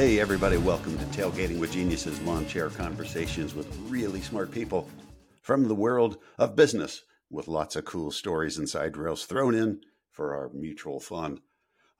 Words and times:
Hey, 0.00 0.18
everybody, 0.18 0.56
welcome 0.56 0.96
to 0.96 1.04
Tailgating 1.04 1.60
with 1.60 1.72
Geniuses 1.72 2.22
lawn 2.22 2.46
chair 2.46 2.70
conversations 2.70 3.54
with 3.54 3.68
really 3.86 4.22
smart 4.22 4.50
people 4.50 4.88
from 5.42 5.68
the 5.68 5.74
world 5.74 6.16
of 6.38 6.56
business 6.56 7.02
with 7.28 7.48
lots 7.48 7.76
of 7.76 7.84
cool 7.84 8.10
stories 8.10 8.56
and 8.56 8.66
side 8.66 8.96
rails 8.96 9.26
thrown 9.26 9.54
in 9.54 9.82
for 10.10 10.34
our 10.34 10.48
mutual 10.54 11.00
fun. 11.00 11.40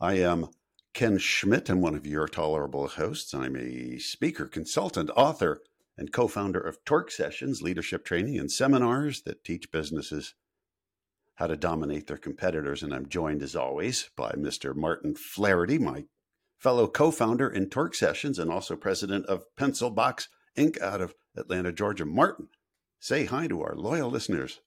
I 0.01 0.15
am 0.15 0.49
Ken 0.95 1.19
Schmidt. 1.19 1.69
I'm 1.69 1.83
one 1.83 1.95
of 1.95 2.07
your 2.07 2.27
tolerable 2.27 2.89
hosts. 2.89 3.35
I'm 3.35 3.55
a 3.55 3.99
speaker, 3.99 4.47
consultant, 4.47 5.11
author, 5.15 5.61
and 5.99 6.11
co 6.11 6.27
founder 6.27 6.59
of 6.59 6.83
Torque 6.87 7.11
Sessions, 7.11 7.61
leadership 7.61 8.07
training 8.07 8.39
and 8.39 8.51
seminars 8.51 9.21
that 9.25 9.45
teach 9.45 9.71
businesses 9.71 10.33
how 11.35 11.49
to 11.49 11.57
dominate 11.59 12.07
their 12.07 12.17
competitors. 12.17 12.83
And 12.83 12.95
I'm 12.95 13.11
joined, 13.11 13.43
as 13.43 13.55
always, 13.55 14.09
by 14.17 14.31
Mr. 14.31 14.75
Martin 14.75 15.15
Flaherty, 15.15 15.79
my 15.79 16.05
fellow 16.61 16.87
co 16.87 17.11
founder 17.11 17.49
in 17.49 17.69
Torque 17.69 17.95
Sessions 17.95 18.39
and 18.39 18.53
also 18.53 18.77
president 18.77 19.27
of 19.27 19.45
Pencil 19.57 19.91
Box 19.91 20.29
Inc. 20.57 20.81
out 20.81 21.01
of 21.01 21.15
Atlanta, 21.37 21.73
Georgia. 21.73 22.05
Martin, 22.05 22.49
say 23.01 23.25
hi 23.25 23.47
to 23.49 23.63
our 23.63 23.75
loyal 23.75 24.11
listeners. 24.11 24.61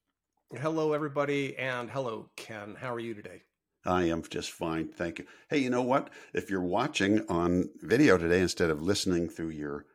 Hello, 0.59 0.93
everybody, 0.93 1.55
and 1.57 1.89
hello, 1.89 2.29
Ken. 2.35 2.75
How 2.79 2.93
are 2.93 2.99
you 2.99 3.13
today? 3.13 3.43
I 3.85 4.03
am 4.03 4.23
just 4.23 4.51
fine. 4.51 4.87
Thank 4.87 5.19
you. 5.19 5.25
Hey, 5.49 5.59
you 5.59 5.69
know 5.69 5.81
what? 5.81 6.09
If 6.33 6.49
you're 6.49 6.61
watching 6.61 7.25
on 7.29 7.69
video 7.81 8.17
today 8.17 8.41
instead 8.41 8.69
of 8.69 8.81
listening 8.81 9.29
through 9.29 9.49
your 9.49 9.85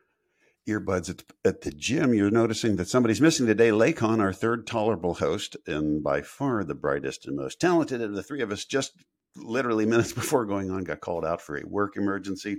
earbuds 0.68 1.08
at, 1.08 1.22
at 1.44 1.62
the 1.62 1.70
gym, 1.70 2.12
you're 2.12 2.30
noticing 2.30 2.76
that 2.76 2.88
somebody's 2.88 3.20
missing 3.20 3.46
today. 3.46 3.70
Lekan, 3.70 4.20
our 4.20 4.32
third 4.32 4.66
tolerable 4.66 5.14
host, 5.14 5.56
and 5.66 6.02
by 6.02 6.20
far 6.22 6.62
the 6.64 6.74
brightest 6.74 7.26
and 7.26 7.36
most 7.36 7.60
talented 7.60 8.02
of 8.02 8.14
the 8.14 8.22
three 8.22 8.42
of 8.42 8.52
us, 8.52 8.64
just 8.64 8.92
literally 9.36 9.86
minutes 9.86 10.12
before 10.14 10.44
going 10.44 10.70
on, 10.70 10.84
got 10.84 11.00
called 11.00 11.24
out 11.24 11.40
for 11.40 11.56
a 11.56 11.66
work 11.66 11.96
emergency. 11.96 12.58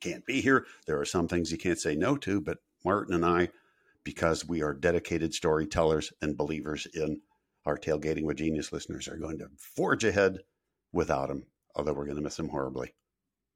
Can't 0.00 0.26
be 0.26 0.40
here. 0.40 0.66
There 0.86 1.00
are 1.00 1.04
some 1.04 1.28
things 1.28 1.50
you 1.50 1.58
can't 1.58 1.78
say 1.78 1.94
no 1.94 2.16
to, 2.18 2.40
but 2.40 2.58
Martin 2.84 3.14
and 3.14 3.24
I, 3.24 3.48
because 4.04 4.46
we 4.46 4.62
are 4.62 4.74
dedicated 4.74 5.32
storytellers 5.32 6.12
and 6.20 6.36
believers 6.36 6.86
in 6.94 7.20
our 7.64 7.76
tailgating 7.76 8.24
with 8.24 8.36
genius 8.36 8.72
listeners, 8.72 9.08
are 9.08 9.16
going 9.16 9.38
to 9.38 9.48
forge 9.58 10.04
ahead 10.04 10.38
without 10.92 11.30
him, 11.30 11.46
although 11.74 11.92
we're 11.92 12.04
going 12.04 12.16
to 12.16 12.22
miss 12.22 12.38
him 12.38 12.48
horribly. 12.48 12.94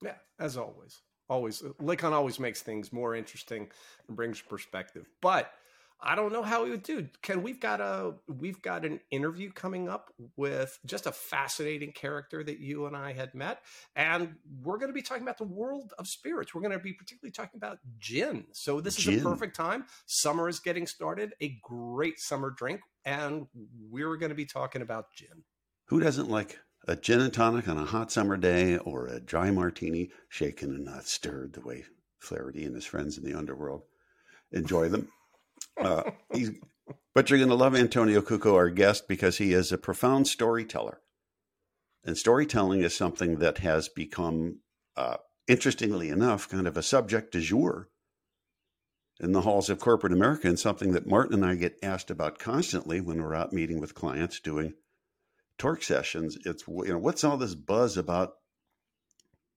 Yeah, 0.03 0.17
as 0.39 0.57
always 0.57 1.03
always 1.31 1.63
uh, 1.63 1.69
Lekan 1.81 2.13
always 2.13 2.39
makes 2.39 2.61
things 2.61 2.93
more 2.93 3.15
interesting 3.15 3.69
and 4.09 4.17
brings 4.17 4.41
perspective. 4.43 5.09
But 5.23 5.53
I 6.03 6.15
don't 6.15 6.33
know 6.33 6.43
how 6.43 6.65
he 6.65 6.71
would 6.71 6.83
do. 6.83 7.09
Ken, 7.23 7.43
we've 7.43 7.61
got 7.61 7.81
a 7.81 8.15
we've 8.27 8.61
got 8.63 8.85
an 8.85 9.01
interview 9.11 9.53
coming 9.53 9.89
up 9.89 10.13
with 10.37 10.79
just 10.87 11.07
a 11.07 11.13
fascinating 11.13 11.93
character 11.93 12.43
that 12.43 12.59
you 12.59 12.87
and 12.87 12.97
I 12.97 13.13
had 13.13 13.35
met, 13.35 13.61
and 13.95 14.35
we're 14.63 14.79
going 14.79 14.89
to 14.89 14.95
be 14.95 15.03
talking 15.03 15.23
about 15.23 15.39
the 15.39 15.45
world 15.45 15.93
of 15.99 16.07
spirits. 16.07 16.55
We're 16.55 16.63
going 16.63 16.73
to 16.73 16.79
be 16.79 16.93
particularly 16.93 17.33
talking 17.33 17.59
about 17.59 17.79
gin. 17.99 18.47
So 18.53 18.81
this 18.81 18.97
Gin. 18.97 19.15
is 19.15 19.21
a 19.21 19.25
perfect 19.25 19.57
time. 19.57 19.85
Summer 20.07 20.49
is 20.49 20.59
getting 20.61 20.87
started. 20.87 21.35
A 21.43 21.59
great 21.63 22.19
summer 22.19 22.51
drink, 22.51 22.81
and 23.05 23.47
we're 23.91 24.17
going 24.17 24.31
to 24.31 24.37
be 24.37 24.47
talking 24.47 24.83
about 24.83 25.07
gin. 25.15 25.45
Who 25.87 26.01
doesn't 26.01 26.31
like 26.31 26.59
a 26.89 26.97
gin 26.97 27.21
and 27.21 27.33
tonic 27.33 27.69
on 27.69 27.77
a 27.77 27.85
hot 27.85 28.11
summer 28.11 28.37
day 28.37 28.79
or 28.79 29.07
a 29.07 29.21
dry 29.21 29.51
martini 29.51 30.11
shaken 30.29 30.71
and 30.71 30.85
not 30.85 31.07
stirred 31.07 31.53
the 31.53 31.61
way 31.61 31.85
Flaherty 32.19 32.65
and 32.65 32.75
his 32.75 32.87
friends 32.87 33.19
in 33.19 33.25
the 33.25 33.37
underworld 33.37 33.83
enjoy 34.53 34.89
them? 34.89 35.09
Uh, 35.77 36.11
but 37.15 37.29
you're 37.29 37.39
going 37.39 37.49
to 37.49 37.55
love 37.55 37.75
Antonio 37.75 38.21
Cuco, 38.21 38.55
our 38.55 38.71
guest, 38.71 39.09
because 39.09 39.39
he 39.39 39.53
is 39.53 39.73
a 39.73 39.79
profound 39.79 40.29
storyteller. 40.29 41.01
And 42.05 42.17
storytelling 42.17 42.83
is 42.83 42.95
something 42.95 43.39
that 43.39 43.59
has 43.59 43.89
become, 43.89 44.61
uh, 44.97 45.17
interestingly 45.47 46.09
enough, 46.09 46.49
kind 46.49 46.67
of 46.67 46.77
a 46.77 46.83
subject 46.83 47.33
du 47.33 47.41
jour 47.41 47.89
in 49.21 49.33
the 49.33 49.43
halls 49.43 49.69
of 49.69 49.79
corporate 49.79 50.13
America, 50.13 50.49
and 50.49 50.59
something 50.59 50.93
that 50.93 51.07
Martin 51.07 51.35
and 51.35 51.45
I 51.45 51.55
get 51.55 51.79
asked 51.83 52.11
about 52.11 52.39
constantly 52.39 53.01
when 53.01 53.23
we're 53.23 53.35
out 53.35 53.53
meeting 53.53 53.79
with 53.81 53.95
clients 53.95 54.41
doing 54.41 54.75
torque 55.59 55.83
sessions. 55.83 56.39
It's 56.47 56.67
you 56.67 56.85
know 56.89 56.99
what's 56.99 57.23
all 57.23 57.37
this 57.37 57.55
buzz 57.55 57.99
about 57.99 58.33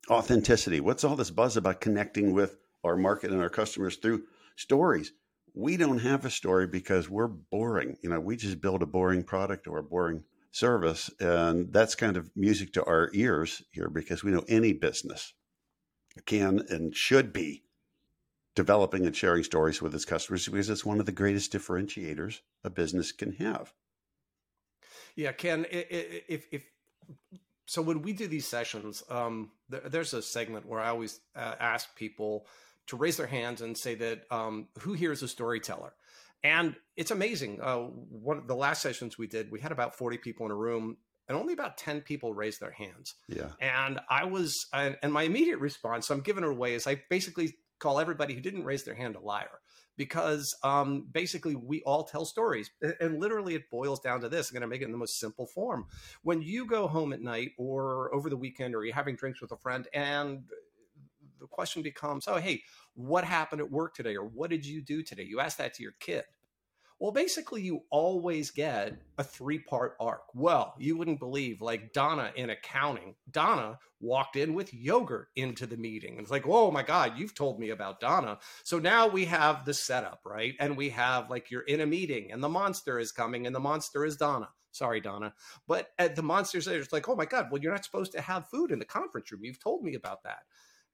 authenticity? 0.09 0.81
What's 0.81 1.05
all 1.05 1.15
this 1.15 1.31
buzz 1.31 1.55
about 1.55 1.79
connecting 1.79 2.33
with 2.33 2.57
our 2.83 2.97
market 2.97 3.31
and 3.31 3.41
our 3.41 3.49
customers 3.49 3.95
through 3.95 4.23
stories? 4.57 5.13
We 5.53 5.77
don't 5.77 5.99
have 5.99 6.25
a 6.25 6.29
story 6.29 6.67
because 6.67 7.09
we're 7.09 7.27
boring. 7.27 7.97
You 8.01 8.09
know, 8.09 8.19
we 8.19 8.35
just 8.35 8.61
build 8.61 8.81
a 8.81 8.87
boring 8.87 9.23
product 9.23 9.67
or 9.67 9.77
a 9.77 9.83
boring 9.83 10.23
service, 10.51 11.09
and 11.19 11.71
that's 11.71 11.95
kind 11.95 12.17
of 12.17 12.31
music 12.35 12.73
to 12.73 12.85
our 12.85 13.09
ears 13.13 13.63
here 13.71 13.89
because 13.89 14.23
we 14.23 14.31
know 14.31 14.45
any 14.47 14.73
business 14.73 15.33
can 16.25 16.63
and 16.69 16.95
should 16.95 17.33
be 17.33 17.63
developing 18.55 19.05
and 19.05 19.15
sharing 19.15 19.43
stories 19.43 19.81
with 19.81 19.95
its 19.95 20.05
customers 20.05 20.47
because 20.47 20.69
it's 20.69 20.85
one 20.85 20.99
of 20.99 21.05
the 21.05 21.11
greatest 21.11 21.51
differentiators 21.51 22.39
a 22.63 22.69
business 22.69 23.11
can 23.11 23.33
have. 23.33 23.73
Yeah, 25.15 25.31
Ken, 25.31 25.65
if 25.69 26.47
if 26.51 26.65
so, 27.65 27.81
when 27.81 28.01
we 28.01 28.13
do 28.13 28.27
these 28.27 28.45
sessions, 28.45 29.03
um, 29.09 29.51
there, 29.69 29.81
there's 29.81 30.13
a 30.13 30.21
segment 30.21 30.65
where 30.65 30.79
I 30.79 30.89
always 30.89 31.19
uh, 31.35 31.55
ask 31.59 31.95
people 31.95 32.47
to 32.87 32.97
raise 32.97 33.17
their 33.17 33.27
hands 33.27 33.61
and 33.61 33.77
say 33.77 33.95
that 33.95 34.23
um, 34.31 34.67
who 34.79 34.93
here 34.93 35.11
is 35.11 35.23
a 35.23 35.27
storyteller, 35.27 35.93
and 36.43 36.75
it's 36.97 37.11
amazing. 37.11 37.59
Uh, 37.61 37.77
one 37.77 38.37
of 38.37 38.47
the 38.47 38.55
last 38.55 38.81
sessions 38.81 39.17
we 39.17 39.27
did, 39.27 39.51
we 39.51 39.59
had 39.59 39.71
about 39.71 39.95
40 39.95 40.17
people 40.17 40.45
in 40.45 40.51
a 40.51 40.55
room, 40.55 40.97
and 41.27 41.37
only 41.37 41.53
about 41.53 41.77
10 41.77 42.01
people 42.01 42.33
raised 42.33 42.59
their 42.59 42.71
hands. 42.71 43.15
Yeah, 43.27 43.49
And 43.59 43.99
I 44.09 44.25
was, 44.25 44.67
and, 44.73 44.97
and 45.01 45.13
my 45.13 45.23
immediate 45.23 45.59
response, 45.59 46.09
I'm 46.09 46.19
giving 46.19 46.43
it 46.43 46.49
away, 46.49 46.73
is 46.73 46.85
I 46.85 47.01
basically 47.09 47.55
call 47.79 47.99
everybody 47.99 48.33
who 48.33 48.41
didn't 48.41 48.65
raise 48.65 48.83
their 48.83 48.95
hand 48.95 49.15
a 49.15 49.19
liar 49.19 49.59
because 49.97 50.55
um, 50.63 51.07
basically 51.11 51.55
we 51.55 51.81
all 51.83 52.03
tell 52.03 52.25
stories. 52.25 52.71
And 52.99 53.19
literally 53.19 53.55
it 53.55 53.69
boils 53.69 53.99
down 53.99 54.21
to 54.21 54.29
this. 54.29 54.49
I'm 54.49 54.53
going 54.53 54.61
to 54.61 54.67
make 54.67 54.81
it 54.81 54.85
in 54.85 54.91
the 54.91 54.97
most 54.97 55.19
simple 55.19 55.45
form. 55.45 55.85
When 56.23 56.41
you 56.41 56.65
go 56.65 56.87
home 56.87 57.13
at 57.13 57.21
night 57.21 57.51
or 57.57 58.13
over 58.13 58.29
the 58.29 58.37
weekend 58.37 58.75
or 58.75 58.83
you're 58.83 58.95
having 58.95 59.15
drinks 59.15 59.41
with 59.41 59.51
a 59.51 59.57
friend 59.57 59.87
and 59.93 60.43
the 61.43 61.47
question 61.47 61.81
becomes, 61.81 62.25
oh, 62.27 62.37
hey, 62.37 62.63
what 62.95 63.25
happened 63.25 63.61
at 63.61 63.69
work 63.69 63.93
today? 63.93 64.15
Or 64.15 64.25
what 64.25 64.49
did 64.49 64.65
you 64.65 64.81
do 64.81 65.03
today? 65.03 65.23
You 65.23 65.41
ask 65.41 65.57
that 65.57 65.73
to 65.75 65.83
your 65.83 65.93
kid. 65.99 66.23
Well, 66.99 67.11
basically, 67.11 67.61
you 67.61 67.81
always 67.89 68.49
get 68.49 68.93
a 69.17 69.25
three 69.25 69.59
part 69.59 69.97
arc. 69.99 70.23
Well, 70.33 70.73
you 70.79 70.95
wouldn't 70.95 71.19
believe, 71.19 71.61
like 71.61 71.91
Donna 71.91 72.31
in 72.37 72.49
accounting. 72.49 73.15
Donna 73.29 73.77
walked 73.99 74.37
in 74.37 74.53
with 74.53 74.73
yogurt 74.73 75.27
into 75.35 75.67
the 75.67 75.75
meeting. 75.75 76.11
And 76.11 76.21
it's 76.21 76.31
like, 76.31 76.47
oh 76.47 76.71
my 76.71 76.81
God, 76.81 77.17
you've 77.17 77.35
told 77.35 77.59
me 77.59 77.71
about 77.71 77.99
Donna. 77.99 78.39
So 78.63 78.79
now 78.79 79.07
we 79.07 79.25
have 79.25 79.65
the 79.65 79.73
setup, 79.73 80.21
right? 80.25 80.53
And 80.61 80.77
we 80.77 80.89
have 80.91 81.29
like 81.29 81.51
you're 81.51 81.61
in 81.63 81.81
a 81.81 81.85
meeting 81.85 82.31
and 82.31 82.41
the 82.41 82.47
monster 82.47 82.99
is 82.99 83.11
coming 83.11 83.47
and 83.47 83.55
the 83.55 83.59
monster 83.59 84.05
is 84.05 84.15
Donna. 84.15 84.47
Sorry, 84.71 85.01
Donna. 85.01 85.33
But 85.67 85.89
at 85.99 86.15
the 86.15 86.23
monsters, 86.23 86.67
it's 86.67 86.93
like, 86.93 87.07
oh 87.07 87.15
my 87.15 87.25
God, 87.25 87.47
well, 87.51 87.61
you're 87.61 87.71
not 87.71 87.85
supposed 87.85 88.11
to 88.13 88.21
have 88.21 88.47
food 88.47 88.71
in 88.71 88.79
the 88.79 88.85
conference 88.85 89.31
room. 89.31 89.43
You've 89.43 89.63
told 89.63 89.83
me 89.83 89.95
about 89.95 90.23
that. 90.23 90.39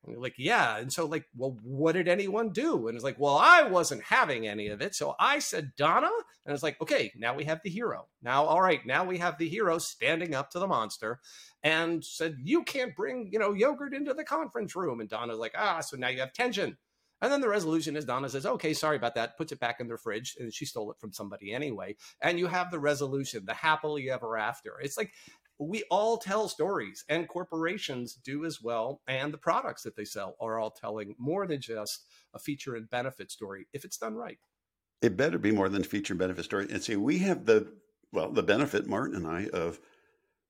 Like, 0.05 0.35
yeah. 0.37 0.77
And 0.77 0.91
so, 0.91 1.05
like, 1.05 1.25
well, 1.35 1.57
what 1.61 1.91
did 1.91 2.07
anyone 2.07 2.51
do? 2.51 2.87
And 2.87 2.95
it's 2.95 3.03
like, 3.03 3.19
well, 3.19 3.37
I 3.37 3.63
wasn't 3.63 4.03
having 4.03 4.47
any 4.47 4.67
of 4.69 4.81
it. 4.81 4.95
So 4.95 5.15
I 5.19 5.39
said, 5.39 5.73
Donna. 5.77 6.09
And 6.45 6.53
it's 6.53 6.63
like, 6.63 6.79
okay, 6.81 7.11
now 7.15 7.35
we 7.35 7.43
have 7.43 7.59
the 7.63 7.69
hero. 7.69 8.07
Now, 8.21 8.45
all 8.45 8.61
right, 8.61 8.83
now 8.85 9.03
we 9.03 9.17
have 9.17 9.37
the 9.37 9.49
hero 9.49 9.77
standing 9.77 10.33
up 10.33 10.51
to 10.51 10.59
the 10.59 10.67
monster 10.67 11.19
and 11.63 12.03
said, 12.03 12.37
you 12.41 12.63
can't 12.63 12.95
bring, 12.95 13.29
you 13.31 13.39
know, 13.39 13.53
yogurt 13.53 13.93
into 13.93 14.13
the 14.13 14.23
conference 14.23 14.75
room. 14.75 14.99
And 14.99 15.09
Donna's 15.09 15.37
like, 15.37 15.53
ah, 15.57 15.81
so 15.81 15.97
now 15.97 16.07
you 16.07 16.21
have 16.21 16.33
tension. 16.33 16.77
And 17.21 17.31
then 17.31 17.41
the 17.41 17.49
resolution 17.49 17.97
is 17.97 18.05
Donna 18.05 18.29
says, 18.29 18.45
okay, 18.45 18.73
sorry 18.73 18.95
about 18.95 19.15
that, 19.15 19.37
puts 19.37 19.51
it 19.51 19.59
back 19.59 19.81
in 19.81 19.87
their 19.87 19.97
fridge. 19.97 20.37
And 20.39 20.53
she 20.53 20.65
stole 20.65 20.89
it 20.91 20.99
from 20.99 21.11
somebody 21.11 21.53
anyway. 21.53 21.97
And 22.21 22.39
you 22.39 22.47
have 22.47 22.71
the 22.71 22.79
resolution, 22.79 23.43
the 23.45 23.53
happily 23.53 24.09
ever 24.09 24.37
after. 24.37 24.79
It's 24.79 24.97
like, 24.97 25.11
we 25.59 25.83
all 25.91 26.17
tell 26.17 26.47
stories 26.47 27.03
and 27.09 27.27
corporations 27.27 28.15
do 28.23 28.45
as 28.45 28.61
well 28.61 29.01
and 29.07 29.33
the 29.33 29.37
products 29.37 29.83
that 29.83 29.95
they 29.95 30.05
sell 30.05 30.35
are 30.39 30.59
all 30.59 30.71
telling 30.71 31.15
more 31.19 31.45
than 31.45 31.59
just 31.59 32.05
a 32.33 32.39
feature 32.39 32.75
and 32.75 32.89
benefit 32.89 33.29
story 33.29 33.67
if 33.73 33.83
it's 33.83 33.97
done 33.97 34.15
right 34.15 34.39
it 35.01 35.17
better 35.17 35.37
be 35.37 35.51
more 35.51 35.69
than 35.69 35.83
feature 35.83 36.13
and 36.13 36.19
benefit 36.19 36.45
story. 36.45 36.67
And 36.69 36.83
see, 36.83 36.95
we 36.95 37.19
have 37.19 37.45
the 37.45 37.71
well, 38.11 38.31
the 38.31 38.43
benefit, 38.43 38.87
Martin 38.87 39.15
and 39.15 39.27
I, 39.27 39.47
of 39.53 39.79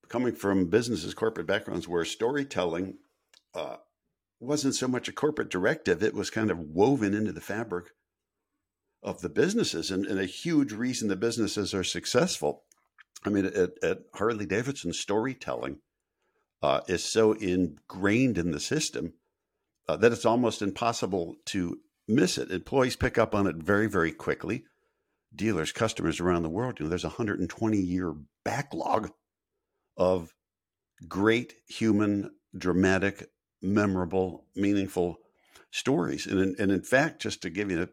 coming 0.08 0.34
from 0.34 0.70
businesses, 0.70 1.14
corporate 1.14 1.48
backgrounds, 1.48 1.88
where 1.88 2.06
storytelling 2.06 2.96
uh, 3.54 3.78
wasn't 4.40 4.76
so 4.76 4.88
much 4.88 5.08
a 5.08 5.14
corporate 5.14 5.50
directive; 5.50 6.02
it 6.02 6.14
was 6.14 6.30
kind 6.30 6.50
of 6.50 6.60
woven 6.60 7.14
into 7.14 7.32
the 7.32 7.42
fabric 7.42 7.92
of 9.04 9.22
the 9.22 9.30
businesses, 9.30 9.92
and, 9.92 10.06
and 10.06 10.20
a 10.20 10.26
huge 10.26 10.72
reason 10.72 11.08
the 11.08 11.16
businesses 11.16 11.74
are 11.74 11.84
successful. 11.84 12.64
I 13.24 13.30
mean, 13.30 13.45
at, 13.45 13.83
at 13.83 14.00
Harley 14.13 14.45
Davidson, 14.45 14.94
storytelling 14.94 15.80
uh, 16.62 16.81
is 16.88 17.04
so 17.04 17.33
ingrained 17.33 18.38
in 18.38 18.51
the 18.51 18.60
system 18.60 19.13
uh, 19.88 19.98
that 19.98 20.12
it's 20.12 20.25
almost 20.25 20.62
impossible 20.62 21.36
to 21.45 21.80
miss 22.07 22.38
it. 22.38 22.51
Employees 22.51 22.95
pick 22.95 23.18
up 23.18 23.36
on 23.36 23.48
it 23.48 23.56
very, 23.57 23.88
very 23.88 24.12
quickly. 24.12 24.63
Dealers, 25.36 25.71
customers 25.71 26.19
around 26.19 26.44
the 26.44 26.50
world, 26.50 26.80
you 26.80 26.86
know, 26.86 26.89
there's 26.89 27.04
a 27.04 27.07
120 27.10 27.77
year 27.77 28.16
backlog 28.44 29.12
of 29.95 30.33
great 31.07 31.54
human, 31.68 32.31
dramatic, 32.57 33.30
memorable, 33.62 34.45
meaningful 34.56 35.18
stories. 35.72 36.25
And 36.25 36.39
in, 36.39 36.56
and 36.57 36.72
in 36.72 36.81
fact, 36.81 37.22
just 37.22 37.42
to 37.44 37.50
give 37.50 37.69
you 37.69 37.89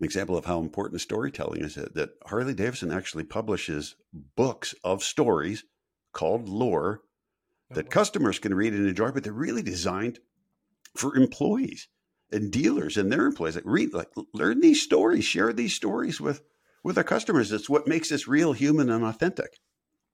an 0.00 0.04
example 0.04 0.36
of 0.36 0.46
how 0.46 0.60
important 0.60 1.00
storytelling 1.00 1.62
is, 1.62 1.74
that 1.74 2.10
Harley 2.26 2.54
Davidson 2.54 2.90
actually 2.90 3.24
publishes 3.24 3.96
books 4.12 4.74
of 4.82 5.02
stories 5.02 5.64
called 6.12 6.48
lore 6.48 7.02
oh, 7.70 7.74
that 7.74 7.90
customers 7.90 8.38
can 8.38 8.54
read 8.54 8.72
and 8.72 8.88
enjoy, 8.88 9.10
but 9.10 9.24
they're 9.24 9.32
really 9.32 9.62
designed 9.62 10.18
for 10.96 11.16
employees 11.16 11.88
and 12.32 12.50
dealers 12.50 12.96
and 12.96 13.12
their 13.12 13.26
employees. 13.26 13.56
Like 13.56 13.64
read, 13.66 13.92
like 13.92 14.08
learn 14.32 14.60
these 14.60 14.82
stories, 14.82 15.24
share 15.24 15.52
these 15.52 15.74
stories 15.74 16.20
with 16.20 16.42
with 16.82 16.96
our 16.96 17.04
customers. 17.04 17.52
It's 17.52 17.68
what 17.68 17.86
makes 17.86 18.08
this 18.08 18.26
real, 18.26 18.52
human, 18.54 18.88
and 18.88 19.04
authentic. 19.04 19.58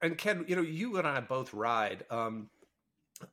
And 0.01 0.17
Ken, 0.17 0.45
you 0.47 0.55
know, 0.55 0.61
you 0.61 0.97
and 0.97 1.07
I 1.07 1.21
both 1.21 1.53
ride. 1.53 2.03
Um, 2.09 2.49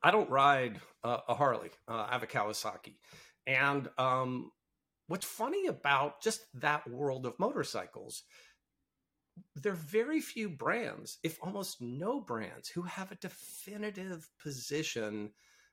I 0.03 0.13
don't 0.13 0.31
ride 0.31 0.81
uh, 1.03 1.19
a 1.29 1.35
Harley. 1.35 1.71
Uh, 1.89 2.07
I 2.09 2.13
have 2.13 2.23
a 2.23 2.27
Kawasaki, 2.29 2.95
and 3.47 3.91
um, 3.99 4.53
what's 5.07 5.27
funny 5.27 5.67
about 5.67 6.23
just 6.23 6.47
that 6.55 6.89
world 6.89 7.27
of 7.27 7.39
motorcycles 7.39 8.25
there 9.57 9.73
are 9.73 9.77
very 9.77 10.21
few 10.21 10.49
brands, 10.49 11.19
if 11.23 11.39
almost 11.43 11.81
no 11.81 12.21
brands, 12.21 12.69
who 12.69 12.83
have 12.83 13.11
a 13.11 13.17
definitive 13.17 14.29
position 14.41 15.31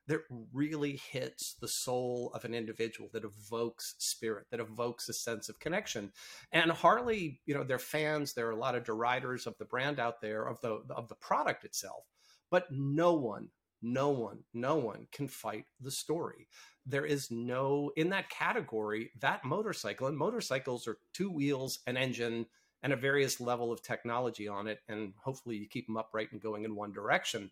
that 0.07 0.21
really 0.51 0.99
hits 1.11 1.55
the 1.61 1.67
soul 1.67 2.31
of 2.33 2.43
an 2.43 2.55
individual, 2.55 3.09
that 3.13 3.23
evokes 3.23 3.95
spirit, 3.99 4.47
that 4.49 4.59
evokes 4.59 5.07
a 5.07 5.13
sense 5.13 5.47
of 5.47 5.59
connection. 5.59 6.11
And 6.51 6.71
Harley, 6.71 7.39
you 7.45 7.53
know, 7.53 7.63
they're 7.63 7.79
fans. 7.79 8.33
There 8.33 8.47
are 8.47 8.51
a 8.51 8.57
lot 8.57 8.75
of 8.75 8.83
deriders 8.83 9.45
of 9.45 9.57
the 9.57 9.65
brand 9.65 9.99
out 9.99 10.21
there, 10.21 10.47
of 10.47 10.59
the 10.61 10.81
of 10.89 11.07
the 11.07 11.15
product 11.15 11.63
itself, 11.63 12.05
but 12.49 12.65
no 12.71 13.13
one, 13.13 13.49
no 13.81 14.09
one, 14.09 14.43
no 14.53 14.75
one 14.75 15.07
can 15.11 15.27
fight 15.27 15.65
the 15.79 15.91
story. 15.91 16.47
There 16.85 17.05
is 17.05 17.29
no 17.29 17.91
in 17.95 18.09
that 18.09 18.29
category 18.29 19.11
that 19.19 19.45
motorcycle, 19.45 20.07
and 20.07 20.17
motorcycles 20.17 20.87
are 20.87 20.97
two 21.13 21.29
wheels, 21.29 21.79
an 21.85 21.97
engine 21.97 22.47
and 22.83 22.93
a 22.93 22.97
various 22.97 23.39
level 23.39 23.71
of 23.71 23.81
technology 23.81 24.47
on 24.47 24.67
it 24.67 24.79
and 24.89 25.13
hopefully 25.23 25.55
you 25.57 25.67
keep 25.67 25.87
them 25.87 25.97
upright 25.97 26.31
and 26.31 26.41
going 26.41 26.65
in 26.65 26.75
one 26.75 26.91
direction. 26.91 27.51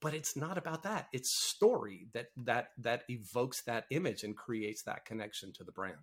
But 0.00 0.14
it's 0.14 0.36
not 0.36 0.58
about 0.58 0.82
that. 0.82 1.08
It's 1.12 1.30
story 1.30 2.08
that 2.12 2.30
that 2.38 2.70
that 2.78 3.04
evokes 3.08 3.62
that 3.62 3.86
image 3.90 4.24
and 4.24 4.36
creates 4.36 4.82
that 4.82 5.04
connection 5.04 5.52
to 5.54 5.64
the 5.64 5.72
brand. 5.72 5.98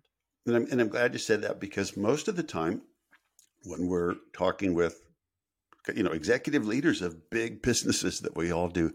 And 0.45 0.55
I'm, 0.55 0.67
and 0.71 0.81
I'm 0.81 0.87
glad 0.87 1.13
you 1.13 1.19
said 1.19 1.41
that 1.41 1.59
because 1.59 1.97
most 1.97 2.27
of 2.29 2.35
the 2.37 2.43
time 2.43 2.81
when 3.63 3.87
we're 3.87 4.15
talking 4.33 4.73
with 4.73 5.01
you 5.93 6.03
know 6.03 6.11
executive 6.11 6.65
leaders 6.65 7.01
of 7.01 7.29
big 7.29 7.61
businesses 7.61 8.21
that 8.21 8.37
we 8.37 8.51
all 8.51 8.69
do 8.69 8.93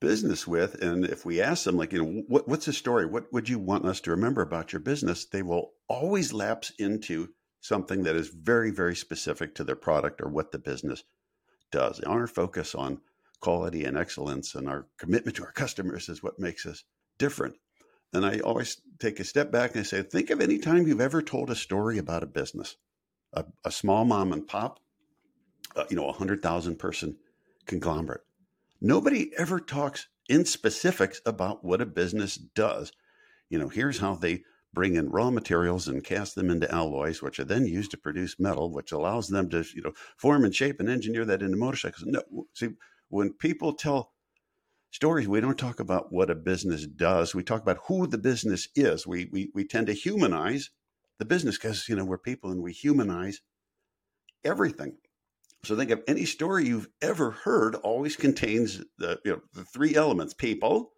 business 0.00 0.46
with 0.46 0.82
and 0.82 1.06
if 1.06 1.24
we 1.24 1.40
ask 1.40 1.64
them 1.64 1.76
like 1.76 1.92
you 1.92 2.04
know 2.04 2.22
what, 2.28 2.46
what's 2.46 2.66
the 2.66 2.72
story 2.72 3.06
what 3.06 3.32
would 3.32 3.48
you 3.48 3.58
want 3.58 3.86
us 3.86 4.00
to 4.00 4.10
remember 4.10 4.42
about 4.42 4.72
your 4.72 4.80
business 4.80 5.24
they 5.24 5.42
will 5.42 5.72
always 5.88 6.34
lapse 6.34 6.70
into 6.78 7.28
something 7.66 8.04
that 8.04 8.16
is 8.16 8.28
very, 8.28 8.70
very 8.70 8.94
specific 8.94 9.54
to 9.54 9.64
their 9.64 9.76
product 9.76 10.20
or 10.20 10.28
what 10.28 10.52
the 10.52 10.58
business 10.58 11.02
does. 11.72 12.00
Our 12.00 12.26
focus 12.26 12.74
on 12.74 13.00
quality 13.40 13.84
and 13.84 13.98
excellence 13.98 14.54
and 14.54 14.68
our 14.68 14.86
commitment 14.98 15.36
to 15.36 15.44
our 15.44 15.52
customers 15.52 16.08
is 16.08 16.22
what 16.22 16.38
makes 16.38 16.64
us 16.64 16.84
different. 17.18 17.56
And 18.12 18.24
I 18.24 18.38
always 18.38 18.80
take 18.98 19.20
a 19.20 19.24
step 19.24 19.50
back 19.50 19.72
and 19.72 19.80
I 19.80 19.82
say, 19.82 20.02
think 20.02 20.30
of 20.30 20.40
any 20.40 20.58
time 20.58 20.86
you've 20.86 21.00
ever 21.00 21.20
told 21.20 21.50
a 21.50 21.56
story 21.56 21.98
about 21.98 22.22
a 22.22 22.26
business, 22.26 22.76
a, 23.32 23.44
a 23.64 23.70
small 23.70 24.04
mom 24.04 24.32
and 24.32 24.46
pop, 24.46 24.78
uh, 25.74 25.84
you 25.90 25.96
know, 25.96 26.08
a 26.08 26.12
hundred 26.12 26.42
thousand 26.42 26.78
person 26.78 27.16
conglomerate. 27.66 28.22
Nobody 28.80 29.32
ever 29.36 29.60
talks 29.60 30.08
in 30.28 30.44
specifics 30.44 31.20
about 31.24 31.64
what 31.64 31.80
a 31.80 31.86
business 31.86 32.36
does. 32.36 32.92
You 33.48 33.58
know, 33.58 33.68
here's 33.68 33.98
how 33.98 34.14
they 34.14 34.42
bring 34.72 34.96
in 34.96 35.08
raw 35.08 35.30
materials 35.30 35.88
and 35.88 36.04
cast 36.04 36.34
them 36.34 36.50
into 36.50 36.70
alloys, 36.72 37.22
which 37.22 37.40
are 37.40 37.44
then 37.44 37.66
used 37.66 37.90
to 37.92 37.96
produce 37.96 38.38
metal, 38.38 38.72
which 38.72 38.92
allows 38.92 39.28
them 39.28 39.48
to, 39.50 39.64
you 39.74 39.82
know, 39.82 39.92
form 40.18 40.44
and 40.44 40.54
shape 40.54 40.80
and 40.80 40.88
engineer 40.88 41.24
that 41.24 41.42
into 41.42 41.56
motorcycles. 41.56 42.04
No, 42.06 42.22
see, 42.54 42.70
when 43.08 43.32
people 43.32 43.72
tell 43.72 44.12
stories, 44.90 45.28
we 45.28 45.40
don't 45.40 45.58
talk 45.58 45.80
about 45.80 46.12
what 46.12 46.30
a 46.30 46.34
business 46.34 46.86
does. 46.86 47.34
We 47.34 47.42
talk 47.42 47.62
about 47.62 47.80
who 47.86 48.06
the 48.06 48.18
business 48.18 48.68
is. 48.74 49.06
We 49.06 49.28
we 49.32 49.50
we 49.54 49.64
tend 49.64 49.86
to 49.86 49.94
humanize 49.94 50.70
the 51.18 51.24
business 51.24 51.56
because 51.56 51.88
you 51.88 51.96
know 51.96 52.04
we're 52.04 52.18
people 52.18 52.50
and 52.50 52.62
we 52.62 52.72
humanize 52.72 53.40
everything. 54.44 54.98
So 55.66 55.76
think 55.76 55.90
of 55.90 56.02
any 56.06 56.24
story 56.24 56.66
you've 56.66 56.88
ever 57.02 57.32
heard 57.32 57.74
always 57.74 58.14
contains 58.14 58.80
the 58.98 59.18
you 59.24 59.32
know 59.32 59.40
the 59.52 59.64
three 59.64 59.96
elements: 59.96 60.32
people, 60.32 60.92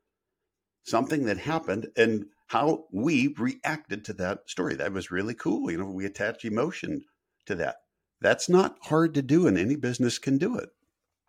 something 0.84 1.24
that 1.24 1.38
happened, 1.38 1.88
and 1.96 2.26
how 2.48 2.84
we 2.92 3.34
reacted 3.38 4.04
to 4.04 4.12
that 4.14 4.40
story. 4.46 4.74
That 4.74 4.92
was 4.92 5.10
really 5.10 5.34
cool. 5.34 5.70
You 5.70 5.78
know, 5.78 5.86
we 5.86 6.04
attach 6.04 6.44
emotion 6.44 7.04
to 7.46 7.54
that. 7.54 7.76
That's 8.20 8.48
not 8.50 8.76
hard 8.82 9.14
to 9.14 9.22
do, 9.22 9.46
and 9.46 9.56
any 9.56 9.76
business 9.76 10.18
can 10.18 10.36
do 10.36 10.56
it. 10.56 10.68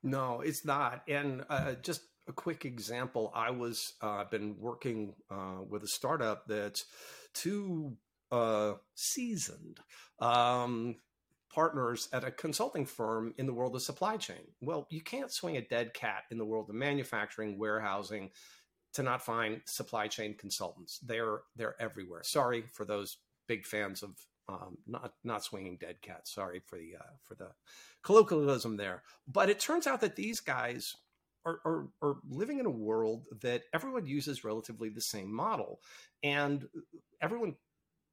No, 0.04 0.42
it's 0.42 0.66
not. 0.66 1.04
And 1.08 1.46
uh, 1.50 1.76
just 1.82 2.02
a 2.28 2.34
quick 2.34 2.66
example: 2.66 3.32
I 3.34 3.52
was 3.52 3.94
uh, 4.02 4.26
been 4.26 4.58
working 4.60 5.14
uh, 5.32 5.62
with 5.68 5.84
a 5.84 5.88
startup 5.88 6.46
that's 6.48 6.84
too 7.34 7.96
uh, 8.32 8.74
seasoned. 8.96 9.80
Um, 10.20 10.98
partners 11.54 12.10
at 12.14 12.24
a 12.24 12.32
consulting 12.32 12.86
firm 12.86 13.34
in 13.38 13.46
the 13.46 13.54
world 13.54 13.76
of 13.76 13.82
supply 13.82 14.18
chain. 14.18 14.42
Well, 14.62 14.88
you 14.90 15.02
can't 15.02 15.32
swing 15.32 15.58
a 15.58 15.62
dead 15.62 15.94
cat 15.94 16.24
in 16.32 16.38
the 16.38 16.46
world 16.46 16.70
of 16.70 16.76
manufacturing, 16.76 17.58
warehousing, 17.58 18.32
to 18.94 19.04
not 19.04 19.24
find 19.24 19.62
supply 19.66 20.08
chain 20.08 20.36
consultants. 20.36 21.00
They're 21.00 21.42
they're 21.56 21.80
everywhere. 21.82 22.24
Sorry 22.24 22.64
for 22.74 22.86
those 22.86 23.18
big 23.48 23.66
fans 23.66 24.04
of 24.04 24.16
um, 24.48 24.78
not 24.88 25.14
not 25.24 25.44
swinging 25.44 25.78
dead 25.78 26.02
cats. 26.02 26.34
Sorry 26.34 26.62
for 26.66 26.78
the 26.78 26.96
uh, 27.00 27.14
for 27.24 27.36
the 27.36 27.50
colloquialism 28.04 28.78
there. 28.78 29.04
But 29.28 29.50
it 29.50 29.60
turns 29.60 29.86
out 29.86 30.02
that 30.02 30.16
these 30.16 30.40
guys 30.40 30.96
are, 31.46 31.60
are, 31.66 31.88
are 32.02 32.16
living 32.30 32.60
in 32.60 32.66
a 32.66 32.72
world 32.72 33.26
that 33.42 33.64
everyone 33.74 34.06
uses 34.06 34.44
relatively 34.44 34.90
the 34.90 35.02
same 35.02 35.34
model, 35.34 35.80
and 36.24 36.68
everyone 37.22 37.56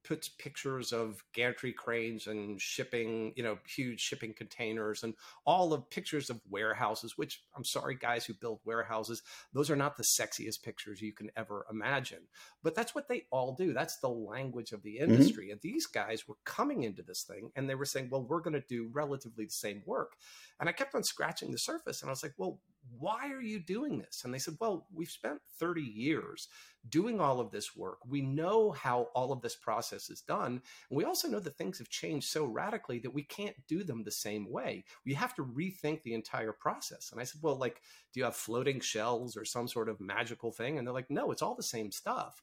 puts 0.06 0.28
pictures 0.28 0.92
of 0.92 1.22
gantry 1.34 1.72
cranes 1.72 2.26
and 2.26 2.60
shipping, 2.60 3.32
you 3.36 3.42
know, 3.42 3.58
huge 3.66 4.00
shipping 4.00 4.32
containers 4.32 5.02
and 5.02 5.14
all 5.44 5.72
of 5.72 5.90
pictures 5.90 6.30
of 6.30 6.40
warehouses, 6.48 7.18
which 7.18 7.42
I'm 7.56 7.64
sorry, 7.64 7.96
guys 7.96 8.24
who 8.24 8.34
build 8.34 8.60
warehouses, 8.64 9.22
those 9.52 9.70
are 9.70 9.76
not 9.76 9.96
the 9.96 10.04
sexiest 10.20 10.62
pictures 10.62 11.02
you 11.02 11.12
can 11.12 11.30
ever 11.36 11.66
imagine. 11.70 12.20
But 12.62 12.74
that's 12.74 12.94
what 12.94 13.08
they 13.08 13.24
all 13.30 13.54
do. 13.54 13.72
That's 13.72 13.98
the 13.98 14.08
language 14.08 14.72
of 14.72 14.82
the 14.82 14.96
mm-hmm. 14.96 15.10
industry. 15.10 15.46
Mm-hmm. 15.46 15.52
And 15.52 15.60
these 15.60 15.86
guys 15.86 16.28
were 16.28 16.36
coming 16.44 16.84
into 16.84 17.02
this 17.02 17.24
thing 17.24 17.50
and 17.56 17.68
they 17.68 17.74
were 17.74 17.84
saying, 17.84 18.08
well, 18.10 18.22
we're 18.22 18.40
going 18.40 18.54
to 18.54 18.64
do 18.68 18.88
relatively 18.92 19.46
the 19.46 19.50
same 19.50 19.82
work. 19.86 20.12
And 20.60 20.68
I 20.68 20.72
kept 20.72 20.94
on 20.94 21.02
scratching 21.02 21.50
the 21.50 21.58
surface 21.58 22.00
and 22.00 22.08
I 22.08 22.12
was 22.12 22.22
like, 22.22 22.34
well, 22.36 22.60
why 22.98 23.30
are 23.32 23.42
you 23.42 23.58
doing 23.58 23.98
this? 23.98 24.22
And 24.24 24.32
they 24.32 24.38
said, 24.38 24.56
well, 24.60 24.86
we've 24.94 25.10
spent 25.10 25.40
30 25.58 25.82
years 25.82 26.48
doing 26.88 27.20
all 27.20 27.40
of 27.40 27.50
this 27.50 27.76
work. 27.76 27.98
We 28.06 28.22
know 28.22 28.70
how 28.70 29.08
all 29.14 29.32
of 29.32 29.42
this 29.42 29.56
process 29.56 30.08
is 30.08 30.20
done. 30.20 30.62
And 30.90 30.96
we 30.96 31.04
also 31.04 31.28
know 31.28 31.40
that 31.40 31.56
things 31.56 31.78
have 31.78 31.88
changed 31.88 32.28
so 32.28 32.44
radically 32.44 32.98
that 33.00 33.14
we 33.14 33.22
can't 33.22 33.56
do 33.66 33.82
them 33.82 34.04
the 34.04 34.10
same 34.10 34.50
way. 34.50 34.84
We 35.04 35.14
have 35.14 35.34
to 35.36 35.44
rethink 35.44 36.02
the 36.02 36.14
entire 36.14 36.52
process. 36.52 37.10
And 37.12 37.20
I 37.20 37.24
said, 37.24 37.42
well, 37.42 37.56
like, 37.56 37.80
do 38.12 38.20
you 38.20 38.24
have 38.24 38.36
floating 38.36 38.80
shells 38.80 39.36
or 39.36 39.44
some 39.44 39.68
sort 39.68 39.88
of 39.88 40.00
magical 40.00 40.52
thing? 40.52 40.78
And 40.78 40.86
they're 40.86 40.94
like, 40.94 41.10
no, 41.10 41.32
it's 41.32 41.42
all 41.42 41.54
the 41.54 41.62
same 41.62 41.90
stuff. 41.90 42.42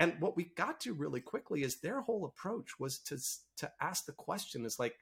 And 0.00 0.14
what 0.18 0.36
we 0.36 0.50
got 0.56 0.80
to 0.82 0.92
really 0.92 1.20
quickly 1.20 1.62
is 1.62 1.76
their 1.76 2.00
whole 2.00 2.24
approach 2.24 2.80
was 2.80 2.98
to, 3.00 3.18
to 3.58 3.70
ask 3.80 4.06
the 4.06 4.12
question 4.12 4.64
is 4.64 4.78
like, 4.78 4.96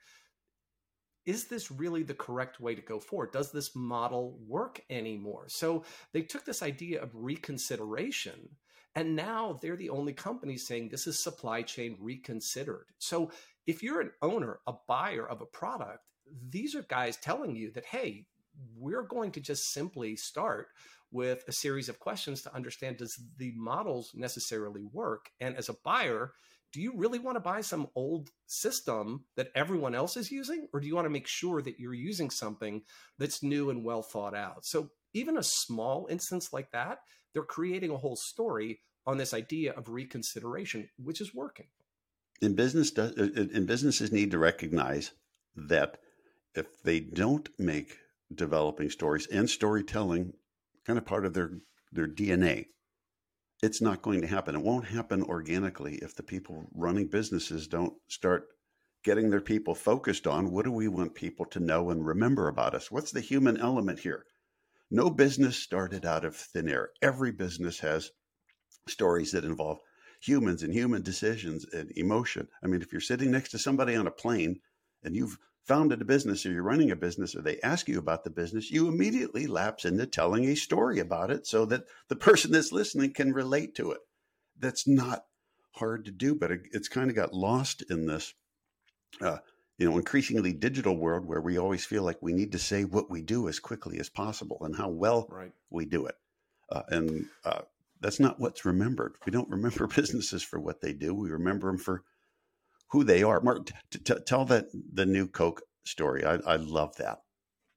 is 1.25 1.45
this 1.45 1.71
really 1.71 2.03
the 2.03 2.15
correct 2.15 2.61
way 2.61 2.75
to 2.75 2.83
go 2.83 2.99
forward? 2.99 3.33
Does 3.33 3.53
this 3.53 3.75
model 3.75 4.39
work 4.47 4.83
anymore? 4.91 5.45
So 5.49 5.85
they 6.13 6.23
took 6.23 6.45
this 6.45 6.63
idea 6.63 7.03
of 7.03 7.11
reconsideration, 7.15 8.49
and 8.95 9.17
now 9.17 9.59
they're 9.63 9.77
the 9.77 9.91
only 9.91 10.13
company 10.13 10.57
saying 10.57 10.89
this 10.89 11.07
is 11.07 11.23
supply 11.23 11.63
chain 11.63 11.97
reconsidered. 12.01 12.87
So 12.99 13.31
if 13.67 13.83
you're 13.83 14.01
an 14.01 14.11
owner, 14.21 14.59
a 14.67 14.75
buyer 14.89 15.29
of 15.29 15.41
a 15.41 15.47
product, 15.47 16.01
these 16.49 16.75
are 16.75 16.83
guys 16.83 17.17
telling 17.17 17.55
you 17.55 17.71
that, 17.73 17.87
hey, 17.87 18.27
we're 18.77 19.03
going 19.03 19.31
to 19.33 19.41
just 19.41 19.73
simply 19.73 20.17
start 20.17 20.69
with 21.11 21.45
a 21.47 21.53
series 21.53 21.89
of 21.89 22.01
questions 22.01 22.43
to 22.43 22.55
understand 22.55 22.97
does 22.97 23.21
the 23.37 23.53
models 23.57 24.13
necessarily 24.15 24.85
work? 24.93 25.31
And 25.41 25.57
as 25.57 25.69
a 25.69 25.77
buyer, 25.85 26.33
do 26.73 26.81
you 26.81 26.93
really 26.97 27.19
want 27.19 27.37
to 27.37 27.41
buy 27.41 27.61
some 27.61 27.89
old 27.95 28.31
system 28.47 29.25
that 29.37 29.49
everyone 29.55 29.95
else 29.95 30.17
is 30.17 30.31
using 30.31 30.69
or 30.73 30.81
do 30.81 30.87
you 30.87 30.95
want 30.95 31.05
to 31.05 31.11
make 31.11 31.29
sure 31.29 31.61
that 31.63 31.79
you're 31.79 31.95
using 31.95 32.31
something 32.31 32.83
that's 33.19 33.43
new 33.43 33.71
and 33.71 33.85
well 33.85 34.03
thought 34.03 34.35
out? 34.35 34.65
So 34.65 34.91
even 35.13 35.37
a 35.37 35.43
small 35.43 36.07
instance 36.11 36.53
like 36.53 36.71
that 36.73 36.99
they're 37.33 37.43
creating 37.43 37.91
a 37.91 37.97
whole 37.97 38.17
story 38.17 38.81
on 39.07 39.17
this 39.17 39.35
idea 39.35 39.73
of 39.73 39.89
reconsideration 39.89 40.89
which 40.97 41.21
is 41.21 41.35
working. 41.35 41.67
In 42.41 42.55
business 42.55 42.91
in 42.93 43.51
uh, 43.57 43.61
businesses 43.61 44.13
need 44.13 44.31
to 44.33 44.39
recognize 44.39 45.13
that 45.55 45.99
if 46.55 46.83
they 46.83 47.01
don't 47.01 47.49
make 47.59 47.97
developing 48.35 48.91
stories 48.91 49.27
and 49.27 49.49
storytelling 49.49 50.33
kind 50.87 50.99
of 50.99 51.05
part 51.05 51.27
of 51.27 51.35
their 51.35 51.51
their 51.93 52.09
DNA 52.09 52.67
it's 53.63 53.81
not 53.81 54.03
going 54.03 54.21
to 54.21 54.27
happen. 54.27 54.57
It 54.57 54.63
won't 54.63 54.87
happen 54.87 55.23
organically 55.23 55.95
if 55.97 56.17
the 56.17 56.23
people 56.23 56.69
running 56.75 57.07
businesses 57.07 57.69
don't 57.69 57.95
start 58.09 58.49
getting 59.05 59.31
their 59.31 59.41
people 59.41 59.75
focused 59.75 60.27
on 60.27 60.51
what 60.51 60.65
do 60.65 60.73
we 60.73 60.89
want 60.89 61.15
people 61.15 61.47
to 61.47 61.61
know 61.61 61.91
and 61.91 62.05
remember 62.05 62.49
about 62.49 62.75
us? 62.75 62.91
What's 62.91 63.13
the 63.13 63.21
human 63.21 63.57
element 63.57 64.01
here? 64.01 64.27
No 64.91 65.11
business 65.11 65.57
started 65.57 66.05
out 66.05 66.25
of 66.25 66.37
thin 66.37 66.69
air. 66.69 66.91
Every 67.01 67.33
business 67.33 67.79
has 67.81 68.11
stories 68.89 69.33
that 69.33 69.45
involve 69.45 69.79
humans 70.21 70.63
and 70.63 70.73
human 70.73 71.03
decisions 71.03 71.65
and 71.73 71.91
emotion. 71.97 72.49
I 72.63 72.67
mean, 72.67 72.83
if 72.83 72.93
you're 72.93 73.01
sitting 73.01 73.31
next 73.31 73.51
to 73.51 73.59
somebody 73.59 73.95
on 73.95 74.07
a 74.07 74.13
plane 74.13 74.61
and 75.03 75.17
you've 75.17 75.39
founded 75.65 76.01
a 76.01 76.05
business 76.05 76.45
or 76.45 76.51
you're 76.51 76.63
running 76.63 76.91
a 76.91 76.97
business 76.97 77.37
or 77.37 77.43
they 77.43 77.61
ask 77.61 77.89
you 77.89 77.99
about 77.99 78.25
the 78.25 78.31
business, 78.31 78.71
you 78.71 78.89
immediately 78.89 79.47
lapse 79.47 79.85
into 79.85 80.07
telling 80.07 80.45
a 80.47 80.57
story 80.57 80.99
about 80.99 81.31
it 81.31 81.47
so 81.47 81.65
that 81.67 81.85
the 82.09 82.17
person 82.17 82.53
that's 82.53 82.73
listening 82.73 83.13
can 83.13 83.33
relate 83.33 83.75
to 83.77 83.93
it. 83.93 84.01
That's 84.59 84.87
not 84.87 85.25
hard 85.73 86.05
to 86.05 86.11
do, 86.11 86.35
but 86.35 86.51
it's 86.73 86.89
kind 86.89 87.11
of 87.11 87.17
got 87.17 87.33
lost 87.33 87.83
in 87.91 88.07
this, 88.07 88.35
uh, 89.21 89.39
you 89.79 89.89
know, 89.89 89.97
increasingly 89.97 90.53
digital 90.53 90.97
world 90.97 91.25
where 91.27 91.41
we 91.41 91.59
always 91.59 91.85
feel 91.85 92.03
like 92.03 92.19
we 92.21 92.33
need 92.33 92.53
to 92.53 92.59
say 92.59 92.85
what 92.85 93.11
we 93.11 93.23
do 93.23 93.49
as 93.49 93.59
quickly 93.59 93.99
as 93.99 94.09
possible 94.09 94.59
and 94.63 94.77
how 94.77 94.89
well 94.89 95.27
right. 95.31 95.53
we 95.71 95.85
do 95.85 96.07
it. 96.07 96.17
Uh, 96.71 96.83
and 96.89 97.27
uh, 97.45 97.61
that's 98.01 98.21
not 98.21 98.41
what's 98.41 98.65
remembered. 98.65 99.15
We 99.25 99.33
don't 99.33 99.49
remember 99.49 99.87
businesses 99.95 100.43
for 100.43 100.59
what 100.59 100.81
they 100.81 100.93
do. 100.93 101.15
We 101.15 101.31
remember 101.31 101.69
them 101.69 101.79
for 101.79 102.03
who 102.93 103.05
they 103.05 103.23
are. 103.23 103.41
Mark, 103.41 103.67
t- 103.91 103.99
t- 103.99 104.15
tell 104.27 104.45
that 104.45 104.67
the 104.73 105.07
new 105.07 105.27
Coke 105.27 105.63
story. 105.85 106.25
I, 106.25 106.35
I 106.47 106.57
love 106.57 106.95
that. 106.97 107.21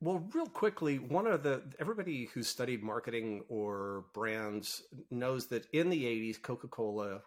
Well, 0.01 0.27
real 0.33 0.45
quickly, 0.45 0.99
one 0.99 1.25
of 1.25 1.41
the 1.41 1.63
everybody 1.79 2.25
who 2.33 2.43
studied 2.43 2.83
marketing 2.83 3.43
or 3.47 4.05
brands 4.13 4.83
knows 5.09 5.47
that 5.47 5.65
in 5.71 5.89
the 5.89 6.03
80s 6.03 6.41
Coca-Cola 6.41 7.21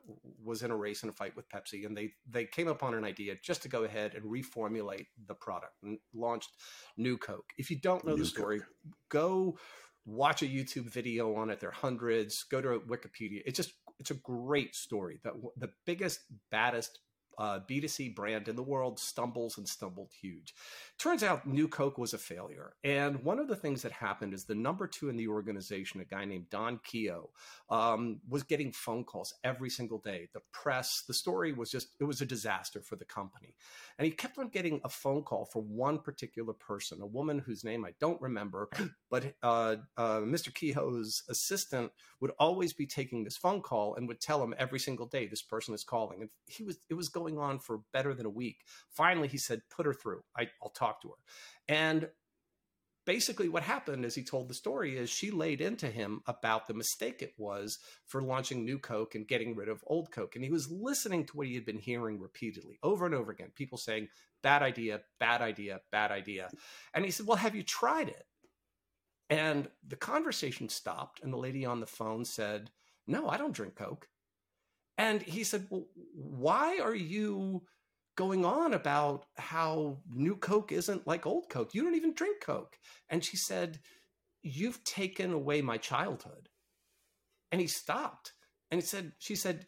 was 0.44 0.62
in 0.62 0.70
a 0.70 0.76
race 0.76 1.02
and 1.02 1.10
a 1.10 1.14
fight 1.14 1.34
with 1.34 1.48
Pepsi 1.48 1.86
and 1.86 1.96
they 1.96 2.12
they 2.28 2.44
came 2.44 2.68
upon 2.68 2.92
an 2.92 3.04
idea 3.04 3.36
just 3.42 3.62
to 3.62 3.68
go 3.68 3.84
ahead 3.84 4.14
and 4.14 4.24
reformulate 4.24 5.06
the 5.26 5.34
product 5.34 5.72
and 5.82 5.98
launched 6.14 6.50
New 6.98 7.16
Coke. 7.16 7.46
If 7.56 7.70
you 7.70 7.80
don't 7.80 8.04
know 8.04 8.14
new 8.14 8.22
the 8.22 8.26
story, 8.26 8.58
Coke. 8.58 8.68
go 9.08 9.58
watch 10.04 10.42
a 10.42 10.46
YouTube 10.46 10.90
video 10.90 11.34
on 11.36 11.48
it. 11.48 11.60
There 11.60 11.70
are 11.70 11.72
hundreds. 11.72 12.44
Go 12.44 12.60
to 12.60 12.80
Wikipedia. 12.80 13.40
It's 13.46 13.56
just 13.56 13.72
it's 13.98 14.10
a 14.10 14.14
great 14.14 14.74
story. 14.74 15.20
The 15.24 15.32
the 15.56 15.70
biggest 15.86 16.20
baddest 16.50 16.98
uh, 17.38 17.60
B2C 17.68 18.14
brand 18.14 18.48
in 18.48 18.56
the 18.56 18.62
world 18.62 18.98
stumbles 18.98 19.58
and 19.58 19.68
stumbled 19.68 20.10
huge. 20.20 20.54
Turns 20.98 21.22
out 21.22 21.46
New 21.46 21.68
Coke 21.68 21.96
was 21.96 22.12
a 22.12 22.18
failure. 22.18 22.74
And 22.82 23.22
one 23.22 23.38
of 23.38 23.46
the 23.46 23.56
things 23.56 23.82
that 23.82 23.92
happened 23.92 24.34
is 24.34 24.44
the 24.44 24.54
number 24.54 24.86
two 24.86 25.08
in 25.08 25.16
the 25.16 25.28
organization, 25.28 26.00
a 26.00 26.04
guy 26.04 26.24
named 26.24 26.50
Don 26.50 26.78
Keough, 26.78 27.28
um, 27.70 28.20
was 28.28 28.42
getting 28.42 28.72
phone 28.72 29.04
calls 29.04 29.34
every 29.44 29.70
single 29.70 29.98
day. 29.98 30.28
The 30.34 30.40
press, 30.52 31.04
the 31.06 31.14
story 31.14 31.52
was 31.52 31.70
just, 31.70 31.88
it 32.00 32.04
was 32.04 32.20
a 32.20 32.26
disaster 32.26 32.80
for 32.80 32.96
the 32.96 33.04
company. 33.04 33.54
And 33.98 34.06
he 34.06 34.10
kept 34.10 34.38
on 34.38 34.48
getting 34.48 34.80
a 34.84 34.88
phone 34.88 35.22
call 35.22 35.44
from 35.44 35.62
one 35.76 35.98
particular 35.98 36.52
person, 36.52 37.00
a 37.00 37.06
woman 37.06 37.38
whose 37.38 37.64
name 37.64 37.84
I 37.84 37.92
don't 38.00 38.20
remember, 38.20 38.68
but 39.10 39.34
uh, 39.42 39.76
uh, 39.96 40.20
Mr. 40.20 40.52
Keough's 40.52 41.22
assistant 41.28 41.92
would 42.20 42.32
always 42.38 42.72
be 42.72 42.86
taking 42.86 43.22
this 43.22 43.36
phone 43.36 43.60
call 43.60 43.94
and 43.94 44.08
would 44.08 44.20
tell 44.20 44.42
him 44.42 44.54
every 44.58 44.80
single 44.80 45.06
day, 45.06 45.26
this 45.26 45.42
person 45.42 45.74
is 45.74 45.84
calling. 45.84 46.22
And 46.22 46.30
he 46.46 46.64
was, 46.64 46.78
it 46.88 46.94
was 46.94 47.08
going 47.08 47.27
on 47.36 47.58
for 47.58 47.80
better 47.92 48.14
than 48.14 48.26
a 48.26 48.30
week. 48.30 48.58
Finally, 48.90 49.26
he 49.26 49.38
said, 49.38 49.62
put 49.68 49.86
her 49.86 49.92
through. 49.92 50.22
I, 50.36 50.48
I'll 50.62 50.70
talk 50.70 51.02
to 51.02 51.08
her. 51.08 51.14
And 51.68 52.08
basically 53.08 53.48
what 53.48 53.62
happened 53.62 54.04
as 54.04 54.14
he 54.14 54.22
told 54.22 54.46
the 54.46 54.54
story 54.54 54.98
is 54.98 55.08
she 55.08 55.30
laid 55.30 55.62
into 55.62 55.86
him 55.86 56.20
about 56.26 56.68
the 56.68 56.74
mistake 56.74 57.22
it 57.22 57.32
was 57.38 57.78
for 58.04 58.22
launching 58.22 58.66
new 58.66 58.78
coke 58.78 59.14
and 59.14 59.26
getting 59.26 59.56
rid 59.56 59.66
of 59.66 59.82
old 59.86 60.12
coke 60.12 60.34
and 60.34 60.44
he 60.44 60.50
was 60.50 60.70
listening 60.70 61.24
to 61.24 61.34
what 61.34 61.46
he 61.46 61.54
had 61.54 61.64
been 61.64 61.78
hearing 61.78 62.20
repeatedly 62.20 62.78
over 62.82 63.06
and 63.06 63.14
over 63.14 63.32
again 63.32 63.50
people 63.54 63.78
saying 63.78 64.06
bad 64.42 64.62
idea 64.62 65.00
bad 65.18 65.40
idea 65.40 65.80
bad 65.90 66.10
idea 66.10 66.50
and 66.92 67.02
he 67.02 67.10
said 67.10 67.26
well 67.26 67.38
have 67.38 67.54
you 67.54 67.62
tried 67.62 68.10
it 68.10 68.26
and 69.30 69.68
the 69.86 69.96
conversation 69.96 70.68
stopped 70.68 71.22
and 71.22 71.32
the 71.32 71.38
lady 71.38 71.64
on 71.64 71.80
the 71.80 71.86
phone 71.86 72.26
said 72.26 72.70
no 73.06 73.26
i 73.26 73.38
don't 73.38 73.54
drink 73.54 73.74
coke 73.74 74.06
and 74.98 75.22
he 75.22 75.42
said 75.44 75.66
well 75.70 75.86
why 76.14 76.78
are 76.80 76.94
you 76.94 77.62
going 78.18 78.44
on 78.44 78.74
about 78.74 79.26
how 79.36 79.96
new 80.12 80.34
Coke 80.34 80.72
isn't 80.72 81.06
like 81.06 81.24
old 81.24 81.48
Coke. 81.48 81.72
You 81.72 81.84
don't 81.84 81.94
even 81.94 82.14
drink 82.14 82.40
Coke. 82.40 82.76
And 83.08 83.24
she 83.24 83.36
said, 83.36 83.78
You've 84.42 84.82
taken 84.82 85.32
away 85.32 85.62
my 85.62 85.78
childhood. 85.78 86.48
And 87.52 87.60
he 87.60 87.68
stopped. 87.68 88.32
And 88.72 88.80
he 88.80 88.84
said, 88.84 89.12
She 89.18 89.36
said, 89.36 89.66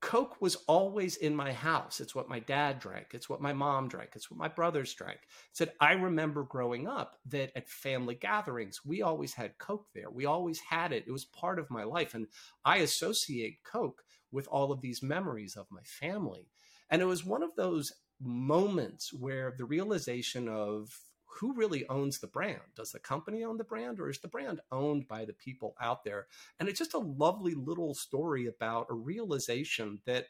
Coke 0.00 0.40
was 0.40 0.56
always 0.66 1.16
in 1.16 1.36
my 1.36 1.52
house. 1.52 2.00
It's 2.00 2.14
what 2.14 2.28
my 2.28 2.38
dad 2.38 2.78
drank. 2.78 3.08
It's 3.12 3.28
what 3.28 3.42
my 3.42 3.52
mom 3.52 3.88
drank. 3.88 4.10
It's 4.14 4.30
what 4.30 4.38
my 4.38 4.48
brothers 4.48 4.94
drank. 4.94 5.18
Said, 5.52 5.72
I 5.78 5.92
remember 5.92 6.42
growing 6.42 6.88
up 6.88 7.16
that 7.26 7.52
at 7.54 7.68
family 7.68 8.14
gatherings, 8.14 8.80
we 8.82 9.02
always 9.02 9.34
had 9.34 9.58
Coke 9.58 9.88
there. 9.94 10.10
We 10.10 10.24
always 10.24 10.58
had 10.58 10.92
it. 10.92 11.04
It 11.06 11.12
was 11.12 11.26
part 11.26 11.58
of 11.58 11.70
my 11.70 11.84
life. 11.84 12.14
And 12.14 12.28
I 12.64 12.78
associate 12.78 13.58
Coke 13.62 14.02
with 14.34 14.48
all 14.48 14.72
of 14.72 14.80
these 14.80 15.02
memories 15.02 15.56
of 15.56 15.70
my 15.70 15.82
family. 15.84 16.48
And 16.90 17.00
it 17.00 17.06
was 17.06 17.24
one 17.24 17.42
of 17.42 17.54
those 17.56 17.92
moments 18.20 19.12
where 19.12 19.54
the 19.56 19.64
realization 19.64 20.48
of 20.48 20.90
who 21.26 21.52
really 21.54 21.86
owns 21.88 22.18
the 22.18 22.26
brand? 22.26 22.60
Does 22.76 22.92
the 22.92 23.00
company 23.00 23.44
own 23.44 23.56
the 23.56 23.64
brand 23.64 23.98
or 23.98 24.08
is 24.08 24.20
the 24.20 24.28
brand 24.28 24.60
owned 24.70 25.08
by 25.08 25.24
the 25.24 25.32
people 25.32 25.74
out 25.80 26.04
there? 26.04 26.26
And 26.60 26.68
it's 26.68 26.78
just 26.78 26.94
a 26.94 26.98
lovely 26.98 27.54
little 27.54 27.94
story 27.94 28.46
about 28.46 28.86
a 28.90 28.94
realization 28.94 29.98
that 30.06 30.26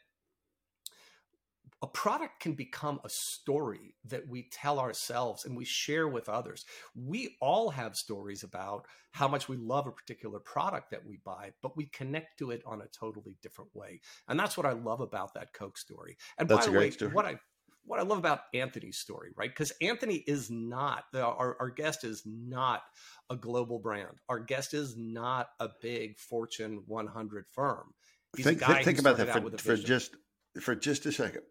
product 1.95 2.41
can 2.41 2.53
become 2.53 2.99
a 3.05 3.09
story 3.09 3.95
that 4.03 4.27
we 4.27 4.49
tell 4.51 4.79
ourselves 4.79 5.45
and 5.45 5.55
we 5.55 5.63
share 5.63 6.09
with 6.09 6.27
others. 6.27 6.65
We 6.93 7.37
all 7.39 7.69
have 7.69 7.95
stories 7.95 8.43
about 8.43 8.85
how 9.11 9.29
much 9.29 9.47
we 9.47 9.55
love 9.55 9.87
a 9.87 9.91
particular 9.91 10.39
product 10.39 10.91
that 10.91 11.05
we 11.05 11.19
buy, 11.23 11.53
but 11.63 11.77
we 11.77 11.85
connect 11.85 12.37
to 12.39 12.51
it 12.51 12.61
on 12.65 12.81
a 12.81 12.87
totally 12.87 13.37
different 13.41 13.73
way. 13.73 14.01
And 14.27 14.37
that's 14.37 14.57
what 14.57 14.65
I 14.65 14.73
love 14.73 14.99
about 14.99 15.35
that 15.35 15.53
Coke 15.53 15.77
story. 15.77 16.17
And 16.37 16.49
that's 16.49 16.67
by 16.67 16.73
the 16.73 16.77
way, 16.77 16.91
story. 16.91 17.13
what 17.13 17.25
I 17.25 17.39
what 17.85 17.99
I 17.99 18.03
love 18.03 18.17
about 18.17 18.41
Anthony's 18.53 18.97
story, 18.97 19.29
right? 19.37 19.49
Because 19.49 19.71
Anthony 19.79 20.15
is 20.27 20.51
not 20.51 21.05
our, 21.15 21.55
our 21.61 21.69
guest 21.69 22.03
is 22.03 22.23
not 22.25 22.81
a 23.29 23.37
global 23.37 23.79
brand. 23.79 24.17
Our 24.27 24.39
guest 24.39 24.73
is 24.73 24.97
not 24.97 25.47
a 25.61 25.69
big 25.81 26.17
Fortune 26.17 26.83
100 26.87 27.45
firm. 27.47 27.93
He's 28.35 28.45
think, 28.45 28.59
think 28.59 28.99
about 28.99 29.15
that 29.17 29.31
for, 29.31 29.57
for 29.57 29.77
just 29.77 30.15
for 30.59 30.75
just 30.75 31.05
a 31.05 31.11
second 31.13 31.43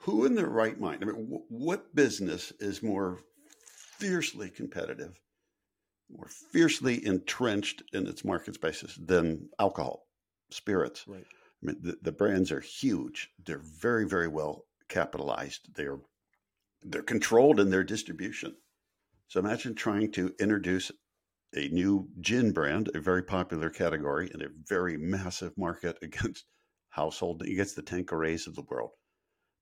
who 0.00 0.24
in 0.24 0.34
their 0.34 0.48
right 0.48 0.80
mind? 0.80 1.02
I 1.02 1.06
mean, 1.06 1.24
w- 1.24 1.44
what 1.48 1.94
business 1.94 2.52
is 2.58 2.82
more 2.82 3.18
fiercely 3.98 4.48
competitive, 4.48 5.20
more 6.10 6.28
fiercely 6.52 7.04
entrenched 7.04 7.82
in 7.92 8.06
its 8.06 8.24
market 8.24 8.54
spaces 8.54 8.98
than 9.04 9.50
alcohol, 9.58 10.06
spirits? 10.50 11.06
Right. 11.06 11.26
I 11.62 11.66
mean, 11.66 11.76
the, 11.82 11.98
the 12.00 12.12
brands 12.12 12.50
are 12.50 12.60
huge. 12.60 13.30
They're 13.44 13.62
very, 13.62 14.06
very 14.06 14.28
well 14.28 14.64
capitalized. 14.88 15.74
They're 15.74 16.00
they're 16.82 17.02
controlled 17.02 17.60
in 17.60 17.68
their 17.68 17.84
distribution. 17.84 18.56
So 19.28 19.38
imagine 19.38 19.74
trying 19.74 20.12
to 20.12 20.34
introduce 20.40 20.90
a 21.54 21.68
new 21.68 22.08
gin 22.20 22.52
brand, 22.52 22.88
a 22.94 23.00
very 23.00 23.22
popular 23.22 23.68
category 23.68 24.30
in 24.32 24.40
a 24.40 24.48
very 24.66 24.96
massive 24.96 25.52
market 25.58 25.98
against 26.02 26.46
household 26.88 27.42
against 27.42 27.76
the 27.76 27.82
Tanquerays 27.82 28.46
of 28.46 28.54
the 28.54 28.62
world 28.62 28.92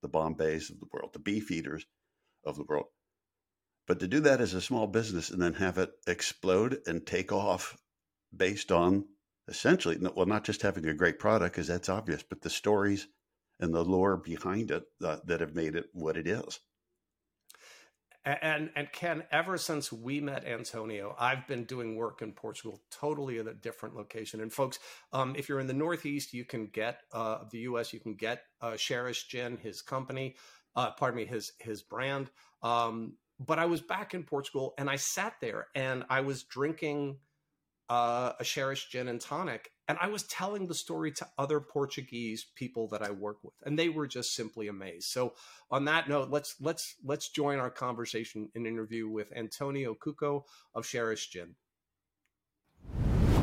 the 0.03 0.09
Bombays 0.09 0.71
of 0.71 0.81
the 0.81 0.87
world, 0.93 1.13
the 1.13 1.19
Beefeaters 1.19 1.85
of 2.45 2.57
the 2.57 2.65
world. 2.65 2.87
But 3.87 4.01
to 4.01 4.09
do 4.09 4.21
that 4.21 4.41
as 4.41 4.55
a 4.55 4.61
small 4.61 4.87
business 4.87 5.31
and 5.31 5.41
then 5.41 5.55
have 5.55 5.79
it 5.79 5.91
explode 6.07 6.81
and 6.87 7.07
take 7.07 7.33
off 7.33 7.77
based 8.37 8.71
on 8.71 9.07
essentially, 9.49 9.97
well, 10.15 10.27
not 10.27 10.45
just 10.45 10.63
having 10.63 10.85
a 10.87 10.95
great 10.95 11.19
product, 11.19 11.55
because 11.55 11.69
that's 11.69 11.89
obvious, 11.89 12.23
but 12.23 12.43
the 12.43 12.51
stories 12.51 13.09
and 13.59 13.75
the 13.75 13.85
lore 13.85 14.17
behind 14.17 14.71
it 14.71 14.85
uh, 15.03 15.17
that 15.25 15.41
have 15.41 15.55
made 15.55 15.75
it 15.75 15.87
what 15.93 16.17
it 16.17 16.27
is. 16.27 16.61
And 18.29 18.71
and 18.77 18.93
Ken, 18.93 19.23
ever 19.31 19.57
since 19.57 19.91
we 19.91 20.21
met 20.21 20.45
Antonio, 20.45 21.17
I've 21.19 21.47
been 21.47 21.65
doing 21.65 21.97
work 21.97 22.21
in 22.21 22.33
Portugal, 22.33 22.83
totally 22.91 23.39
at 23.39 23.47
a 23.47 23.55
different 23.55 23.97
location. 23.97 24.41
And 24.41 24.53
folks, 24.53 24.79
um, 25.15 25.35
if 25.37 25.49
you're 25.49 25.61
in 25.61 25.67
the 25.67 25.73
Northeast, 25.73 26.35
you 26.35 26.45
can 26.45 26.67
get 26.67 27.01
uh, 27.13 27.45
the 27.51 27.61
U.S. 27.61 27.93
You 27.93 28.01
can 28.01 28.15
get 28.15 28.43
uh, 28.61 28.73
Sharish 28.73 29.29
Gin, 29.29 29.57
his 29.57 29.81
company, 29.81 30.37
uh, 30.77 30.91
pardon 30.91 31.17
me, 31.17 31.25
his 31.25 31.53
his 31.59 31.83
brand. 31.83 32.31
Um, 32.63 33.15
but 33.41 33.59
I 33.59 33.65
was 33.65 33.81
back 33.81 34.13
in 34.13 34.25
Portugal, 34.25 34.75
and 34.77 34.91
I 34.91 34.97
sat 34.97 35.35
there, 35.41 35.69
and 35.75 36.05
I 36.11 36.21
was 36.21 36.43
drinking 36.43 37.19
uh, 37.89 38.33
a 38.39 38.45
Sharish 38.45 38.89
gin 38.91 39.09
and 39.09 39.21
tonic, 39.21 39.71
and 39.89 39.97
I 40.01 40.09
was 40.09 40.25
telling 40.25 40.67
the 40.67 40.75
story 40.75 41.11
to 41.13 41.27
other 41.39 41.61
Portuguese 41.61 42.47
people 42.55 42.89
that 42.89 43.03
I 43.03 43.11
work 43.11 43.39
with, 43.43 43.55
and 43.65 43.79
they 43.79 43.89
were 43.89 44.07
just 44.07 44.35
simply 44.35 44.69
amazed. 44.69 45.09
So, 45.09 45.35
on 45.71 45.85
that 45.87 46.09
note, 46.09 46.31
let's 46.31 46.57
let's 46.61 46.97
let's 47.05 47.29
join 47.31 47.59
our 47.59 47.71
conversation 47.71 48.51
and 48.55 48.67
interview 48.67 49.09
with 49.09 49.33
Antonio 49.35 49.95
Cuco 49.95 50.45
of 50.75 50.85
Sharish 50.85 51.31
Gin. 51.31 51.55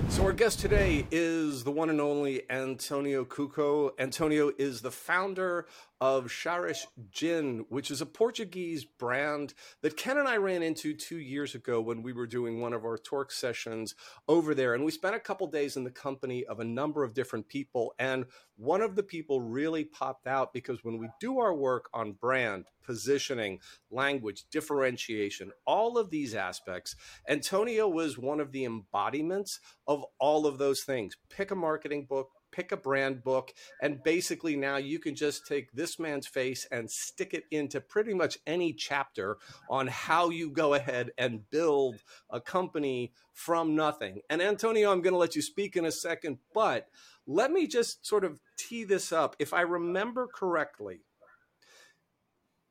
So, 0.10 0.24
our 0.24 0.34
guest 0.34 0.60
today 0.60 1.08
is 1.10 1.64
the 1.64 1.72
one 1.72 1.90
and 1.90 2.00
only 2.00 2.50
Antonio 2.50 3.26
Cuco. 3.26 3.92
Antonio 4.00 4.52
is 4.58 4.82
the 4.82 4.92
founder 4.92 5.66
of 6.02 6.26
Sharish 6.26 6.86
Gin, 7.12 7.66
which 7.70 7.90
is 7.90 8.02
a 8.02 8.06
Portuguese 8.06 8.84
brand 8.84 9.54
that 9.82 9.98
Ken 9.98 10.18
and 10.18 10.28
I 10.28 10.38
ran 10.38 10.62
into 10.62 10.94
two 10.94 11.18
years 11.18 11.56
ago 11.56 11.80
when 11.80 12.04
we 12.04 12.14
were 12.14 12.28
doing 12.28 12.60
one 12.60 12.74
of 12.74 12.84
our 12.84 12.98
Torque 12.98 13.32
sessions 13.32 13.96
over 14.28 14.54
there. 14.54 14.74
And 14.74 14.84
we 14.84 14.92
spent 14.92 15.16
a 15.16 15.20
couple 15.20 15.48
days 15.48 15.78
in 15.78 15.84
the 15.84 15.92
company 15.92 16.46
of 16.46 16.60
a 16.60 16.66
number 16.66 17.04
of 17.04 17.14
different 17.14 17.48
people. 17.48 17.94
And 17.98 18.26
one 18.58 18.82
of 18.82 18.96
the 18.96 19.04
people 19.04 19.42
really 19.42 19.84
popped 19.84 20.28
out 20.28 20.54
because 20.54 20.84
when 20.84 20.98
we 20.98 21.10
do 21.20 21.40
our 21.40 21.54
work 21.54 21.90
on 21.94 22.14
brand, 22.14 22.66
positioning, 22.84 23.60
language, 23.90 24.46
differentiation, 24.52 25.52
all 25.66 25.98
of 25.98 26.10
these 26.10 26.36
aspects, 26.36 26.96
Antonio 27.28 27.88
was 27.88 28.18
one 28.18 28.40
of 28.40 28.52
the 28.52 28.64
embodiments 28.64 29.60
of 29.88 30.04
all 30.20 30.46
of 30.46 30.58
those 30.58 30.84
things. 30.84 31.16
Pick 31.30 31.52
a 31.52 31.56
marketing 31.56 32.06
book, 32.06 32.30
pick 32.56 32.72
a 32.72 32.78
brand 32.78 33.24
book, 33.24 33.54
and 33.82 34.02
basically 34.04 34.56
now 34.56 34.78
you 34.78 35.00
can 35.00 35.16
just 35.16 35.46
take 35.46 35.72
this 35.74 36.00
man's 36.00 36.28
face 36.28 36.66
and 36.72 36.90
stick 36.90 37.34
it 37.34 37.44
into 37.52 37.82
pretty 37.82 38.14
much 38.14 38.38
any 38.48 38.72
chapter 38.72 39.38
on 39.70 39.88
how 39.88 40.30
you 40.30 40.50
go 40.50 40.74
ahead 40.74 41.12
and 41.18 41.50
build 41.50 41.98
a 42.30 42.40
company 42.40 43.12
from 43.34 43.76
nothing. 43.76 44.22
And 44.30 44.42
Antonio, 44.42 44.92
I'm 44.92 45.02
going 45.02 45.14
to 45.14 45.20
let 45.20 45.36
you 45.36 45.42
speak 45.42 45.76
in 45.76 45.86
a 45.86 45.92
second, 45.92 46.38
but 46.54 46.88
let 47.28 47.52
me 47.52 47.68
just 47.68 48.06
sort 48.06 48.24
of 48.24 48.40
tee 48.58 48.86
this 48.86 49.12
up. 49.12 49.36
If 49.40 49.54
I 49.54 49.62
remember 49.62 50.28
correctly, 50.28 51.02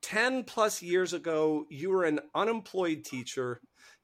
10 0.03 0.45
plus 0.45 0.83
years 0.83 1.13
ago, 1.13 1.67
you 1.71 1.91
were 1.91 2.05
an 2.05 2.21
unemployed 2.35 3.05
teacher 3.05 3.61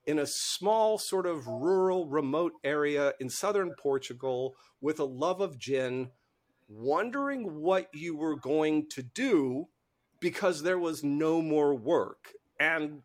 in 0.07 0.19
a 0.19 0.27
small, 0.27 0.99
sort 0.99 1.27
of 1.27 1.47
rural, 1.47 2.07
remote 2.09 2.53
area 2.65 3.13
in 3.21 3.29
southern 3.29 3.73
Portugal 3.79 4.55
with 4.81 4.99
a 4.99 5.05
love 5.05 5.41
of 5.41 5.59
gin, 5.59 6.11
wondering 6.69 7.61
what 7.61 7.89
you 7.93 8.17
were 8.17 8.37
going 8.37 8.87
to 8.89 9.03
do 9.03 9.69
because 10.21 10.63
there 10.63 10.79
was 10.79 11.03
no 11.03 11.43
more 11.43 11.75
work. 11.75 12.33
And 12.59 13.03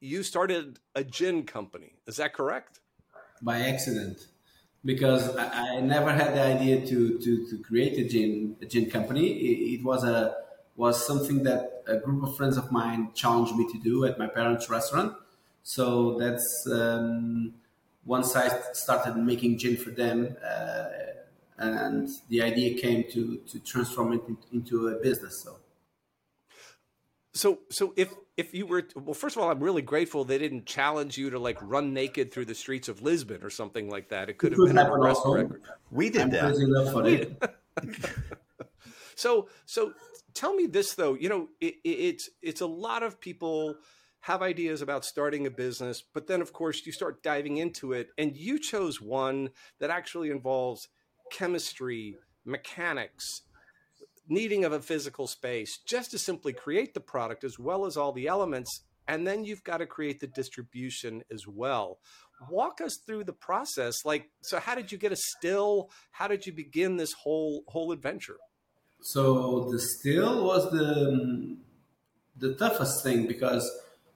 you 0.00 0.22
started 0.22 0.78
a 0.94 1.04
gin 1.04 1.44
company. 1.44 1.96
Is 2.06 2.16
that 2.16 2.32
correct? 2.32 2.80
By 3.42 3.60
accident. 3.60 4.26
Because 4.82 5.36
I, 5.36 5.76
I 5.76 5.80
never 5.80 6.10
had 6.10 6.34
the 6.34 6.40
idea 6.40 6.86
to, 6.86 7.18
to, 7.18 7.50
to 7.50 7.58
create 7.62 7.98
a 7.98 8.08
gin, 8.08 8.56
a 8.62 8.66
gin 8.66 8.90
company. 8.90 9.28
It, 9.28 9.80
it 9.80 9.84
was 9.84 10.04
a 10.04 10.36
was 10.76 11.06
something 11.06 11.42
that 11.42 11.82
a 11.86 11.98
group 11.98 12.22
of 12.22 12.34
friends 12.36 12.56
of 12.56 12.72
mine 12.72 13.10
challenged 13.14 13.54
me 13.54 13.70
to 13.70 13.78
do 13.80 14.06
at 14.06 14.18
my 14.18 14.26
parents' 14.26 14.70
restaurant 14.70 15.14
so 15.62 16.18
that's 16.18 16.66
um, 16.72 17.54
once 18.04 18.34
I 18.36 18.48
started 18.72 19.16
making 19.16 19.58
gin 19.58 19.76
for 19.76 19.90
them, 19.90 20.36
uh, 20.44 20.84
and 21.58 22.08
the 22.28 22.42
idea 22.42 22.80
came 22.80 23.04
to 23.12 23.36
to 23.48 23.58
transform 23.60 24.14
it 24.14 24.22
into 24.52 24.88
a 24.88 24.94
business. 25.00 25.42
So. 25.42 25.56
So, 27.32 27.60
so 27.68 27.94
if 27.96 28.12
if 28.36 28.54
you 28.54 28.66
were 28.66 28.88
well, 28.96 29.14
first 29.14 29.36
of 29.36 29.42
all, 29.42 29.50
I'm 29.50 29.60
really 29.60 29.82
grateful 29.82 30.24
they 30.24 30.38
didn't 30.38 30.66
challenge 30.66 31.16
you 31.16 31.30
to 31.30 31.38
like 31.38 31.58
run 31.60 31.94
naked 31.94 32.32
through 32.32 32.46
the 32.46 32.54
streets 32.54 32.88
of 32.88 33.02
Lisbon 33.02 33.44
or 33.44 33.50
something 33.50 33.88
like 33.88 34.08
that. 34.08 34.28
It 34.28 34.38
could 34.38 34.52
have 34.52 34.66
been 34.66 34.78
a 34.78 34.90
arrest 34.90 35.20
record. 35.24 35.62
We 35.92 36.10
did 36.10 36.22
I'm 36.22 36.30
that. 36.30 37.52
so, 39.14 39.48
so 39.66 39.92
tell 40.34 40.54
me 40.54 40.66
this 40.66 40.94
though. 40.94 41.14
You 41.14 41.28
know, 41.28 41.48
it, 41.60 41.76
it's 41.84 42.30
it's 42.42 42.62
a 42.62 42.66
lot 42.66 43.02
of 43.02 43.20
people 43.20 43.76
have 44.20 44.42
ideas 44.42 44.82
about 44.82 45.04
starting 45.04 45.46
a 45.46 45.50
business, 45.50 46.02
but 46.12 46.26
then, 46.26 46.42
of 46.42 46.52
course, 46.52 46.84
you 46.84 46.92
start 46.92 47.22
diving 47.22 47.56
into 47.56 47.92
it. 47.92 48.08
And 48.18 48.36
you 48.36 48.58
chose 48.58 49.00
one 49.00 49.50
that 49.78 49.90
actually 49.90 50.30
involves 50.30 50.88
chemistry, 51.32 52.16
mechanics, 52.44 53.42
needing 54.28 54.64
of 54.64 54.72
a 54.72 54.80
physical 54.80 55.26
space, 55.26 55.78
just 55.86 56.10
to 56.10 56.18
simply 56.18 56.52
create 56.52 56.92
the 56.92 57.00
product 57.00 57.44
as 57.44 57.58
well 57.58 57.86
as 57.86 57.96
all 57.96 58.12
the 58.12 58.26
elements. 58.26 58.84
And 59.08 59.26
then 59.26 59.44
you've 59.44 59.64
got 59.64 59.78
to 59.78 59.86
create 59.86 60.20
the 60.20 60.26
distribution 60.26 61.22
as 61.32 61.46
well. 61.48 61.98
Walk 62.48 62.80
us 62.80 62.98
through 63.06 63.24
the 63.24 63.32
process. 63.32 64.04
Like, 64.04 64.30
so 64.42 64.60
how 64.60 64.74
did 64.74 64.92
you 64.92 64.98
get 64.98 65.12
a 65.12 65.16
still? 65.16 65.90
How 66.10 66.28
did 66.28 66.46
you 66.46 66.52
begin 66.52 66.96
this 66.96 67.12
whole 67.12 67.64
whole 67.68 67.92
adventure? 67.92 68.36
So 69.02 69.68
the 69.70 69.78
still 69.78 70.44
was 70.44 70.70
the 70.70 71.56
the 72.36 72.54
toughest 72.54 73.02
thing 73.02 73.26
because 73.26 73.68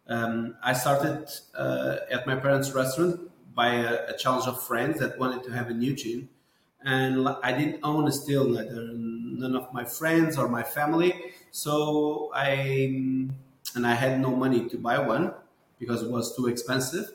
um, 0.09 0.57
I 0.63 0.73
started 0.75 1.29
uh, 1.57 1.97
at 2.11 2.27
my 2.27 2.37
parents' 2.37 2.73
restaurant 2.73 3.21
by 3.55 3.75
a, 3.75 4.09
a, 4.09 4.17
challenge 4.19 4.47
of 4.47 4.63
friends 4.63 4.99
that 4.99 5.19
wanted 5.19 5.45
to 5.45 5.53
have 5.53 5.71
a 5.71 5.75
new 5.75 5.95
gin. 5.95 6.29
And 6.85 7.27
I 7.43 7.53
didn't 7.53 7.81
own 7.83 8.07
a 8.07 8.13
still, 8.13 8.47
neither 8.49 8.91
none 8.93 9.57
of 9.57 9.73
my 9.73 9.85
friends 9.85 10.37
or 10.37 10.49
my 10.49 10.63
family. 10.63 11.15
So 11.51 12.31
I, 12.35 12.51
and 13.75 13.87
I 13.87 13.95
had 13.95 14.21
no 14.21 14.37
money 14.37 14.69
to 14.69 14.77
buy 14.77 14.99
one 14.99 15.33
because 15.79 16.03
it 16.03 16.11
was 16.11 16.37
too 16.37 16.49
expensive. 16.49 17.13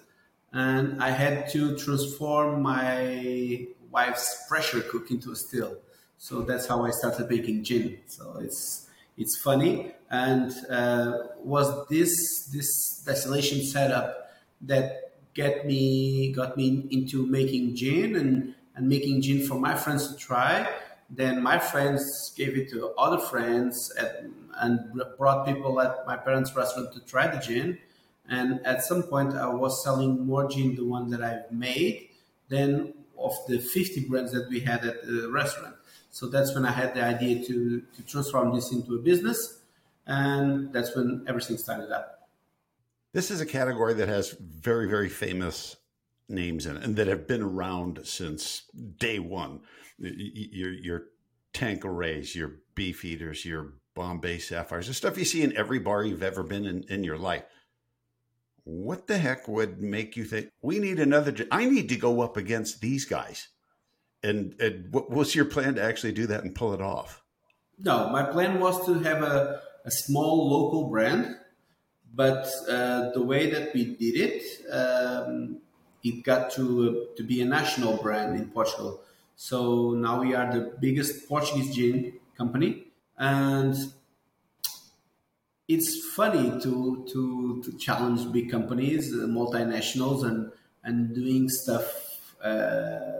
And 0.51 1.03
I 1.03 1.11
had 1.11 1.49
to 1.49 1.77
transform 1.77 2.63
my 2.63 3.67
wife's 3.91 4.45
pressure 4.47 4.81
cook 4.81 5.11
into 5.11 5.31
a 5.31 5.35
still. 5.35 5.77
So 6.17 6.41
that's 6.41 6.65
how 6.65 6.83
I 6.83 6.91
started 6.91 7.29
making 7.29 7.63
gin. 7.63 7.99
So 8.07 8.39
it's, 8.41 8.88
it's 9.19 9.37
funny. 9.37 9.91
And 10.09 10.51
uh, 10.71 11.11
was 11.43 11.87
this 11.89 12.47
this 12.51 13.03
destination 13.05 13.63
setup 13.63 14.31
that 14.61 15.11
get 15.35 15.67
me 15.67 16.31
got 16.31 16.57
me 16.57 16.87
into 16.89 17.27
making 17.27 17.75
gin 17.75 18.15
and 18.15 18.55
and 18.75 18.87
making 18.87 19.21
gin 19.21 19.45
for 19.45 19.59
my 19.59 19.75
friends 19.75 20.07
to 20.07 20.15
try. 20.17 20.67
Then 21.11 21.43
my 21.43 21.59
friends 21.59 22.33
gave 22.35 22.57
it 22.57 22.69
to 22.69 22.91
other 22.97 23.19
friends 23.19 23.91
at, 23.99 24.23
and 24.61 24.79
brought 25.17 25.45
people 25.45 25.79
at 25.81 26.07
my 26.07 26.15
parents 26.15 26.55
restaurant 26.55 26.93
to 26.93 26.99
try 27.01 27.27
the 27.27 27.39
gin. 27.39 27.77
And 28.29 28.65
at 28.65 28.83
some 28.83 29.03
point 29.03 29.33
i 29.33 29.47
was 29.47 29.83
selling 29.83 30.25
more 30.25 30.47
gin 30.47 30.75
the 30.75 30.85
one 30.85 31.09
that 31.09 31.21
i've 31.23 31.51
made 31.51 32.09
than 32.47 32.93
of 33.17 33.33
the 33.47 33.57
50 33.57 34.05
brands 34.07 34.31
that 34.31 34.47
we 34.49 34.59
had 34.59 34.85
at 34.85 35.01
the 35.03 35.29
restaurant 35.31 35.75
so 36.11 36.27
that's 36.27 36.53
when 36.55 36.65
i 36.65 36.71
had 36.71 36.93
the 36.93 37.03
idea 37.03 37.43
to 37.45 37.81
to 37.95 38.01
transform 38.03 38.53
this 38.53 38.71
into 38.71 38.95
a 38.95 38.99
business 38.99 39.59
and 40.09 40.73
that's 40.73 40.95
when 40.95 41.23
everything 41.27 41.57
started 41.57 41.91
up. 41.91 42.27
This 43.13 43.31
is 43.31 43.41
a 43.41 43.45
category 43.45 43.93
that 43.93 44.09
has 44.09 44.31
very, 44.31 44.89
very 44.89 45.07
famous 45.07 45.77
names 46.27 46.65
in 46.65 46.77
it 46.77 46.83
and 46.83 46.95
that 46.95 47.07
have 47.07 47.27
been 47.27 47.41
around 47.41 48.01
since 48.03 48.63
day 48.97 49.19
one. 49.19 49.61
Your 49.97 50.71
your 50.71 51.03
Tanquerays, 51.53 52.35
your 52.35 52.55
Beefeaters, 52.75 53.45
your 53.45 53.73
Bombay 53.95 54.39
Sapphires, 54.39 54.87
the 54.87 54.93
stuff 54.93 55.17
you 55.17 55.25
see 55.25 55.43
in 55.43 55.55
every 55.55 55.79
bar 55.79 56.03
you've 56.03 56.23
ever 56.23 56.43
been 56.43 56.65
in 56.65 56.83
in 56.89 57.03
your 57.03 57.17
life. 57.17 57.43
What 58.63 59.07
the 59.07 59.17
heck 59.17 59.47
would 59.47 59.81
make 59.81 60.15
you 60.15 60.25
think 60.25 60.49
we 60.61 60.79
need 60.79 60.99
another? 60.99 61.35
I 61.51 61.65
need 61.65 61.89
to 61.89 61.95
go 61.95 62.21
up 62.21 62.37
against 62.37 62.81
these 62.81 63.05
guys. 63.05 63.49
And, 64.21 64.59
and 64.59 64.91
what 64.91 65.09
was 65.09 65.33
your 65.33 65.45
plan 65.45 65.75
to 65.75 65.83
actually 65.83 66.11
do 66.11 66.27
that 66.27 66.43
and 66.43 66.53
pull 66.53 66.73
it 66.73 66.81
off? 66.81 67.23
No, 67.77 68.09
my 68.09 68.23
plan 68.23 68.59
was 68.59 68.85
to 68.85 68.95
have 68.99 69.23
a 69.23 69.61
a 69.85 69.91
small 69.91 70.49
local 70.49 70.89
brand, 70.89 71.35
but 72.13 72.47
uh, 72.69 73.09
the 73.11 73.23
way 73.23 73.49
that 73.49 73.73
we 73.73 73.95
did 73.95 74.15
it, 74.27 74.43
um, 74.71 75.61
it 76.03 76.23
got 76.23 76.51
to 76.51 76.63
uh, 77.11 77.15
to 77.17 77.23
be 77.23 77.41
a 77.41 77.45
national 77.45 77.97
brand 77.97 78.35
in 78.39 78.49
Portugal. 78.49 79.01
So 79.35 79.91
now 79.91 80.21
we 80.21 80.35
are 80.35 80.51
the 80.51 80.73
biggest 80.79 81.27
Portuguese 81.27 81.75
gin 81.75 82.13
company, 82.37 82.85
and 83.17 83.75
it's 85.67 85.91
funny 86.13 86.59
to 86.61 87.05
to 87.11 87.61
to 87.63 87.77
challenge 87.77 88.31
big 88.31 88.51
companies, 88.51 89.13
multinationals, 89.13 90.25
and 90.25 90.51
and 90.83 91.13
doing 91.15 91.49
stuff 91.49 91.87
uh, 92.43 93.18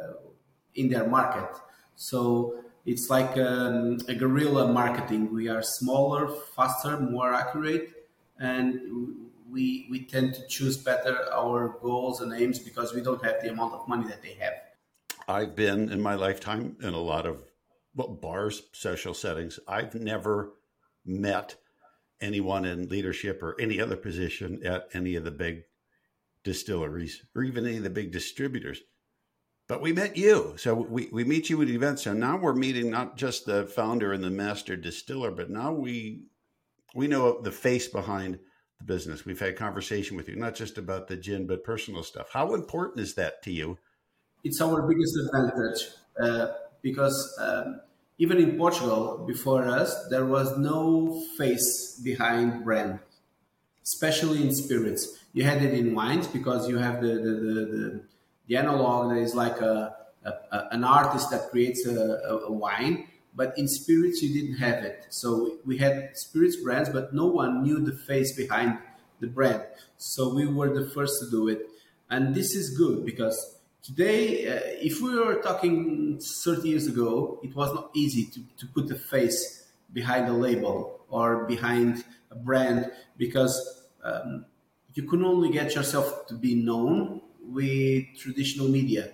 in 0.79 0.89
their 0.89 1.07
market. 1.07 1.49
So 1.95 2.63
it's 2.85 3.09
like 3.09 3.37
um, 3.37 3.97
a 4.07 4.15
guerrilla 4.15 4.71
marketing. 4.71 5.33
We 5.33 5.49
are 5.49 5.61
smaller, 5.61 6.27
faster, 6.55 6.99
more 6.99 7.33
accurate, 7.33 7.89
and 8.39 8.79
we 9.51 9.87
we 9.91 10.05
tend 10.05 10.33
to 10.35 10.47
choose 10.47 10.77
better 10.77 11.15
our 11.33 11.77
goals 11.81 12.21
and 12.21 12.33
aims 12.33 12.59
because 12.59 12.93
we 12.93 13.01
don't 13.01 13.23
have 13.23 13.41
the 13.41 13.49
amount 13.49 13.73
of 13.73 13.87
money 13.87 14.07
that 14.07 14.21
they 14.21 14.35
have. 14.39 14.53
I've 15.27 15.55
been 15.55 15.91
in 15.91 16.01
my 16.01 16.15
lifetime 16.15 16.77
in 16.81 16.93
a 16.93 16.99
lot 16.99 17.25
of 17.25 17.43
bars, 17.93 18.63
social 18.71 19.13
settings. 19.13 19.59
I've 19.67 19.93
never 19.93 20.53
met 21.05 21.55
anyone 22.21 22.65
in 22.65 22.89
leadership 22.89 23.43
or 23.43 23.59
any 23.59 23.79
other 23.81 23.95
position 23.95 24.65
at 24.65 24.87
any 24.93 25.15
of 25.15 25.23
the 25.23 25.31
big 25.31 25.63
distilleries 26.43 27.23
or 27.35 27.43
even 27.43 27.65
any 27.65 27.77
of 27.77 27.83
the 27.83 27.89
big 27.89 28.11
distributors 28.11 28.81
but 29.69 29.82
we 29.82 29.93
met 29.93 30.17
you. 30.17 30.55
So 30.58 30.73
we, 30.73 31.08
we 31.13 31.23
meet 31.23 31.49
you 31.49 31.62
at 31.62 31.69
events. 31.69 32.03
So 32.03 32.12
now 32.12 32.36
we're 32.36 32.53
meeting 32.53 32.89
not 32.89 33.15
just 33.15 33.45
the 33.45 33.65
founder 33.67 34.12
and 34.12 34.21
the 34.21 34.29
master 34.29 34.75
distiller, 34.75 35.32
but 35.32 35.49
now 35.49 35.71
we 35.71 36.23
we 36.93 37.08
know 37.08 37.39
the 37.39 37.51
face 37.51 37.88
behind 37.88 38.39
the 38.79 38.84
business. 38.84 39.25
We've 39.25 39.39
had 39.39 39.55
conversation 39.55 40.17
with 40.17 40.27
you, 40.27 40.36
not 40.36 40.55
just 40.55 40.77
about 40.77 41.08
the 41.08 41.15
gin, 41.15 41.47
but 41.47 41.63
personal 41.63 42.03
stuff. 42.03 42.27
How 42.34 42.53
important 42.55 42.99
is 42.99 43.13
that 43.15 43.41
to 43.43 43.51
you 43.51 43.77
it's 44.43 44.62
our 44.62 44.88
biggest 44.88 45.17
advantage 45.17 45.88
uh, 46.21 46.47
because 46.82 47.38
um, 47.39 47.82
even 48.17 48.38
in 48.38 48.58
Portugal 48.58 49.23
before 49.27 49.65
us, 49.65 50.08
there 50.10 50.25
was 50.25 50.58
no 50.58 51.21
face 51.38 51.99
behind 52.03 52.63
brand, 52.63 52.99
especially 53.84 54.41
in 54.41 54.53
spirits. 54.53 55.17
You 55.34 55.43
had 55.43 55.62
it 55.62 55.73
in 55.73 55.93
wines 55.93 56.27
because 56.27 56.69
you 56.69 56.77
have 56.77 57.01
the 57.01 57.08
the, 57.08 57.34
the, 57.45 57.65
the, 57.65 58.03
the 58.49 58.57
analog 58.57 59.12
that 59.12 59.19
is 59.19 59.33
like 59.33 59.62
a, 59.62 59.95
a, 60.25 60.29
a, 60.51 60.67
an 60.71 60.83
artist 60.83 61.31
that 61.31 61.49
creates 61.49 61.85
a, 61.85 61.95
a 62.47 62.51
wine. 62.51 63.07
But 63.33 63.57
in 63.57 63.69
spirits, 63.69 64.21
you 64.21 64.33
didn't 64.33 64.57
have 64.57 64.83
it. 64.83 65.05
So 65.09 65.59
we 65.65 65.77
had 65.77 66.17
spirits 66.17 66.57
brands, 66.57 66.89
but 66.89 67.13
no 67.13 67.27
one 67.27 67.63
knew 67.63 67.79
the 67.79 67.93
face 67.93 68.35
behind 68.35 68.79
the 69.21 69.27
brand. 69.27 69.63
So 69.97 70.33
we 70.33 70.45
were 70.47 70.73
the 70.73 70.89
first 70.89 71.23
to 71.23 71.31
do 71.31 71.47
it. 71.47 71.62
And 72.09 72.35
this 72.35 72.53
is 72.53 72.77
good 72.77 73.05
because 73.05 73.55
Today, 73.81 74.45
uh, 74.45 74.59
if 74.81 75.01
we 75.01 75.17
were 75.17 75.41
talking 75.41 76.19
30 76.19 76.67
years 76.67 76.85
ago, 76.85 77.39
it 77.41 77.55
was 77.55 77.73
not 77.73 77.89
easy 77.95 78.25
to, 78.25 78.41
to 78.57 78.67
put 78.67 78.91
a 78.91 78.95
face 78.95 79.67
behind 79.93 80.27
a 80.27 80.33
label 80.33 80.99
or 81.09 81.45
behind 81.45 82.03
a 82.29 82.35
brand 82.35 82.91
because 83.17 83.88
um, 84.03 84.45
you 84.93 85.03
can 85.03 85.23
only 85.23 85.49
get 85.49 85.75
yourself 85.75 86.27
to 86.27 86.33
be 86.33 86.55
known 86.55 87.21
with 87.53 88.05
traditional 88.17 88.67
media 88.67 89.13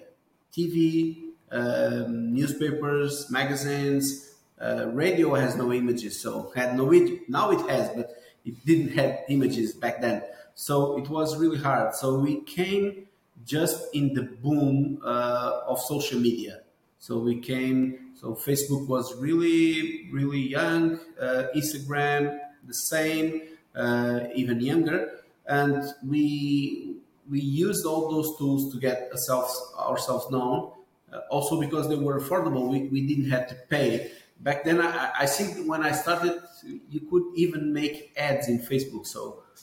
TV, 0.54 1.32
um, 1.52 2.34
newspapers, 2.34 3.30
magazines. 3.30 4.32
Uh, 4.60 4.88
radio 4.94 5.36
has 5.36 5.58
no 5.58 5.74
images, 5.74 6.22
so 6.22 6.50
had 6.56 6.78
no 6.78 6.90
now 7.28 7.52
it 7.52 7.70
has, 7.70 7.90
but 7.94 8.10
it 8.46 8.66
didn't 8.66 8.94
have 8.94 9.20
images 9.28 9.74
back 9.74 10.00
then. 10.02 10.24
So 10.56 10.98
it 10.98 11.10
was 11.10 11.38
really 11.38 11.58
hard. 11.58 11.94
So 11.94 12.20
we 12.20 12.42
came 12.44 13.08
just 13.46 13.94
in 13.94 14.14
the 14.14 14.24
boom 14.24 15.02
uh, 15.04 15.62
of 15.68 15.80
social 15.82 16.20
media. 16.20 16.62
So 17.00 17.20
we 17.20 17.40
came, 17.42 18.12
so 18.16 18.34
Facebook 18.34 18.88
was 18.88 19.14
really, 19.18 20.10
really 20.12 20.40
young, 20.40 21.00
uh, 21.20 21.48
Instagram 21.56 22.40
the 22.66 22.74
same, 22.74 23.42
uh, 23.76 24.22
even 24.34 24.62
younger. 24.62 25.20
And 25.46 25.84
we, 26.04 26.95
we 27.30 27.40
used 27.40 27.86
all 27.86 28.10
those 28.10 28.38
tools 28.38 28.74
to 28.74 28.80
get 28.80 29.10
ourselves, 29.12 29.74
ourselves 29.78 30.30
known. 30.32 30.72
Uh, 31.12 31.20
also 31.30 31.60
because 31.60 31.88
they 31.88 31.96
were 31.96 32.20
affordable, 32.20 32.68
we, 32.70 32.88
we 32.90 33.06
didn't 33.08 33.30
have 33.30 33.48
to 33.48 33.56
pay. 33.70 34.12
Back 34.40 34.64
then, 34.64 34.82
I, 34.82 35.12
I 35.20 35.26
think 35.26 35.68
when 35.68 35.84
I 35.84 35.92
started, 35.92 36.42
you 36.90 37.02
could 37.10 37.24
even 37.36 37.72
make 37.74 38.14
ads 38.18 38.48
in 38.48 38.60
Facebook. 38.60 39.06
So 39.08 39.44
it 39.56 39.62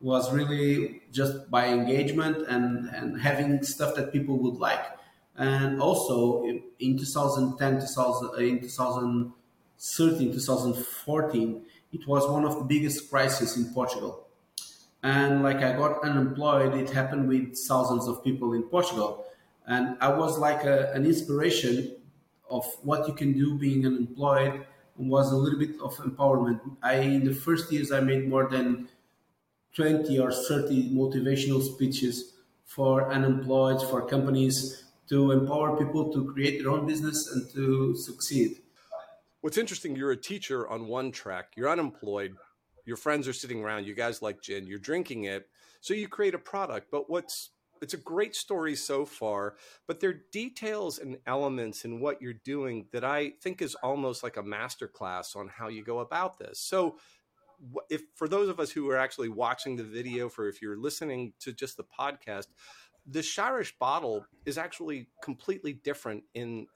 was 0.00 0.32
really 0.32 1.02
just 1.12 1.50
by 1.50 1.68
engagement 1.68 2.48
and, 2.48 2.88
and 2.88 3.20
having 3.20 3.62
stuff 3.62 3.94
that 3.96 4.12
people 4.12 4.38
would 4.38 4.56
like. 4.56 4.84
And 5.36 5.80
also 5.80 6.44
in 6.44 6.98
2010, 6.98 7.80
2000, 7.80 8.40
in 8.42 8.60
2013, 8.60 10.32
2014, 10.32 11.64
it 11.92 12.06
was 12.06 12.28
one 12.28 12.44
of 12.44 12.56
the 12.56 12.64
biggest 12.64 13.10
crises 13.10 13.56
in 13.56 13.72
Portugal. 13.72 14.21
And 15.02 15.42
like 15.42 15.58
I 15.58 15.72
got 15.72 16.02
unemployed, 16.04 16.74
it 16.74 16.90
happened 16.90 17.28
with 17.28 17.58
thousands 17.58 18.06
of 18.06 18.22
people 18.22 18.52
in 18.52 18.62
Portugal. 18.64 19.26
And 19.66 19.96
I 20.00 20.08
was 20.08 20.38
like 20.38 20.64
a, 20.64 20.92
an 20.92 21.04
inspiration 21.06 21.96
of 22.48 22.64
what 22.82 23.08
you 23.08 23.14
can 23.14 23.32
do 23.32 23.58
being 23.58 23.86
unemployed 23.86 24.66
was 24.96 25.32
a 25.32 25.36
little 25.36 25.58
bit 25.58 25.80
of 25.80 25.96
empowerment. 25.96 26.60
I, 26.82 26.96
in 26.96 27.24
the 27.24 27.34
first 27.34 27.72
years, 27.72 27.90
I 27.90 28.00
made 28.00 28.28
more 28.28 28.48
than 28.48 28.88
20 29.74 30.18
or 30.18 30.32
30 30.32 30.90
motivational 30.90 31.62
speeches 31.62 32.34
for 32.66 33.10
unemployed, 33.10 33.82
for 33.90 34.06
companies 34.06 34.84
to 35.08 35.32
empower 35.32 35.76
people 35.76 36.12
to 36.12 36.32
create 36.32 36.62
their 36.62 36.70
own 36.70 36.86
business 36.86 37.30
and 37.32 37.50
to 37.52 37.96
succeed. 37.96 38.58
What's 39.40 39.58
interesting, 39.58 39.96
you're 39.96 40.12
a 40.12 40.16
teacher 40.16 40.68
on 40.68 40.86
one 40.86 41.10
track, 41.10 41.52
you're 41.56 41.68
unemployed, 41.68 42.36
your 42.84 42.96
friends 42.96 43.28
are 43.28 43.32
sitting 43.32 43.62
around, 43.62 43.86
you 43.86 43.94
guys 43.94 44.22
like 44.22 44.42
gin, 44.42 44.66
you're 44.66 44.78
drinking 44.78 45.24
it, 45.24 45.48
so 45.80 45.94
you 45.94 46.08
create 46.08 46.34
a 46.34 46.38
product. 46.38 46.88
But 46.90 47.08
what's 47.10 47.50
it's 47.82 47.94
a 47.94 47.98
great 47.98 48.36
story 48.36 48.76
so 48.76 49.04
far, 49.04 49.56
but 49.88 49.98
there 49.98 50.10
are 50.10 50.22
details 50.30 51.00
and 51.00 51.18
elements 51.26 51.84
in 51.84 52.00
what 52.00 52.22
you're 52.22 52.32
doing 52.32 52.86
that 52.92 53.04
I 53.04 53.32
think 53.42 53.60
is 53.60 53.74
almost 53.82 54.22
like 54.22 54.36
a 54.36 54.42
masterclass 54.42 55.34
on 55.34 55.48
how 55.48 55.68
you 55.68 55.82
go 55.82 55.98
about 55.98 56.38
this. 56.38 56.60
So 56.60 56.96
if 57.90 58.02
for 58.14 58.28
those 58.28 58.48
of 58.48 58.60
us 58.60 58.70
who 58.70 58.88
are 58.90 58.96
actually 58.96 59.28
watching 59.28 59.76
the 59.76 59.84
video, 59.84 60.28
for 60.28 60.48
if 60.48 60.62
you're 60.62 60.78
listening 60.78 61.32
to 61.40 61.52
just 61.52 61.76
the 61.76 61.84
podcast, 61.84 62.46
the 63.06 63.20
Sharish 63.20 63.72
bottle 63.78 64.24
is 64.46 64.58
actually 64.58 65.08
completely 65.22 65.72
different 65.72 66.22
in 66.34 66.66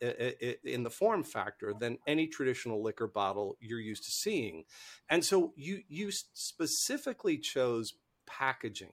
in 0.65 0.83
the 0.83 0.91
form 0.91 1.23
factor 1.23 1.73
than 1.79 1.99
any 2.07 2.27
traditional 2.27 2.83
liquor 2.83 3.07
bottle 3.07 3.57
you're 3.61 3.81
used 3.81 4.05
to 4.05 4.11
seeing, 4.11 4.65
and 5.09 5.25
so 5.25 5.53
you 5.57 5.83
you 5.89 6.11
specifically 6.11 7.39
chose 7.39 7.95
packaging. 8.27 8.93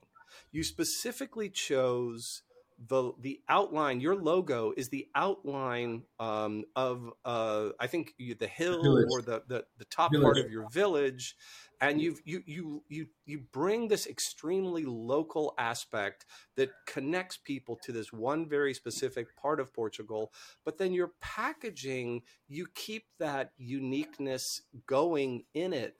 You 0.52 0.64
specifically 0.64 1.50
chose 1.50 2.42
the 2.88 3.12
the 3.20 3.40
outline 3.48 4.00
your 4.00 4.16
logo 4.16 4.72
is 4.76 4.88
the 4.88 5.06
outline 5.14 6.02
um, 6.18 6.64
of 6.74 7.12
uh, 7.24 7.68
i 7.78 7.86
think 7.86 8.14
you, 8.18 8.34
the 8.34 8.46
hill 8.46 8.82
village. 8.82 9.06
or 9.10 9.22
the, 9.22 9.42
the, 9.48 9.64
the 9.78 9.84
top 9.86 10.10
village. 10.10 10.24
part 10.24 10.38
of 10.38 10.50
your 10.50 10.68
village 10.70 11.36
and 11.80 12.00
you 12.00 12.16
you 12.24 12.42
you 12.46 12.82
you 12.88 13.06
you 13.26 13.42
bring 13.52 13.88
this 13.88 14.06
extremely 14.06 14.84
local 14.84 15.54
aspect 15.58 16.26
that 16.56 16.70
connects 16.86 17.36
people 17.36 17.76
to 17.76 17.92
this 17.92 18.12
one 18.12 18.48
very 18.48 18.74
specific 18.74 19.36
part 19.36 19.60
of 19.60 19.72
Portugal 19.72 20.32
but 20.64 20.78
then 20.78 20.92
your 20.92 21.12
packaging 21.20 22.22
you 22.48 22.66
keep 22.74 23.04
that 23.18 23.52
uniqueness 23.56 24.62
going 24.86 25.44
in 25.54 25.72
it 25.72 25.96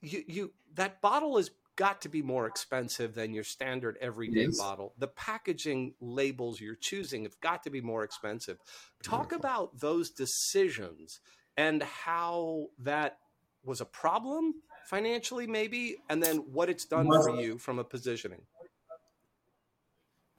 you 0.00 0.24
you 0.26 0.52
that 0.74 1.00
bottle 1.00 1.38
is 1.38 1.50
got 1.76 2.02
to 2.02 2.08
be 2.08 2.22
more 2.22 2.46
expensive 2.46 3.14
than 3.14 3.34
your 3.34 3.44
standard 3.44 3.96
everyday 4.00 4.42
yes. 4.44 4.58
bottle. 4.58 4.94
The 4.98 5.08
packaging 5.08 5.94
labels 6.00 6.60
you're 6.60 6.74
choosing 6.74 7.24
have 7.24 7.38
got 7.40 7.64
to 7.64 7.70
be 7.70 7.80
more 7.80 8.04
expensive. 8.04 8.58
Talk 9.02 9.32
about 9.32 9.80
those 9.80 10.10
decisions 10.10 11.20
and 11.56 11.82
how 11.82 12.66
that 12.78 13.18
was 13.64 13.80
a 13.80 13.84
problem 13.84 14.54
financially, 14.86 15.46
maybe, 15.46 15.96
and 16.08 16.22
then 16.22 16.36
what 16.52 16.68
it's 16.68 16.84
done 16.84 17.06
for 17.06 17.40
you 17.40 17.58
from 17.58 17.78
a 17.78 17.84
positioning. 17.84 18.42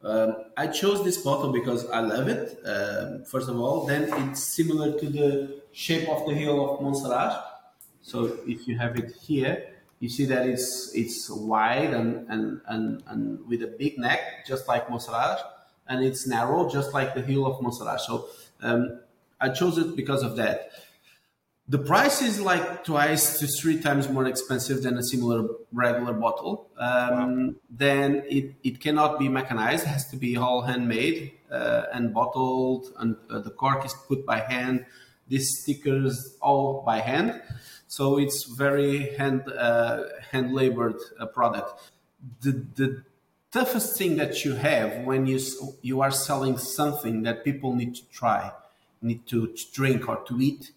Um, 0.04 0.36
I 0.56 0.68
chose 0.68 1.04
this 1.04 1.18
bottle 1.18 1.52
because 1.52 1.90
I 1.90 2.00
love 2.00 2.28
it. 2.28 2.60
Um, 2.64 3.26
first 3.26 3.50
of 3.50 3.60
all, 3.60 3.88
then 3.88 4.04
it's 4.30 4.44
similar 4.44 5.00
to 5.00 5.10
the 5.10 5.62
shape 5.72 6.08
of 6.08 6.28
the 6.28 6.36
hill 6.36 6.70
of 6.70 6.80
Monsaraz. 6.80 7.42
So 8.04 8.38
if 8.46 8.68
you 8.68 8.78
have 8.78 8.98
it 8.98 9.16
here, 9.20 9.75
you 10.00 10.10
see 10.10 10.26
that 10.26 10.48
it's 10.48 10.92
it's 10.94 11.30
wide 11.30 11.94
and 11.94 12.28
and, 12.30 12.62
and, 12.68 13.04
and 13.08 13.48
with 13.48 13.64
a 13.64 13.68
big 13.68 13.98
neck, 13.98 14.46
just 14.46 14.68
like 14.68 14.88
Monsaraz, 14.88 15.40
and 15.88 16.04
it's 16.04 16.28
narrow, 16.28 16.70
just 16.70 16.94
like 16.94 17.16
the 17.16 17.22
hill 17.22 17.46
of 17.46 17.60
Monsaraz. 17.62 18.02
So 18.02 18.28
um, 18.62 19.02
I 19.40 19.50
chose 19.50 19.78
it 19.78 19.96
because 19.96 20.24
of 20.24 20.36
that. 20.38 20.72
The 21.68 21.80
price 21.80 22.22
is 22.22 22.40
like 22.40 22.84
twice 22.84 23.40
to 23.40 23.48
three 23.48 23.82
times 23.82 24.08
more 24.08 24.28
expensive 24.28 24.84
than 24.84 25.00
a 25.00 25.04
similar 25.04 25.48
regular 25.72 26.14
bottle. 26.14 26.70
Um, 26.78 27.48
wow. 27.48 27.54
Then 27.72 28.24
it, 28.30 28.54
it 28.64 28.80
cannot 28.80 29.18
be 29.18 29.30
mechanized; 29.30 29.84
it 29.86 29.88
has 29.88 30.08
to 30.12 30.18
be 30.18 30.38
all 30.38 30.62
handmade 30.62 31.32
uh, 31.50 31.84
and 31.92 32.14
bottled, 32.14 32.94
and 33.00 33.16
uh, 33.32 33.40
the 33.40 33.50
cork 33.50 33.84
is 33.84 33.96
put 34.08 34.28
by 34.28 34.42
hand. 34.42 34.86
These 35.28 35.62
stickers 35.62 36.38
all 36.42 36.84
by 36.86 37.00
hand, 37.00 37.42
so 37.88 38.18
it's 38.20 38.44
very 38.44 39.16
hand 39.16 39.44
uh, 39.52 40.04
hand 40.32 40.54
labored 40.54 40.98
uh, 41.20 41.26
product. 41.26 41.92
The 42.42 42.52
the 42.76 43.04
toughest 43.52 43.98
thing 43.98 44.18
that 44.18 44.46
you 44.46 44.54
have 44.56 45.04
when 45.04 45.26
you 45.26 45.40
you 45.82 46.02
are 46.02 46.12
selling 46.12 46.58
something 46.58 47.24
that 47.24 47.44
people 47.44 47.74
need 47.76 47.96
to 47.96 48.06
try, 48.12 48.52
need 49.02 49.26
to 49.28 49.56
drink 49.74 50.08
or 50.08 50.18
to 50.28 50.40
eat 50.40 50.72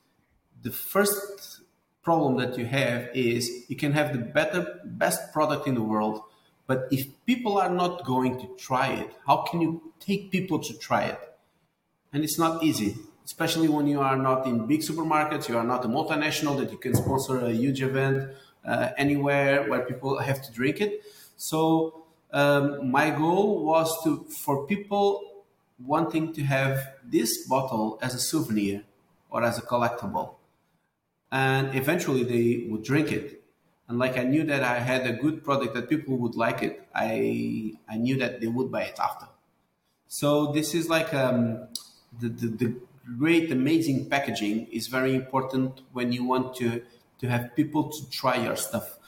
the 0.62 0.70
first 0.70 1.60
problem 2.02 2.36
that 2.36 2.58
you 2.58 2.66
have 2.66 3.08
is 3.14 3.64
you 3.68 3.76
can 3.76 3.92
have 3.92 4.12
the 4.12 4.18
better 4.18 4.80
best 4.84 5.32
product 5.32 5.66
in 5.66 5.74
the 5.74 5.82
world 5.82 6.22
but 6.66 6.88
if 6.90 7.06
people 7.26 7.58
are 7.58 7.70
not 7.70 8.04
going 8.04 8.38
to 8.40 8.48
try 8.56 8.88
it 8.88 9.10
how 9.26 9.38
can 9.42 9.60
you 9.60 9.92
take 10.00 10.30
people 10.30 10.58
to 10.58 10.76
try 10.78 11.04
it? 11.04 11.18
And 12.12 12.24
it's 12.24 12.38
not 12.38 12.62
easy 12.62 12.96
especially 13.30 13.68
when 13.76 13.86
you 13.92 14.00
are 14.00 14.16
not 14.28 14.46
in 14.50 14.66
big 14.72 14.80
supermarkets 14.88 15.48
you 15.50 15.56
are 15.60 15.68
not 15.72 15.84
a 15.84 15.88
multinational 15.98 16.54
that 16.60 16.68
you 16.72 16.78
can 16.84 16.94
sponsor 17.02 17.34
a 17.50 17.52
huge 17.62 17.80
event 17.90 18.16
uh, 18.64 18.90
anywhere 19.04 19.54
where 19.68 19.82
people 19.90 20.12
have 20.28 20.40
to 20.46 20.50
drink 20.52 20.80
it 20.80 20.92
so 21.36 21.60
um, 22.32 22.90
my 22.90 23.10
goal 23.10 23.64
was 23.64 23.88
to 24.04 24.10
for 24.44 24.66
people 24.66 25.06
wanting 25.94 26.32
to 26.32 26.42
have 26.42 26.74
this 27.04 27.46
bottle 27.46 27.98
as 28.02 28.14
a 28.14 28.22
souvenir 28.30 28.82
or 29.30 29.42
as 29.42 29.58
a 29.58 29.62
collectible 29.62 30.28
and 31.30 31.74
eventually 31.74 32.24
they 32.24 32.66
would 32.70 32.82
drink 32.82 33.12
it. 33.12 33.42
And 33.88 33.98
like 33.98 34.18
I 34.18 34.24
knew 34.24 34.44
that 34.44 34.62
I 34.62 34.78
had 34.80 35.06
a 35.06 35.12
good 35.12 35.42
product 35.44 35.74
that 35.74 35.88
people 35.88 36.16
would 36.18 36.34
like 36.34 36.62
it, 36.62 36.86
I 36.94 37.74
I 37.88 37.96
knew 37.96 38.16
that 38.18 38.40
they 38.40 38.46
would 38.46 38.70
buy 38.70 38.82
it 38.82 38.98
after. 39.00 39.28
So 40.08 40.52
this 40.52 40.74
is 40.74 40.88
like 40.88 41.12
um, 41.14 41.68
the, 42.18 42.28
the, 42.28 42.46
the 42.48 42.80
great, 43.16 43.50
amazing 43.50 44.08
packaging 44.10 44.66
is 44.72 44.88
very 44.88 45.14
important 45.14 45.80
when 45.92 46.12
you 46.12 46.24
want 46.24 46.54
to 46.56 46.82
to 47.20 47.28
have 47.28 47.54
people 47.56 47.90
to 47.90 48.10
try 48.10 48.36
your 48.36 48.56
stuff. 48.56 48.98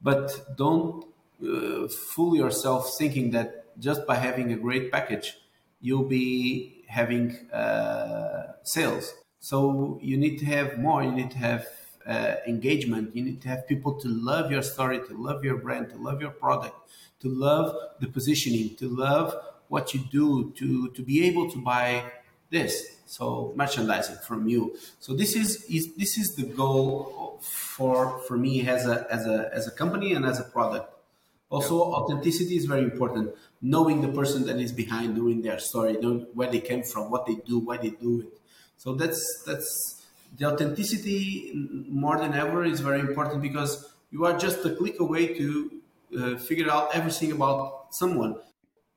But 0.00 0.56
don't 0.56 1.04
uh, 1.42 1.88
fool 1.88 2.36
yourself 2.36 2.92
thinking 2.96 3.30
that 3.32 3.76
just 3.80 4.06
by 4.06 4.16
having 4.16 4.52
a 4.52 4.56
great 4.56 4.92
package, 4.92 5.36
you'll 5.80 6.04
be 6.04 6.84
having 6.86 7.50
uh, 7.50 8.52
sales. 8.62 9.14
So 9.40 9.98
you 10.02 10.16
need 10.16 10.38
to 10.38 10.44
have 10.46 10.78
more. 10.78 11.02
You 11.02 11.12
need 11.12 11.30
to 11.32 11.38
have 11.38 11.66
uh, 12.06 12.36
engagement. 12.46 13.16
You 13.16 13.24
need 13.24 13.42
to 13.42 13.48
have 13.48 13.66
people 13.66 13.94
to 14.00 14.08
love 14.08 14.50
your 14.50 14.62
story, 14.62 15.00
to 15.00 15.14
love 15.14 15.44
your 15.44 15.56
brand, 15.56 15.90
to 15.90 15.96
love 15.96 16.20
your 16.20 16.30
product, 16.30 16.76
to 17.20 17.28
love 17.28 17.74
the 18.00 18.06
positioning, 18.06 18.76
to 18.76 18.88
love 18.88 19.34
what 19.68 19.92
you 19.92 20.00
do, 20.10 20.52
to 20.52 20.88
to 20.90 21.02
be 21.02 21.26
able 21.26 21.50
to 21.50 21.58
buy 21.58 22.04
this. 22.50 22.95
So 23.06 23.52
merchandising 23.56 24.16
from 24.16 24.48
you. 24.48 24.76
So 25.00 25.14
this 25.14 25.36
is, 25.36 25.64
is 25.70 25.94
this 25.94 26.18
is 26.18 26.34
the 26.34 26.42
goal 26.42 27.38
for 27.40 28.18
for 28.26 28.36
me 28.36 28.66
as 28.68 28.86
a 28.86 29.06
as 29.10 29.26
a 29.26 29.50
as 29.52 29.66
a 29.68 29.70
company 29.70 30.12
and 30.12 30.24
as 30.26 30.40
a 30.40 30.44
product. 30.44 30.92
Also, 31.48 31.76
yeah. 31.76 31.94
authenticity 31.94 32.56
is 32.56 32.64
very 32.64 32.82
important. 32.82 33.30
Knowing 33.62 34.00
the 34.00 34.08
person 34.08 34.44
that 34.46 34.58
is 34.58 34.72
behind 34.72 35.14
doing 35.14 35.42
their 35.42 35.60
story, 35.60 35.96
knowing 36.00 36.26
where 36.34 36.50
they 36.50 36.60
came 36.60 36.82
from, 36.82 37.10
what 37.10 37.24
they 37.26 37.36
do, 37.46 37.60
why 37.60 37.76
they 37.76 37.90
do 37.90 38.20
it. 38.20 38.40
So 38.76 38.94
that's 38.94 39.42
that's 39.46 40.04
the 40.36 40.46
authenticity 40.46 41.52
more 41.88 42.18
than 42.18 42.34
ever 42.34 42.64
is 42.64 42.80
very 42.80 43.00
important 43.00 43.40
because 43.40 43.94
you 44.10 44.24
are 44.24 44.36
just 44.36 44.64
a 44.64 44.74
click 44.74 44.98
away 45.00 45.34
to 45.38 45.70
uh, 46.18 46.36
figure 46.36 46.70
out 46.70 46.94
everything 46.94 47.32
about 47.32 47.94
someone 47.94 48.36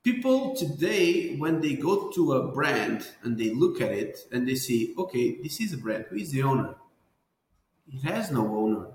people 0.02 0.56
today 0.56 1.36
when 1.36 1.60
they 1.60 1.74
go 1.74 2.10
to 2.10 2.32
a 2.32 2.48
brand 2.48 3.06
and 3.22 3.38
they 3.38 3.50
look 3.50 3.80
at 3.80 3.92
it 3.92 4.18
and 4.32 4.48
they 4.48 4.54
see 4.54 4.94
okay 4.96 5.36
this 5.42 5.60
is 5.60 5.72
a 5.72 5.76
brand 5.76 6.06
who 6.08 6.16
is 6.16 6.30
the 6.30 6.42
owner? 6.42 6.74
It 7.92 8.02
has 8.04 8.30
no 8.30 8.46
owner. 8.56 8.86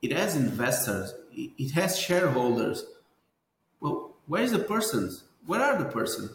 It 0.00 0.12
has 0.12 0.36
investors. 0.36 1.12
It 1.32 1.72
has 1.72 1.98
shareholders. 1.98 2.84
Well 3.80 4.14
where's 4.26 4.52
the 4.52 4.58
persons? 4.58 5.24
Where 5.44 5.60
are 5.60 5.78
the 5.78 5.90
persons? 5.90 6.30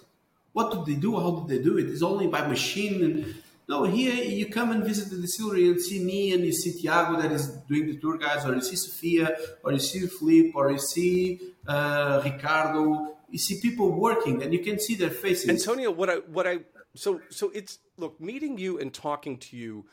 What 0.53 0.71
do 0.71 0.83
they 0.85 0.99
do? 0.99 1.19
How 1.19 1.31
do 1.31 1.47
they 1.47 1.63
do 1.63 1.77
it? 1.77 1.89
It's 1.89 2.03
only 2.03 2.27
by 2.27 2.45
machine 2.47 3.03
and 3.03 3.35
no 3.67 3.83
here 3.85 4.13
you 4.13 4.47
come 4.47 4.71
and 4.71 4.83
visit 4.83 5.09
the 5.09 5.15
distillery 5.15 5.69
and 5.69 5.81
see 5.81 6.03
me 6.03 6.33
and 6.33 6.43
you 6.43 6.51
see 6.51 6.73
Tiago 6.73 7.19
that 7.21 7.31
is 7.31 7.47
doing 7.69 7.87
the 7.87 7.97
tour 7.97 8.17
guides 8.17 8.45
or 8.45 8.53
you 8.53 8.61
see 8.61 8.75
Sofia 8.75 9.35
or 9.63 9.71
you 9.71 9.79
see 9.79 10.05
Flip 10.07 10.51
or 10.55 10.71
you 10.71 10.79
see 10.79 11.39
uh, 11.67 12.21
Ricardo 12.23 13.10
you 13.31 13.39
see 13.39 13.59
people 13.61 13.91
working 13.91 14.43
and 14.43 14.53
you 14.53 14.59
can 14.59 14.79
see 14.79 14.95
their 14.95 15.09
faces. 15.09 15.49
Antonio, 15.49 15.89
what 15.89 16.09
I 16.09 16.15
what 16.17 16.45
I 16.45 16.59
so 16.95 17.21
so 17.29 17.49
it's 17.51 17.79
look 17.97 18.19
meeting 18.19 18.57
you 18.57 18.79
and 18.79 18.93
talking 18.93 19.37
to 19.37 19.57
you 19.57 19.85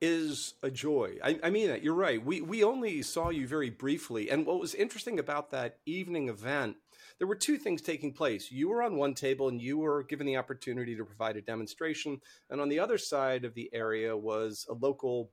is 0.00 0.54
a 0.62 0.70
joy. 0.70 1.16
I, 1.22 1.38
I, 1.44 1.50
mean 1.50 1.68
that 1.68 1.82
you're 1.82 1.94
right. 1.94 2.22
We 2.22 2.40
we 2.40 2.64
only 2.64 3.02
saw 3.02 3.30
you 3.30 3.46
very 3.46 3.70
briefly, 3.70 4.30
and 4.30 4.44
what 4.44 4.60
was 4.60 4.74
interesting 4.74 5.18
about 5.18 5.50
that 5.52 5.78
evening 5.86 6.28
event, 6.28 6.76
there 7.18 7.28
were 7.28 7.36
two 7.36 7.56
things 7.56 7.80
taking 7.80 8.12
place. 8.12 8.50
You 8.50 8.68
were 8.68 8.82
on 8.82 8.96
one 8.96 9.14
table, 9.14 9.48
and 9.48 9.62
you 9.62 9.78
were 9.78 10.02
given 10.02 10.26
the 10.26 10.36
opportunity 10.36 10.96
to 10.96 11.04
provide 11.04 11.36
a 11.36 11.40
demonstration, 11.40 12.20
and 12.50 12.60
on 12.60 12.68
the 12.68 12.80
other 12.80 12.98
side 12.98 13.44
of 13.44 13.54
the 13.54 13.70
area 13.72 14.16
was 14.16 14.66
a 14.68 14.74
local 14.74 15.30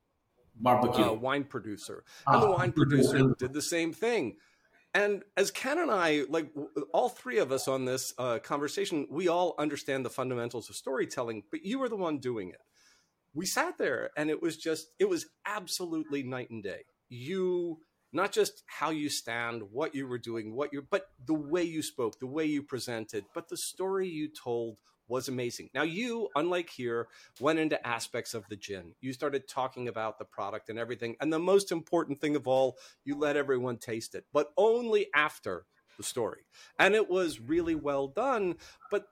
barbecue 0.56 1.06
uh, 1.06 1.14
wine 1.14 1.46
producer, 1.46 2.04
and 2.28 2.42
the 2.42 2.48
ah, 2.48 2.58
wine 2.58 2.72
producer 2.72 3.34
did 3.40 3.54
the 3.54 3.62
same 3.62 3.92
thing. 3.92 4.36
And 4.94 5.24
as 5.38 5.52
Ken 5.52 5.78
and 5.78 5.92
I, 5.92 6.24
like 6.30 6.50
all 6.94 7.10
three 7.10 7.38
of 7.38 7.52
us 7.52 7.68
on 7.68 7.86
this 7.86 8.14
uh, 8.18 8.40
conversation, 8.40 9.08
we 9.10 9.28
all 9.28 9.54
understand 9.60 10.04
the 10.04 10.10
fundamentals 10.10 10.70
of 10.70 10.76
storytelling, 10.76 11.44
but 11.52 11.64
you 11.64 11.80
were 11.80 11.90
the 11.90 11.96
one 11.96 12.18
doing 12.18 12.50
it. 12.50 12.62
We 13.34 13.46
sat 13.46 13.78
there 13.78 14.10
and 14.18 14.32
it 14.32 14.42
was 14.42 14.58
just, 14.58 14.88
it 14.98 15.08
was 15.08 15.28
absolutely 15.46 16.24
night 16.24 16.50
and 16.50 16.64
day. 16.64 16.82
You, 17.08 17.80
not 18.12 18.32
just 18.32 18.64
how 18.66 18.90
you 18.90 19.10
stand, 19.10 19.62
what 19.72 19.94
you 19.94 20.08
were 20.08 20.18
doing, 20.18 20.56
what 20.56 20.74
you're, 20.74 20.88
but 20.90 21.06
the 21.24 21.36
way 21.36 21.64
you 21.64 21.84
spoke, 21.84 22.20
the 22.20 22.26
way 22.26 22.46
you 22.46 22.64
presented, 22.64 23.26
but 23.36 23.50
the 23.50 23.58
story 23.58 24.10
you 24.10 24.28
told 24.28 24.78
was 25.10 25.28
amazing. 25.28 25.70
Now, 25.74 25.84
you, 25.84 26.30
unlike 26.36 26.70
here, 26.70 27.08
went 27.40 27.60
into 27.60 27.86
aspects 27.86 28.34
of 28.34 28.48
the 28.48 28.56
gin. 28.56 28.94
You 29.02 29.12
started 29.12 29.48
talking 29.48 29.88
about 29.88 30.20
the 30.20 30.26
product 30.26 30.70
and 30.70 30.80
everything. 30.80 31.16
And 31.20 31.34
the 31.34 31.40
most 31.40 31.72
important 31.72 32.20
thing 32.20 32.36
of 32.36 32.48
all, 32.48 32.78
you 33.04 33.18
let 33.18 33.36
everyone 33.36 33.78
taste 33.78 34.16
it, 34.16 34.26
but 34.32 34.52
only 34.56 35.08
after 35.14 35.66
the 35.98 36.04
story. 36.04 36.42
And 36.78 36.96
it 36.96 37.10
was 37.10 37.40
really 37.40 37.76
well 37.76 38.08
done. 38.08 38.56
But 38.92 39.06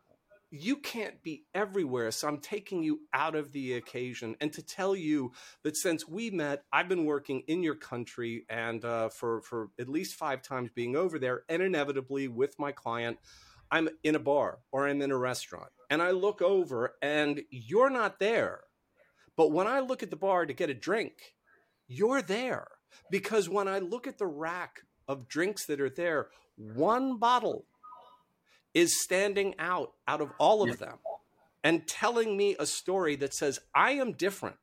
you 0.49 0.77
can't 0.77 1.21
be 1.23 1.43
everywhere. 1.53 2.11
So 2.11 2.27
I'm 2.27 2.39
taking 2.39 2.81
you 2.83 3.01
out 3.13 3.35
of 3.35 3.51
the 3.51 3.73
occasion 3.73 4.35
and 4.39 4.53
to 4.53 4.61
tell 4.61 4.95
you 4.95 5.33
that 5.63 5.75
since 5.75 6.07
we 6.07 6.29
met, 6.29 6.63
I've 6.71 6.87
been 6.87 7.05
working 7.05 7.43
in 7.47 7.63
your 7.63 7.75
country 7.75 8.45
and 8.49 8.83
uh, 8.85 9.09
for, 9.09 9.41
for 9.41 9.69
at 9.77 9.89
least 9.89 10.15
five 10.15 10.41
times 10.41 10.69
being 10.73 10.95
over 10.95 11.19
there 11.19 11.43
and 11.49 11.61
inevitably 11.61 12.27
with 12.29 12.57
my 12.57 12.71
client. 12.71 13.17
I'm 13.69 13.89
in 14.03 14.15
a 14.15 14.19
bar 14.19 14.59
or 14.71 14.87
I'm 14.87 15.01
in 15.01 15.11
a 15.11 15.17
restaurant 15.17 15.69
and 15.89 16.01
I 16.01 16.11
look 16.11 16.41
over 16.41 16.95
and 17.01 17.41
you're 17.49 17.89
not 17.89 18.19
there. 18.19 18.61
But 19.35 19.51
when 19.51 19.67
I 19.67 19.79
look 19.79 20.03
at 20.03 20.09
the 20.09 20.15
bar 20.15 20.45
to 20.45 20.53
get 20.53 20.69
a 20.69 20.73
drink, 20.73 21.33
you're 21.87 22.21
there. 22.21 22.67
Because 23.11 23.47
when 23.47 23.67
I 23.67 23.79
look 23.79 24.07
at 24.07 24.17
the 24.17 24.25
rack 24.25 24.81
of 25.07 25.27
drinks 25.27 25.65
that 25.67 25.79
are 25.79 25.89
there, 25.89 26.27
one 26.55 27.17
bottle 27.17 27.65
is 28.73 29.01
standing 29.01 29.55
out 29.59 29.93
out 30.07 30.21
of 30.21 30.31
all 30.37 30.69
of 30.69 30.79
them 30.79 30.97
and 31.63 31.87
telling 31.87 32.35
me 32.35 32.55
a 32.59 32.65
story 32.65 33.15
that 33.17 33.33
says, 33.33 33.59
I 33.73 33.91
am 33.91 34.13
different. 34.13 34.57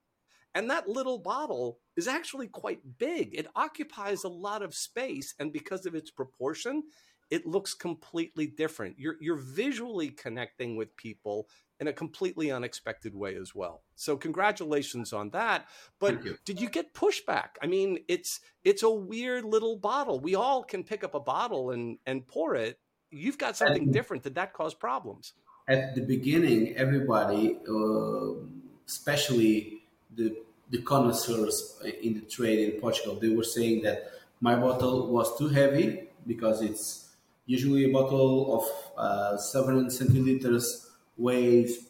And 0.55 0.71
that 0.71 0.89
little 0.89 1.19
bottle 1.19 1.79
is 1.97 2.07
actually 2.07 2.47
quite 2.47 2.99
big. 2.99 3.35
It 3.35 3.49
occupies 3.57 4.23
a 4.23 4.29
lot 4.29 4.63
of 4.63 4.75
space. 4.75 5.35
And 5.39 5.53
because 5.53 5.85
of 5.85 5.95
its 5.95 6.11
proportion, 6.11 6.85
it 7.31 7.47
looks 7.47 7.75
completely 7.75 8.47
different. 8.47 8.99
You're 8.99 9.17
you're 9.21 9.37
visually 9.37 10.11
connecting 10.11 10.77
with 10.77 10.97
people 10.97 11.49
in 11.81 11.89
a 11.89 11.93
completely 11.93 12.51
unexpected 12.51 13.15
way 13.15 13.35
as 13.35 13.55
well. 13.55 13.83
So 13.95 14.17
congratulations 14.17 15.13
on 15.13 15.31
that. 15.31 15.67
But 15.99 16.25
you. 16.25 16.37
did 16.45 16.61
you 16.61 16.69
get 16.69 16.95
pushback? 16.95 17.57
I 17.63 17.67
mean, 17.67 17.99
it's 18.09 18.41
it's 18.63 18.83
a 18.83 18.91
weird 18.91 19.45
little 19.45 19.77
bottle. 19.77 20.21
We 20.21 20.35
all 20.35 20.63
can 20.63 20.85
pick 20.85 21.05
up 21.05 21.15
a 21.15 21.21
bottle 21.21 21.71
and 21.71 21.99
and 22.07 22.27
pour 22.27 22.55
it. 22.55 22.79
You've 23.11 23.39
got 23.39 23.57
something 23.57 23.91
different. 23.91 24.23
Did 24.23 24.35
that 24.37 24.53
cause 24.53 24.75
problems? 24.75 25.35
At 25.69 25.95
the 25.95 26.03
beginning, 26.03 26.77
everybody, 26.77 27.59
uh, 27.69 28.45
especially 28.87 29.83
the 30.15 30.37
the 30.71 30.83
connoisseurs 30.83 31.79
in 32.03 32.15
the 32.15 32.21
trade 32.23 32.75
in 32.75 32.81
Portugal, 32.81 33.17
they 33.17 33.29
were 33.29 33.45
saying 33.45 33.83
that 33.83 34.11
my 34.41 34.55
bottle 34.55 35.09
was 35.09 35.37
too 35.39 35.49
heavy 35.49 36.09
because 36.27 36.63
it's 36.63 37.04
Usually, 37.47 37.85
a 37.85 37.93
bottle 37.93 38.59
of 38.59 38.99
uh, 38.99 39.37
700 39.37 39.93
centiliters 39.93 40.89
weighs 41.17 41.89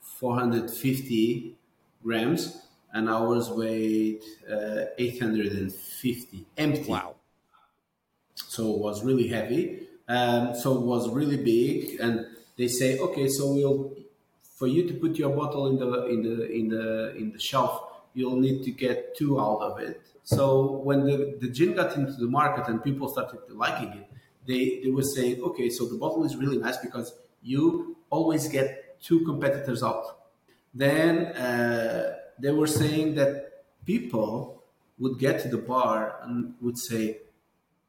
450 0.00 1.56
grams, 2.02 2.62
and 2.92 3.08
ours 3.08 3.50
weighed 3.50 4.22
uh, 4.50 4.86
850 4.96 6.46
empty. 6.56 6.88
Wow! 6.88 7.16
So 8.34 8.74
it 8.74 8.78
was 8.78 9.04
really 9.04 9.28
heavy. 9.28 9.88
Um, 10.08 10.54
so 10.54 10.76
it 10.76 10.82
was 10.82 11.10
really 11.10 11.36
big, 11.36 12.00
and 12.00 12.24
they 12.56 12.68
say, 12.68 12.98
okay, 12.98 13.28
so 13.28 13.52
we'll 13.52 13.92
for 14.56 14.66
you 14.66 14.88
to 14.88 14.94
put 14.94 15.16
your 15.18 15.30
bottle 15.36 15.66
in 15.66 15.76
the 15.76 16.06
in 16.06 16.22
the 16.22 16.50
in 16.50 16.68
the 16.68 17.16
in 17.16 17.32
the 17.32 17.38
shelf, 17.38 17.82
you'll 18.14 18.40
need 18.40 18.62
to 18.64 18.70
get 18.70 19.16
two 19.16 19.38
out 19.40 19.60
of 19.60 19.78
it. 19.80 20.00
So 20.22 20.72
when 20.78 21.04
the, 21.04 21.36
the 21.40 21.48
gin 21.48 21.74
got 21.74 21.96
into 21.96 22.12
the 22.12 22.26
market 22.26 22.66
and 22.68 22.82
people 22.82 23.08
started 23.08 23.40
liking 23.50 23.90
it, 23.92 24.10
they, 24.46 24.80
they 24.82 24.90
were 24.90 25.02
saying, 25.02 25.42
okay, 25.42 25.68
so 25.70 25.86
the 25.86 25.96
bottle 25.96 26.24
is 26.24 26.36
really 26.36 26.58
nice 26.58 26.76
because 26.78 27.12
you 27.42 27.96
always 28.10 28.48
get 28.48 29.00
two 29.02 29.20
competitors 29.24 29.82
out. 29.82 30.18
Then 30.74 31.26
uh, 31.26 32.16
they 32.38 32.50
were 32.50 32.66
saying 32.66 33.14
that 33.16 33.64
people 33.84 34.62
would 34.98 35.18
get 35.18 35.40
to 35.42 35.48
the 35.48 35.58
bar 35.58 36.18
and 36.22 36.54
would 36.60 36.78
say, 36.78 37.18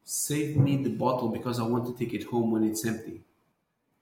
save 0.04 0.56
me 0.56 0.82
the 0.82 0.90
bottle 0.90 1.28
because 1.28 1.60
I 1.60 1.64
want 1.64 1.86
to 1.86 1.94
take 2.04 2.14
it 2.14 2.24
home 2.24 2.50
when 2.50 2.64
it's 2.64 2.84
empty. 2.86 3.20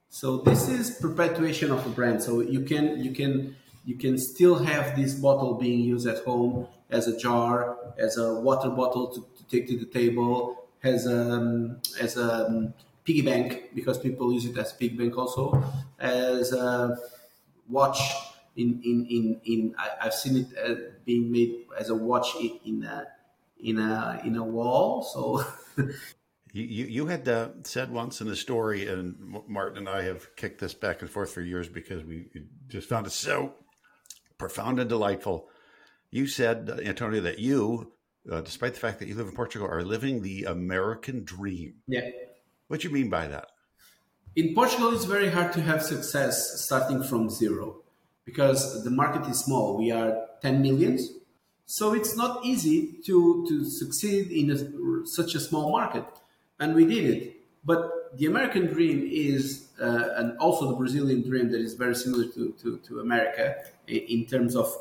So 0.09 0.39
this 0.39 0.69
is 0.69 0.91
perpetuation 0.99 1.73
of 1.73 1.85
a 1.85 1.91
brand. 1.91 2.23
So 2.23 2.41
you 2.41 2.61
can 2.61 3.03
you 3.03 3.11
can 3.11 3.57
you 3.85 3.97
can 3.97 4.19
still 4.19 4.57
have 4.57 4.97
this 4.97 5.15
bottle 5.15 5.55
being 5.55 5.81
used 5.81 6.07
at 6.07 6.25
home 6.25 6.69
as 6.91 7.09
a 7.09 7.19
jar, 7.19 7.77
as 7.99 8.17
a 8.17 8.35
water 8.35 8.71
bottle 8.71 9.09
to, 9.09 9.21
to 9.37 9.49
take 9.51 9.69
to 9.69 9.77
the 9.77 9.87
table, 9.87 10.66
as 10.87 11.07
a 11.07 11.21
um, 11.33 11.81
as 12.01 12.17
a 12.17 12.47
um, 12.47 12.75
piggy 13.05 13.23
bank 13.23 13.71
because 13.75 13.99
people 13.99 14.33
use 14.33 14.45
it 14.45 14.57
as 14.59 14.73
piggy 14.73 14.97
bank 14.97 15.17
also 15.17 15.63
as 15.99 16.53
a 16.53 16.97
watch 17.69 18.01
in 18.57 18.81
in 18.85 19.07
in, 19.11 19.41
in 19.45 19.75
I, 19.79 20.05
have 20.05 20.15
seen 20.15 20.37
it 20.37 20.49
uh, 20.59 20.75
being 21.05 21.31
made 21.31 21.67
as 21.79 21.91
a 21.91 21.95
watch 21.95 22.29
in, 22.41 22.59
in 22.65 22.85
a 22.85 23.07
in 23.61 23.79
a 23.79 24.21
in 24.25 24.37
a 24.37 24.45
wall 24.45 25.03
so 25.03 25.45
You, 26.57 26.87
you 26.87 27.07
had 27.07 27.29
uh, 27.29 27.49
said 27.65 27.91
once 27.91 28.23
in 28.23 28.29
a 28.29 28.37
story, 28.37 28.89
and 28.89 29.15
Martin 29.47 29.77
and 29.77 29.89
I 29.91 30.05
have 30.05 30.35
kicked 30.37 30.59
this 30.59 30.73
back 30.73 31.03
and 31.03 31.11
forth 31.11 31.31
for 31.31 31.43
years 31.43 31.69
because 31.69 32.03
we 32.03 32.29
just 32.69 32.89
found 32.89 33.07
it 33.07 33.13
so 33.13 33.53
profound 34.39 34.81
and 34.81 34.89
delightful. 34.89 35.51
You 36.11 36.27
said, 36.27 36.71
uh, 36.71 36.81
Antonio, 36.81 37.21
that 37.21 37.41
you, 37.41 37.93
uh, 38.31 38.41
despite 38.41 38.75
the 38.75 38.81
fact 38.81 38.99
that 38.99 39.09
you 39.09 39.15
live 39.15 39.29
in 39.29 39.35
Portugal, 39.35 39.69
are 39.69 39.83
living 39.83 40.23
the 40.23 40.45
American 40.45 41.25
dream. 41.25 41.75
Yeah. 41.87 42.11
What 42.69 42.81
do 42.81 42.89
you 42.89 42.95
mean 42.95 43.11
by 43.11 43.29
that? 43.29 43.49
In 44.35 44.55
Portugal, 44.55 44.93
it's 44.93 45.05
very 45.05 45.31
hard 45.31 45.53
to 45.55 45.63
have 45.63 45.83
success 45.83 46.65
starting 46.65 47.03
from 47.03 47.31
zero 47.31 47.83
because 48.25 48.85
the 48.85 48.91
market 48.91 49.27
is 49.31 49.39
small. 49.41 49.79
We 49.79 49.91
are 49.93 50.27
10 50.43 50.61
millions. 50.61 51.11
So 51.65 51.95
it's 51.95 52.17
not 52.17 52.45
easy 52.45 52.99
to, 53.07 53.47
to 53.49 53.65
succeed 53.65 54.31
in 54.31 54.51
a, 54.51 55.07
such 55.07 55.35
a 55.35 55.41
small 55.41 55.71
market 55.71 56.05
and 56.61 56.75
we 56.75 56.85
did 56.85 57.05
it. 57.05 57.37
But 57.65 58.17
the 58.17 58.27
American 58.27 58.67
dream 58.67 59.09
is, 59.11 59.69
uh, 59.81 60.11
and 60.17 60.39
also 60.39 60.69
the 60.69 60.77
Brazilian 60.77 61.29
dream 61.29 61.51
that 61.51 61.61
is 61.61 61.75
very 61.75 61.95
similar 61.95 62.27
to, 62.27 62.55
to, 62.63 62.79
to 62.79 63.01
America 63.01 63.57
in 63.89 64.27
terms 64.27 64.55
of 64.55 64.73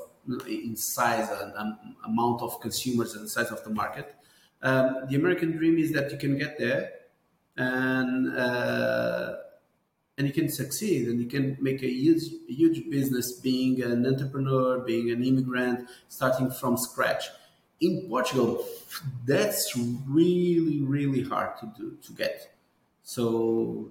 in 0.47 0.75
size 0.75 1.29
and 1.29 1.75
amount 2.05 2.41
of 2.41 2.59
consumers 2.61 3.15
and 3.15 3.29
size 3.29 3.51
of 3.51 3.63
the 3.63 3.69
market. 3.69 4.15
Um, 4.61 5.05
the 5.09 5.15
American 5.15 5.51
dream 5.51 5.77
is 5.77 5.91
that 5.93 6.11
you 6.11 6.17
can 6.17 6.37
get 6.37 6.57
there 6.57 6.91
and 7.57 8.35
uh, 8.35 9.35
and 10.17 10.27
you 10.27 10.33
can 10.33 10.49
succeed 10.49 11.07
and 11.07 11.19
you 11.19 11.27
can 11.27 11.57
make 11.59 11.83
a 11.83 11.89
huge 11.89 12.23
huge 12.47 12.89
business 12.89 13.33
being 13.33 13.81
an 13.81 14.05
entrepreneur, 14.05 14.79
being 14.79 15.11
an 15.11 15.23
immigrant, 15.23 15.87
starting 16.07 16.49
from 16.49 16.77
scratch 16.77 17.25
in 17.81 18.07
Portugal, 18.07 18.65
that's 19.25 19.75
really, 20.07 20.81
really 20.81 21.23
hard 21.23 21.57
to 21.59 21.71
do 21.77 21.97
to 22.03 22.13
get. 22.13 22.55
So, 23.03 23.89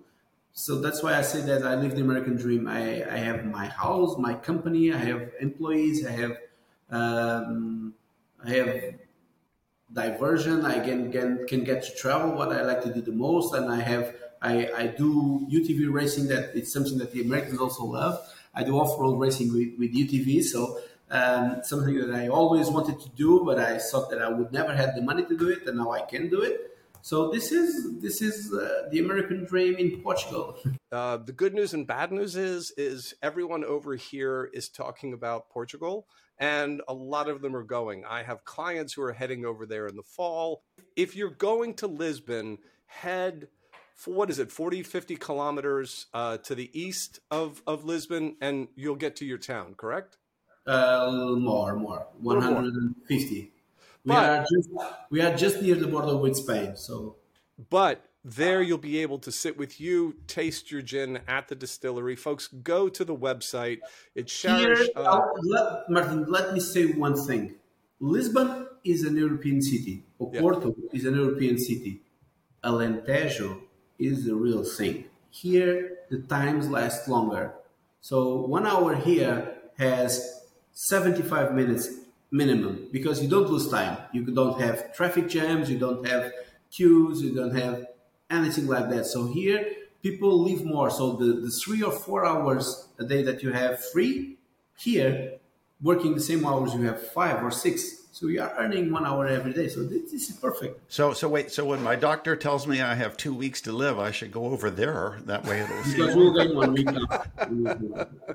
so 0.54 0.80
that's 0.80 1.02
why 1.02 1.14
I 1.18 1.22
say 1.22 1.40
that 1.42 1.66
I 1.66 1.74
live 1.74 1.96
the 1.96 2.00
American 2.00 2.36
dream. 2.36 2.68
I, 2.68 3.04
I 3.12 3.16
have 3.18 3.44
my 3.44 3.66
house, 3.66 4.16
my 4.16 4.34
company, 4.34 4.92
I 4.92 4.98
have 4.98 5.32
employees, 5.40 6.06
I 6.06 6.12
have, 6.12 6.36
um, 6.90 7.94
I 8.44 8.50
have 8.50 8.94
diversion. 9.92 10.64
I 10.64 10.78
can, 10.78 11.10
can 11.10 11.46
can 11.46 11.64
get 11.64 11.82
to 11.84 11.94
travel 11.94 12.32
what 12.32 12.52
I 12.52 12.62
like 12.62 12.82
to 12.82 12.92
do 12.94 13.00
the 13.00 13.12
most, 13.12 13.54
and 13.54 13.70
I 13.70 13.80
have 13.80 14.14
I, 14.42 14.70
I 14.76 14.86
do 14.86 15.46
UTV 15.50 15.92
racing. 15.92 16.28
That 16.28 16.54
it's 16.54 16.72
something 16.72 16.98
that 16.98 17.12
the 17.12 17.22
Americans 17.22 17.58
also 17.58 17.84
love. 17.84 18.20
I 18.54 18.62
do 18.62 18.78
off 18.78 18.98
road 19.00 19.18
racing 19.18 19.52
with, 19.52 19.76
with 19.78 19.92
UTV, 19.92 20.44
so 20.44 20.78
um, 21.10 21.62
something 21.64 21.98
that 21.98 22.14
I 22.14 22.28
always 22.28 22.68
wanted 22.68 23.00
to 23.00 23.08
do, 23.10 23.42
but 23.44 23.58
I 23.58 23.78
thought 23.78 24.08
that 24.10 24.22
I 24.22 24.28
would 24.28 24.52
never 24.52 24.72
have 24.72 24.94
the 24.94 25.02
money 25.02 25.24
to 25.24 25.36
do 25.36 25.48
it, 25.48 25.66
and 25.66 25.78
now 25.78 25.90
I 25.90 26.02
can 26.02 26.28
do 26.28 26.42
it. 26.42 26.73
So 27.04 27.30
this 27.30 27.52
is 27.52 28.00
this 28.00 28.22
is 28.22 28.50
uh, 28.50 28.88
the 28.90 28.98
American 28.98 29.44
dream 29.44 29.76
in 29.76 30.00
Portugal. 30.00 30.58
Uh, 30.94 31.16
the 31.16 31.32
good 31.32 31.52
news 31.52 31.74
and 31.74 31.88
bad 31.88 32.12
news 32.12 32.36
is 32.36 32.72
is 32.76 33.14
everyone 33.20 33.64
over 33.64 33.96
here 33.96 34.48
is 34.52 34.68
talking 34.68 35.12
about 35.12 35.50
Portugal, 35.50 36.06
and 36.38 36.80
a 36.86 36.94
lot 36.94 37.28
of 37.28 37.42
them 37.42 37.56
are 37.56 37.64
going. 37.64 38.04
I 38.04 38.22
have 38.22 38.44
clients 38.44 38.92
who 38.92 39.02
are 39.02 39.12
heading 39.12 39.44
over 39.44 39.66
there 39.66 39.88
in 39.88 39.96
the 39.96 40.04
fall. 40.04 40.62
If 40.94 41.16
you're 41.16 41.30
going 41.30 41.74
to 41.74 41.88
Lisbon, 41.88 42.58
head 42.86 43.48
for 43.96 44.14
what 44.14 44.30
is 44.30 44.38
it 44.38 44.52
40 44.52 44.84
50 44.84 45.16
kilometers 45.16 46.06
uh, 46.14 46.36
to 46.38 46.54
the 46.54 46.70
east 46.72 47.18
of, 47.28 47.60
of 47.66 47.84
lisbon 47.84 48.36
and 48.40 48.68
you'll 48.76 48.94
get 48.94 49.16
to 49.16 49.24
your 49.24 49.38
town 49.38 49.74
correct 49.76 50.18
uh, 50.66 51.10
more, 51.38 51.76
more, 51.76 52.06
150. 52.20 53.52
We 54.04 54.12
but, 54.12 54.30
are 54.30 54.44
just 54.52 54.70
we 55.10 55.20
are 55.22 55.34
just 55.34 55.62
near 55.62 55.76
the 55.76 55.86
border 55.86 56.16
with 56.16 56.36
Spain, 56.36 56.76
so. 56.76 57.16
But 57.70 58.04
there 58.24 58.60
you'll 58.62 58.78
be 58.78 58.98
able 58.98 59.18
to 59.20 59.32
sit 59.32 59.56
with 59.56 59.80
you, 59.80 60.16
taste 60.26 60.70
your 60.70 60.82
gin 60.82 61.20
at 61.26 61.48
the 61.48 61.54
distillery. 61.54 62.16
Folks, 62.16 62.48
go 62.48 62.88
to 62.88 63.04
the 63.04 63.16
website. 63.16 63.78
It's. 64.14 64.42
Here, 64.42 64.76
uh, 64.96 65.20
let, 65.42 65.90
Martin, 65.90 66.26
let 66.28 66.52
me 66.52 66.60
say 66.60 66.86
one 66.86 67.16
thing. 67.26 67.56
Lisbon 68.00 68.66
is 68.84 69.04
an 69.04 69.16
European 69.16 69.62
city. 69.62 70.04
Oporto 70.20 70.74
yeah. 70.76 70.98
is 70.98 71.06
an 71.06 71.14
European 71.14 71.58
city. 71.58 72.02
Alentejo 72.62 73.60
is 73.98 74.26
the 74.26 74.34
real 74.34 74.64
thing. 74.64 75.04
Here, 75.30 75.98
the 76.10 76.18
times 76.18 76.68
last 76.68 77.08
longer. 77.08 77.54
So 78.00 78.36
one 78.46 78.66
hour 78.66 78.94
here 78.94 79.54
has 79.78 80.42
75 80.72 81.54
minutes 81.54 81.88
minimum 82.34 82.88
because 82.90 83.22
you 83.22 83.28
don't 83.28 83.48
lose 83.48 83.68
time. 83.70 83.96
You 84.12 84.22
don't 84.26 84.60
have 84.60 84.92
traffic 84.92 85.28
jams, 85.28 85.70
you 85.70 85.78
don't 85.78 86.06
have 86.06 86.32
queues, 86.70 87.22
you 87.22 87.32
don't 87.32 87.56
have 87.56 87.86
anything 88.28 88.66
like 88.66 88.90
that. 88.90 89.06
So 89.06 89.32
here, 89.32 89.64
people 90.02 90.42
live 90.42 90.64
more. 90.64 90.90
So 90.90 91.12
the, 91.12 91.26
the 91.44 91.50
three 91.50 91.82
or 91.82 91.92
four 91.92 92.26
hours 92.26 92.88
a 92.98 93.04
day 93.04 93.22
that 93.22 93.42
you 93.44 93.52
have 93.52 93.84
free, 93.92 94.38
here, 94.76 95.38
working 95.80 96.14
the 96.14 96.20
same 96.20 96.44
hours, 96.44 96.74
you 96.74 96.82
have 96.82 97.00
five 97.12 97.42
or 97.44 97.52
six. 97.52 98.00
So 98.10 98.26
you 98.26 98.42
are 98.42 98.52
earning 98.58 98.90
one 98.92 99.06
hour 99.06 99.26
every 99.28 99.52
day. 99.52 99.68
So 99.68 99.84
this, 99.84 100.10
this 100.10 100.30
is 100.30 100.36
perfect. 100.36 100.80
So 100.92 101.12
so 101.12 101.28
wait. 101.28 101.52
So 101.52 101.64
when 101.64 101.82
my 101.82 101.96
doctor 101.96 102.36
tells 102.36 102.66
me 102.66 102.80
I 102.80 102.94
have 102.94 103.16
two 103.16 103.34
weeks 103.34 103.60
to 103.62 103.72
live, 103.72 103.98
I 103.98 104.10
should 104.10 104.32
go 104.32 104.46
over 104.46 104.70
there. 104.70 105.20
That 105.26 105.44
way 105.44 105.60
it'll. 105.60 105.82
Because 105.84 106.16
we'll 106.16 106.34
get 106.34 106.54
one 106.54 106.72
week. 106.72 106.88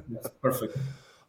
That's 0.09 0.29
perfect. 0.41 0.77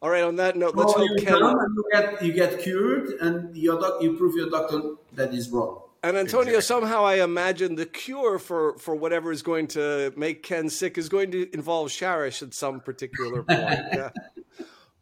All 0.03 0.11
right. 0.11 0.23
On 0.23 0.37
that 0.37 0.57
note, 0.57 0.75
let's 0.75 0.93
hope 0.93 1.11
Ken. 1.19 1.37
You 1.37 1.85
get, 1.93 2.23
you 2.23 2.33
get 2.33 2.61
cured, 2.61 3.11
and 3.21 3.57
your 3.57 3.81
doc, 3.81 4.03
you 4.03 4.17
prove 4.17 4.35
your 4.35 4.51
doctor 4.51 4.95
that 5.13 5.35
is 5.35 5.51
wrong. 5.51 5.83
And 6.03 6.17
Antonio, 6.17 6.57
exactly. 6.57 6.63
somehow 6.63 7.05
I 7.05 7.23
imagine 7.23 7.75
the 7.75 7.85
cure 7.85 8.39
for, 8.39 8.79
for 8.79 8.95
whatever 8.95 9.33
is 9.33 9.43
going 9.43 9.67
to 9.69 10.13
make 10.17 10.43
Ken 10.43 10.71
sick 10.71 10.97
is 10.97 11.11
going 11.11 11.31
to 11.33 11.53
involve 11.53 11.89
Sharish 11.89 12.43
at 12.43 12.55
some 12.55 12.81
particular 12.81 13.43
point. 13.43 13.49
yeah. 13.59 14.09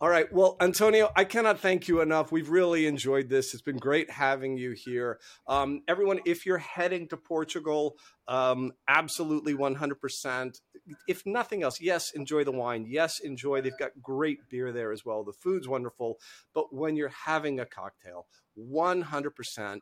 All 0.00 0.08
right. 0.08 0.32
Well, 0.32 0.56
Antonio, 0.60 1.10
I 1.16 1.24
cannot 1.24 1.58
thank 1.58 1.88
you 1.88 2.00
enough. 2.00 2.30
We've 2.30 2.48
really 2.48 2.86
enjoyed 2.86 3.28
this. 3.28 3.52
It's 3.52 3.62
been 3.62 3.78
great 3.78 4.08
having 4.08 4.56
you 4.56 4.70
here. 4.70 5.18
Um, 5.48 5.82
everyone, 5.88 6.20
if 6.24 6.46
you're 6.46 6.58
heading 6.58 7.08
to 7.08 7.16
Portugal, 7.16 7.96
um, 8.28 8.72
absolutely 8.86 9.54
100%. 9.54 10.60
If 11.06 11.24
nothing 11.26 11.62
else, 11.62 11.80
yes, 11.80 12.12
enjoy 12.12 12.44
the 12.44 12.52
wine. 12.52 12.86
Yes, 12.88 13.20
enjoy. 13.20 13.60
They've 13.60 13.78
got 13.78 14.02
great 14.02 14.48
beer 14.48 14.72
there 14.72 14.92
as 14.92 15.04
well. 15.04 15.24
The 15.24 15.32
food's 15.32 15.68
wonderful. 15.68 16.18
But 16.54 16.74
when 16.74 16.96
you're 16.96 17.08
having 17.08 17.60
a 17.60 17.66
cocktail, 17.66 18.26
100% 18.58 19.80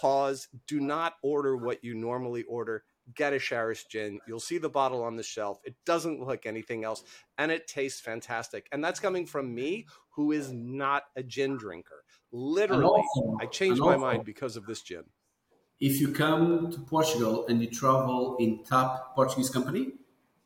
pause. 0.00 0.48
Do 0.66 0.80
not 0.80 1.14
order 1.22 1.56
what 1.56 1.82
you 1.82 1.94
normally 1.94 2.44
order 2.44 2.84
get 3.14 3.32
a 3.32 3.36
Sharish 3.36 3.88
gin. 3.88 4.20
You'll 4.26 4.40
see 4.40 4.58
the 4.58 4.68
bottle 4.68 5.02
on 5.02 5.16
the 5.16 5.22
shelf. 5.22 5.58
It 5.64 5.74
doesn't 5.86 6.20
look 6.20 6.28
like 6.28 6.46
anything 6.46 6.84
else, 6.84 7.02
and 7.36 7.50
it 7.50 7.66
tastes 7.66 8.00
fantastic. 8.00 8.68
And 8.72 8.84
that's 8.84 9.00
coming 9.00 9.26
from 9.26 9.54
me, 9.54 9.86
who 10.10 10.32
is 10.32 10.52
not 10.52 11.04
a 11.16 11.22
gin 11.22 11.56
drinker. 11.56 12.04
Literally, 12.32 12.84
also, 12.84 13.36
I 13.40 13.46
changed 13.46 13.80
my 13.80 13.94
also, 13.94 13.98
mind 13.98 14.24
because 14.24 14.56
of 14.56 14.66
this 14.66 14.82
gin. 14.82 15.04
If 15.80 16.00
you 16.00 16.12
come 16.12 16.70
to 16.70 16.80
Portugal 16.80 17.46
and 17.48 17.62
you 17.62 17.70
travel 17.70 18.36
in 18.38 18.64
top 18.64 19.14
Portuguese 19.14 19.48
company, 19.48 19.92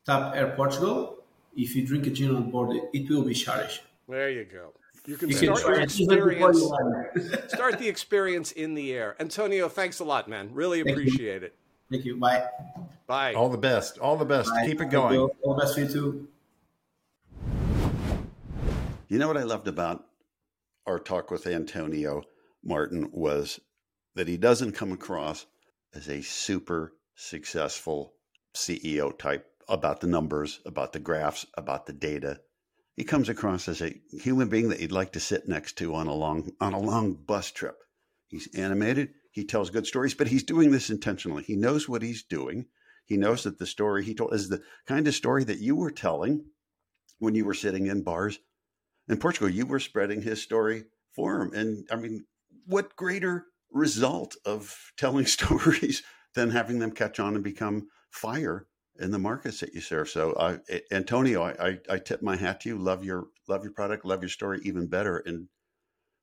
TAP 0.05 0.35
Air 0.35 0.53
Portugal, 0.55 1.17
if 1.55 1.75
you 1.75 1.85
drink 1.85 2.07
a 2.07 2.09
gin 2.09 2.35
on 2.35 2.51
board, 2.51 2.75
it 2.93 3.09
will 3.09 3.23
be 3.23 3.33
Sharish. 3.33 3.79
There 4.07 4.29
you 4.29 4.45
go. 4.45 4.73
You 5.05 5.17
can, 5.17 5.29
you 5.29 5.35
start 5.35 5.61
can 5.61 5.73
the 5.73 5.81
experience. 5.81 6.63
start 7.47 7.79
the 7.79 7.87
experience 7.87 8.51
in 8.51 8.73
the 8.73 8.93
air. 8.93 9.15
Antonio, 9.19 9.67
thanks 9.67 9.99
a 9.99 10.03
lot, 10.03 10.29
man. 10.29 10.49
Really 10.53 10.79
appreciate 10.79 11.43
it. 11.43 11.55
Thank 11.91 12.05
you. 12.05 12.17
Bye. 12.17 12.45
Bye. 13.07 13.33
All 13.33 13.49
the 13.49 13.57
best. 13.57 13.97
All 13.97 14.17
the 14.17 14.25
best. 14.25 14.49
Bye. 14.49 14.65
Keep 14.65 14.81
it 14.81 14.89
going. 14.89 15.19
All 15.19 15.55
the 15.55 15.61
best 15.61 15.75
for 15.75 15.81
you 15.81 15.87
too. 15.87 16.27
You 19.09 19.19
know 19.19 19.27
what 19.27 19.37
I 19.37 19.43
loved 19.43 19.67
about 19.67 20.05
our 20.85 20.99
talk 20.99 21.31
with 21.31 21.47
Antonio 21.47 22.23
Martin 22.63 23.09
was 23.11 23.59
that 24.15 24.27
he 24.27 24.37
doesn't 24.37 24.71
come 24.71 24.91
across 24.91 25.45
as 25.93 26.07
a 26.07 26.21
super 26.21 26.93
successful 27.15 28.13
CEO 28.55 29.17
type 29.17 29.52
about 29.67 30.01
the 30.01 30.07
numbers, 30.07 30.59
about 30.65 30.93
the 30.93 30.99
graphs, 30.99 31.45
about 31.55 31.85
the 31.85 31.93
data. 31.93 32.41
He 32.95 33.03
comes 33.03 33.29
across 33.29 33.67
as 33.67 33.81
a 33.81 33.99
human 34.11 34.49
being 34.49 34.69
that 34.69 34.79
you'd 34.79 34.91
like 34.91 35.13
to 35.13 35.19
sit 35.19 35.47
next 35.47 35.77
to 35.79 35.95
on 35.95 36.07
a 36.07 36.13
long 36.13 36.51
on 36.61 36.73
a 36.73 36.79
long 36.79 37.13
bus 37.13 37.51
trip. 37.51 37.77
He's 38.27 38.47
animated. 38.55 39.09
He 39.31 39.45
tells 39.45 39.71
good 39.71 39.87
stories, 39.87 40.13
but 40.13 40.27
he's 40.27 40.43
doing 40.43 40.71
this 40.71 40.89
intentionally. 40.89 41.43
He 41.43 41.55
knows 41.55 41.89
what 41.89 42.03
he's 42.03 42.23
doing. 42.23 42.67
He 43.05 43.17
knows 43.17 43.43
that 43.43 43.57
the 43.57 43.65
story 43.65 44.03
he 44.03 44.13
told 44.13 44.33
is 44.33 44.49
the 44.49 44.61
kind 44.87 45.07
of 45.07 45.15
story 45.15 45.43
that 45.43 45.59
you 45.59 45.75
were 45.75 45.91
telling 45.91 46.45
when 47.17 47.35
you 47.35 47.45
were 47.45 47.53
sitting 47.53 47.87
in 47.87 48.03
bars 48.03 48.39
in 49.07 49.17
Portugal. 49.17 49.49
You 49.49 49.65
were 49.65 49.79
spreading 49.79 50.21
his 50.21 50.41
story 50.41 50.85
for 51.15 51.41
him. 51.41 51.53
And 51.53 51.87
I 51.91 51.95
mean, 51.95 52.25
what 52.65 52.95
greater 52.95 53.47
result 53.71 54.35
of 54.45 54.75
telling 54.97 55.25
stories 55.37 56.03
than 56.35 56.51
having 56.51 56.79
them 56.79 56.91
catch 56.91 57.19
on 57.19 57.35
and 57.35 57.43
become 57.43 57.87
fire 58.11 58.67
in 58.99 59.11
the 59.11 59.19
markets 59.19 59.59
that 59.59 59.73
you 59.73 59.81
serve. 59.81 60.09
So, 60.09 60.33
uh, 60.33 60.57
Antonio, 60.91 61.43
I, 61.43 61.67
I, 61.67 61.79
I, 61.89 61.97
tip 61.97 62.21
my 62.21 62.35
hat 62.35 62.61
to 62.61 62.69
you. 62.69 62.77
Love 62.77 63.03
your 63.03 63.27
love 63.47 63.63
your 63.63 63.73
product. 63.73 64.05
Love 64.05 64.21
your 64.21 64.29
story 64.29 64.59
even 64.63 64.87
better. 64.87 65.17
And 65.17 65.47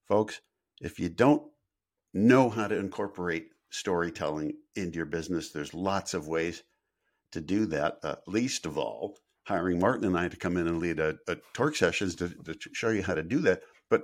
folks, 0.08 0.40
if 0.80 0.98
you 1.00 1.08
don't 1.08 1.42
know 2.14 2.48
how 2.48 2.66
to 2.66 2.76
incorporate 2.76 3.48
storytelling 3.70 4.52
into 4.76 4.96
your 4.96 5.06
business. 5.06 5.50
There's 5.50 5.74
lots 5.74 6.14
of 6.14 6.28
ways 6.28 6.62
to 7.32 7.40
do 7.40 7.66
that. 7.66 7.98
Uh, 8.02 8.16
least 8.26 8.66
of 8.66 8.76
all, 8.76 9.16
hiring 9.44 9.78
Martin 9.78 10.06
and 10.06 10.18
I 10.18 10.28
to 10.28 10.36
come 10.36 10.56
in 10.56 10.66
and 10.66 10.78
lead 10.78 10.98
a, 10.98 11.16
a 11.28 11.36
torque 11.54 11.76
sessions 11.76 12.16
to, 12.16 12.28
to 12.28 12.56
show 12.72 12.90
you 12.90 13.02
how 13.02 13.14
to 13.14 13.22
do 13.22 13.38
that. 13.40 13.62
But 13.88 14.02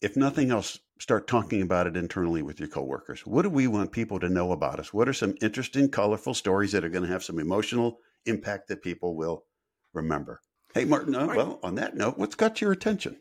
if 0.00 0.16
nothing 0.16 0.50
else, 0.50 0.78
start 0.98 1.26
talking 1.26 1.62
about 1.62 1.86
it 1.86 1.96
internally 1.96 2.42
with 2.42 2.58
your 2.58 2.68
coworkers. 2.68 3.26
What 3.26 3.42
do 3.42 3.50
we 3.50 3.66
want 3.66 3.92
people 3.92 4.20
to 4.20 4.28
know 4.28 4.52
about 4.52 4.80
us? 4.80 4.92
What 4.92 5.08
are 5.08 5.12
some 5.12 5.34
interesting, 5.40 5.90
colorful 5.90 6.34
stories 6.34 6.72
that 6.72 6.84
are 6.84 6.88
going 6.88 7.04
to 7.04 7.12
have 7.12 7.24
some 7.24 7.38
emotional 7.38 7.98
impact 8.26 8.68
that 8.68 8.82
people 8.82 9.16
will 9.16 9.44
remember? 9.92 10.40
Hey, 10.74 10.84
Martin. 10.84 11.14
Uh, 11.14 11.26
well, 11.26 11.60
on 11.62 11.74
that 11.76 11.96
note, 11.96 12.18
what's 12.18 12.34
got 12.34 12.60
your 12.60 12.72
attention? 12.72 13.16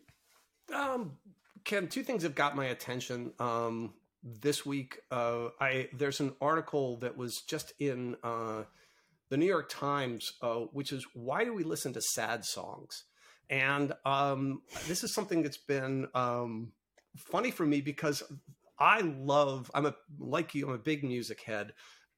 Um, 0.74 1.14
Ken, 1.64 1.88
two 1.88 2.04
things 2.04 2.24
have 2.24 2.36
got 2.36 2.56
my 2.56 2.66
attention. 2.66 3.34
Um, 3.40 3.94
this 4.24 4.66
week, 4.66 5.00
uh, 5.12 5.50
I 5.60 5.90
there's 5.94 6.20
an 6.20 6.34
article 6.42 6.98
that 6.98 7.18
was 7.18 7.42
just 7.42 7.74
in 7.80 8.18
uh, 8.24 8.64
the 9.30 9.38
New 9.38 9.46
York 9.46 9.70
Times, 9.70 10.34
uh, 10.42 10.56
which 10.72 10.92
is 10.92 11.06
why 11.14 11.44
do 11.44 11.54
we 11.54 11.64
listen 11.64 11.94
to 11.94 12.02
sad 12.02 12.46
songs? 12.46 13.06
And 13.50 13.94
um, 14.06 14.62
this 14.88 15.04
is 15.04 15.14
something 15.14 15.42
that's 15.42 15.58
been 15.58 16.08
um, 16.14 16.72
funny 17.18 17.52
for 17.52 17.66
me 17.66 17.82
because 17.82 18.22
I 18.80 19.02
love. 19.02 19.72
I'm 19.74 19.86
a 19.86 19.96
like 20.20 20.54
you. 20.56 20.68
I'm 20.68 20.76
a 20.76 20.78
big 20.78 21.04
music 21.04 21.42
head, 21.42 21.74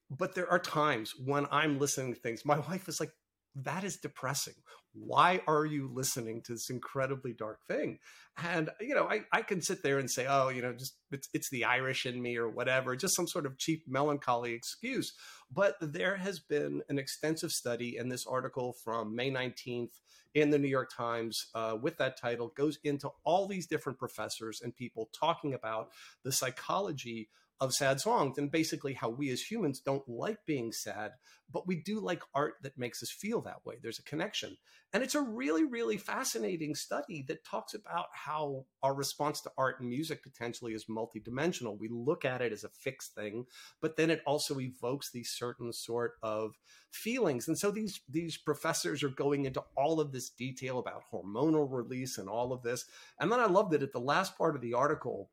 but 0.09 0.36
there 0.36 0.49
are 0.49 0.59
times 0.59 1.13
when 1.23 1.47
I'm 1.51 1.79
listening 1.79 2.13
to 2.13 2.19
things. 2.19 2.45
My 2.45 2.59
wife 2.59 2.88
is 2.88 2.99
like, 2.99 3.11
"That 3.56 3.84
is 3.84 3.97
depressing. 3.97 4.56
Why 4.93 5.41
are 5.47 5.66
you 5.66 5.89
listening 5.93 6.41
to 6.43 6.54
this 6.54 6.70
incredibly 6.70 7.34
dark 7.34 7.60
thing? 7.68 7.99
And 8.43 8.70
you 8.80 8.95
know 8.95 9.08
I, 9.10 9.22
I 9.32 9.41
can 9.41 9.62
sit 9.62 9.84
there 9.84 9.99
and 9.99 10.10
say 10.10 10.26
oh 10.28 10.49
you 10.49 10.62
know 10.62 10.74
just 10.74 10.95
it's, 11.12 11.30
it's 11.34 11.49
the 11.49 11.66
irish 11.66 12.06
in 12.06 12.22
me 12.22 12.38
or 12.38 12.49
whatever 12.49 12.95
just 12.95 13.16
some 13.16 13.28
sort 13.28 13.45
of 13.45 13.58
cheap 13.58 13.84
melancholy 13.88 14.54
excuse. 14.54 15.14
But 15.54 15.76
there 15.82 16.18
has 16.18 16.39
been 16.39 16.82
an 16.89 16.97
extensive 16.97 17.52
study 17.52 17.97
in 17.97 18.10
this 18.10 18.26
article 18.26 18.76
from 18.84 19.16
may 19.16 19.32
19th 19.32 19.91
in 20.34 20.49
the 20.49 20.60
new 20.60 20.68
york 20.68 20.89
times 20.95 21.47
uh, 21.56 21.76
with 21.82 21.97
that 21.97 22.18
title 22.18 22.54
goes 22.56 22.80
into 22.86 23.10
all 23.26 23.47
these 23.47 23.68
different 23.68 23.99
professors 23.99 24.62
and 24.64 24.74
people 24.76 25.10
talking 25.14 25.54
about 25.54 25.89
the 26.24 26.32
psychology 26.32 27.28
of 27.62 27.74
sad 27.74 28.01
songs 28.01 28.39
and 28.39 28.51
basically 28.51 28.95
how 28.95 29.07
we 29.07 29.30
as 29.30 29.39
humans 29.39 29.80
don't 29.80 30.09
like 30.09 30.39
being 30.47 30.72
sad, 30.72 31.12
but 31.49 31.68
we 31.68 31.76
do 31.76 31.99
like 31.99 32.24
art 32.34 32.55
that 32.64 32.78
makes 32.78 33.03
us 33.03 33.12
feel 33.12 33.39
that 33.41 33.64
way. 33.64 33.76
There's 33.82 33.99
a 33.99 34.03
connection. 34.03 34.57
And 34.93 35.03
it's 35.03 35.16
a 35.16 35.22
really, 35.22 35.64
really 35.64 35.97
fascinating 35.97 36.74
study 36.74 37.24
that 37.28 37.45
talks 37.45 37.76
about 37.76 38.07
how 38.14 38.66
our 38.82 38.95
response 38.95 39.41
to 39.41 39.51
art 39.59 39.80
and 39.80 39.88
music 39.88 40.24
potentially 40.24 40.74
is 40.74 40.88
multidimensional. 40.89 41.80
We 41.80 41.88
look 41.88 42.26
at 42.26 42.41
it 42.41 42.51
as 42.51 42.64
a 42.64 42.70
fixed 42.70 43.14
thing, 43.14 43.45
but 43.80 43.95
then 43.95 44.09
it 44.09 44.24
also 44.26 44.59
evokes 44.59 45.12
these 45.12 45.30
certain 45.30 45.72
sort 45.72 46.14
of 46.24 46.55
feelings. 46.89 47.47
And 47.47 47.57
so 47.57 47.70
these 47.70 48.01
these 48.09 48.38
professors 48.38 49.03
are 49.03 49.09
going 49.09 49.45
into 49.45 49.64
all 49.78 50.01
of 50.01 50.12
this 50.12 50.30
detail 50.30 50.80
about 50.80 51.03
hormonal 51.14 51.68
release 51.70 52.18
and 52.18 52.28
all 52.28 52.51
of 52.51 52.64
this. 52.64 52.86
And 53.20 53.32
then 53.32 53.39
I 53.39 53.45
love 53.45 53.70
that 53.70 53.84
at 53.84 53.93
the 53.93 53.99
last 53.99 54.36
part 54.36 54.55
of 54.55 54.62
the 54.62 54.74
article, 54.74 55.30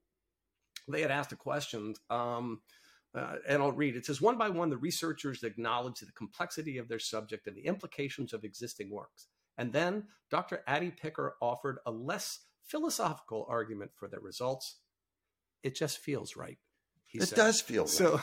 they 0.88 1.02
had 1.02 1.10
asked 1.10 1.32
a 1.32 1.36
question. 1.36 1.94
Um, 2.10 2.60
uh, 3.14 3.36
and 3.48 3.62
I'll 3.62 3.72
read. 3.72 3.96
It 3.96 4.04
says, 4.06 4.20
one 4.20 4.36
by 4.36 4.50
one, 4.50 4.70
the 4.70 4.76
researchers 4.76 5.42
acknowledged 5.42 6.06
the 6.06 6.12
complexity 6.12 6.78
of 6.78 6.88
their 6.88 6.98
subject 6.98 7.46
and 7.46 7.56
the 7.56 7.64
implications 7.64 8.32
of 8.32 8.44
existing 8.44 8.90
works. 8.90 9.28
And 9.56 9.72
then 9.72 10.04
Dr. 10.30 10.62
Addie 10.66 10.92
Picker 10.92 11.36
offered 11.40 11.78
a 11.86 11.90
less 11.90 12.40
philosophical 12.64 13.46
argument 13.48 13.90
for 13.96 14.08
their 14.08 14.20
results. 14.20 14.76
It 15.62 15.74
just 15.74 15.98
feels 15.98 16.36
right. 16.36 16.58
it 17.12 17.28
said. 17.28 17.36
does 17.36 17.60
feel 17.60 17.84
right. 17.84 17.90
So, 17.90 18.20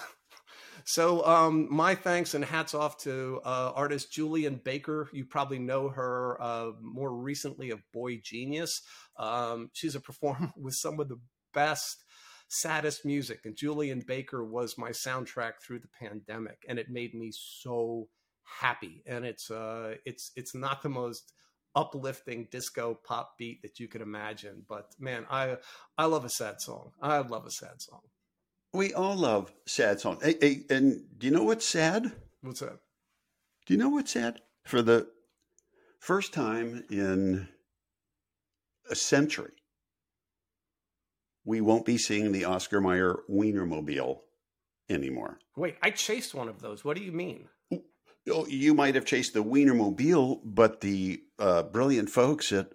so 0.86 1.26
um, 1.26 1.68
my 1.70 1.95
thanks 1.95 2.34
and 2.34 2.45
hats 2.45 2.74
off 2.74 2.97
to 2.99 3.41
uh, 3.43 3.74
artist 3.76 4.13
Julien 4.13 4.61
Baker. 4.63 5.09
You 5.11 5.26
probably 5.26 5.59
know 5.59 5.89
her 5.89 6.41
uh, 6.41 6.72
more 6.82 7.13
recently 7.13 7.72
of 7.72 7.82
boygenius. 7.93 8.82
Um, 9.18 9.72
she's 9.74 9.95
a 9.95 9.99
performer 9.99 10.53
with 10.57 10.76
some 10.76 10.99
of 10.99 11.09
the 11.09 11.20
best 11.53 12.05
saddest 12.48 13.06
music. 13.06 13.41
And 13.46 13.56
Julien 13.56 14.02
Baker 14.06 14.43
was 14.43 14.78
my 14.78 14.91
soundtrack 14.91 15.54
through 15.62 15.80
the 15.80 15.89
pandemic, 16.00 16.64
and 16.68 16.80
it 16.80 16.89
made 16.89 17.14
me 17.14 17.32
so 17.32 18.08
happy. 18.43 19.04
And 19.06 19.26
it's 19.26 19.50
uh, 19.52 19.96
it's 20.06 20.32
it's 20.36 20.56
not 20.56 20.82
the 20.82 20.89
most 20.89 21.34
uplifting 21.76 22.48
disco 22.52 22.98
pop 23.06 23.38
beat 23.38 23.62
that 23.62 23.80
you 23.80 23.88
could 23.88 24.02
imagine, 24.02 24.64
but 24.68 24.93
man, 25.00 25.26
I 25.30 25.58
I 25.98 26.06
love 26.06 26.26
a 26.26 26.30
sad 26.30 26.62
song. 26.62 26.91
I 27.02 27.18
love 27.18 27.46
a 27.46 27.52
sad 27.52 27.82
song. 27.82 28.02
We 28.74 28.93
all 28.93 29.16
love 29.16 29.54
sad 29.66 30.00
songs. 30.00 30.24
Hey, 30.24 30.36
hey, 30.41 30.66
and 30.70 31.06
do 31.18 31.28
you 31.28 31.34
know 31.34 31.43
what's 31.43 31.66
sad? 31.66 32.12
What's 32.41 32.60
that? 32.60 32.80
Do 33.66 33.74
you 33.74 33.78
know 33.78 33.89
what's 33.89 34.12
sad? 34.12 34.41
For 34.66 34.82
the 34.82 35.08
first 36.00 36.34
time 36.34 36.84
in 36.89 37.48
a 38.89 38.96
century, 38.96 39.54
we 41.46 41.62
won't 41.62 41.86
be 41.86 41.98
seeing 41.98 42.32
the 42.32 42.46
Oscar 42.46 42.82
Mayer 42.82 43.20
Wienermobile 43.30 44.20
anymore. 44.89 45.39
Wait, 45.56 45.78
I 45.82 45.91
chased 45.91 46.34
one 46.34 46.50
of 46.50 46.60
those. 46.60 46.84
What 46.84 46.98
do 46.98 47.04
you 47.04 47.12
mean? 47.12 47.48
Oh, 48.28 48.48
you 48.48 48.74
might 48.74 48.96
have 48.96 49.06
chased 49.06 49.36
the 49.36 49.43
Wienermobile, 49.43 50.41
but 50.43 50.82
the 50.82 51.22
uh, 51.38 51.64
brilliant 51.64 52.10
folks 52.10 52.52
at 52.52 52.72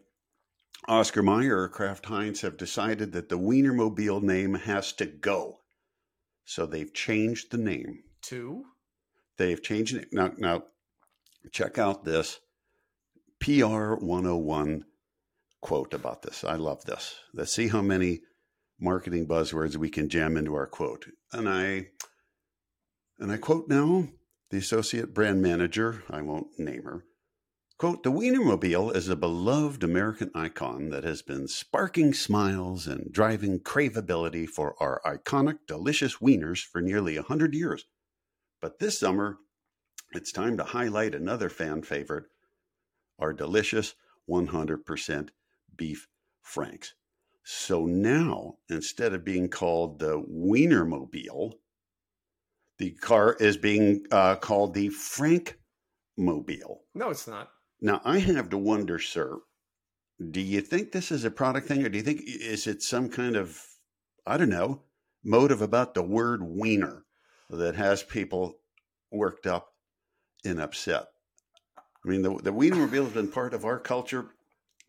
Oscar 0.87 1.23
Mayer 1.23 1.63
or 1.63 1.69
Kraft 1.69 2.07
Heinz 2.07 2.43
have 2.43 2.57
decided 2.57 3.13
that 3.13 3.29
the 3.29 3.39
Wienermobile 3.39 4.23
name 4.23 4.55
has 4.55 4.93
to 4.95 5.07
go. 5.07 5.59
So 6.45 6.67
they've 6.67 6.93
changed 6.93 7.51
the 7.51 7.59
name. 7.59 8.05
To? 8.23 8.65
They've 9.39 9.63
changed 9.63 9.97
it. 9.97 10.09
Now, 10.13 10.33
now 10.39 10.63
check 11.51 11.79
out 11.79 12.05
this 12.05 12.39
PR 13.41 13.95
101 13.95 14.85
quote 15.61 15.95
about 15.95 16.23
this. 16.23 16.45
I 16.45 16.55
love 16.57 16.85
this. 16.85 17.17
Let's 17.35 17.53
see 17.53 17.69
how 17.69 17.83
many 17.83 18.21
marketing 18.81 19.27
buzzwords 19.27 19.77
we 19.77 19.91
can 19.91 20.09
jam 20.09 20.37
into 20.37 20.55
our 20.55 20.67
quote. 20.67 21.07
And 21.33 21.49
I 21.49 21.89
and 23.19 23.31
I 23.31 23.37
quote 23.37 23.69
now 23.69 24.09
the 24.51 24.59
associate 24.59 25.15
brand 25.15 25.43
manager, 25.43 26.03
I 26.11 26.23
won't 26.23 26.59
name 26.59 26.85
her. 26.85 27.05
Quote, 27.79 28.03
the 28.03 28.13
Wienermobile 28.13 28.95
is 28.95 29.09
a 29.09 29.17
beloved 29.17 29.83
American 29.83 30.31
icon 30.35 30.91
that 30.91 31.03
has 31.03 31.23
been 31.23 31.49
sparking 31.49 32.13
smiles 32.13 32.87
and 32.87 33.11
driving 33.11 33.59
craveability 33.59 34.47
for 34.47 34.75
our 34.83 35.01
iconic, 35.07 35.61
delicious 35.67 36.17
wieners 36.17 36.63
for 36.63 36.83
nearly 36.83 37.17
a 37.17 37.23
100 37.23 37.55
years. 37.55 37.87
But 38.61 38.81
this 38.81 38.99
summer, 38.99 39.39
it's 40.13 40.31
time 40.31 40.59
to 40.59 40.65
highlight 40.65 41.15
another 41.15 41.49
fan 41.49 41.83
favorite, 41.83 42.25
our 43.19 43.33
delicious 43.33 43.95
100% 44.29 45.29
beef 45.75 46.07
franks. 46.43 46.93
So 47.53 47.85
now, 47.85 48.59
instead 48.69 49.13
of 49.13 49.25
being 49.25 49.49
called 49.49 49.99
the 49.99 50.23
Wienermobile, 50.23 51.55
the 52.79 52.93
car 52.93 53.35
is 53.41 53.57
being 53.57 54.07
uh, 54.13 54.37
called 54.37 54.73
the 54.73 54.89
Frank 54.91 55.59
Mobile. 56.17 56.85
No, 56.95 57.11
it's 57.11 57.27
not. 57.27 57.51
Now, 57.81 58.01
I 58.05 58.21
have 58.21 58.51
to 58.51 58.57
wonder, 58.57 59.01
sir, 59.01 59.41
do 60.31 60.41
you 60.41 60.61
think 60.61 60.93
this 60.93 61.11
is 61.11 61.25
a 61.25 61.31
product 61.31 61.67
thing, 61.67 61.85
or 61.85 61.89
do 61.89 61.99
you 61.99 62.05
think 62.05 62.23
is 62.25 62.69
it 62.69 62.85
some 62.85 63.09
kind 63.09 63.35
of, 63.35 63.61
I 64.25 64.37
don't 64.37 64.49
know, 64.49 64.83
motive 65.25 65.61
about 65.61 65.95
the 65.95 66.05
word 66.05 66.45
wiener 66.45 67.05
that 67.51 67.75
has 67.75 68.05
people 68.05 68.61
worked 69.11 69.49
up 69.49 69.75
and 70.45 70.61
upset? 70.61 71.07
I 71.77 72.09
mean, 72.09 72.23
the, 72.23 72.33
the 72.37 72.53
Wienermobile 72.53 73.05
has 73.05 73.13
been 73.13 73.29
part 73.29 73.55
of 73.55 73.65
our 73.65 73.81
culture 73.81 74.37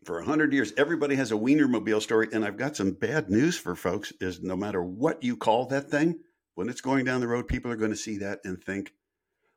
for 0.04 0.18
a 0.18 0.24
hundred 0.24 0.52
years. 0.52 0.72
Everybody 0.76 1.16
has 1.16 1.32
a 1.32 1.36
Wienermobile 1.36 2.02
story, 2.02 2.28
and 2.32 2.44
I've 2.44 2.56
got 2.56 2.76
some 2.76 2.92
bad 2.92 3.30
news 3.30 3.58
for 3.58 3.74
folks. 3.74 4.12
Is 4.20 4.42
no 4.42 4.56
matter 4.56 4.82
what 4.82 5.22
you 5.22 5.36
call 5.36 5.66
that 5.66 5.90
thing, 5.90 6.18
when 6.54 6.68
it's 6.68 6.80
going 6.80 7.04
down 7.04 7.20
the 7.20 7.28
road, 7.28 7.48
people 7.48 7.70
are 7.70 7.76
going 7.76 7.90
to 7.90 7.96
see 7.96 8.18
that 8.18 8.40
and 8.44 8.62
think 8.62 8.92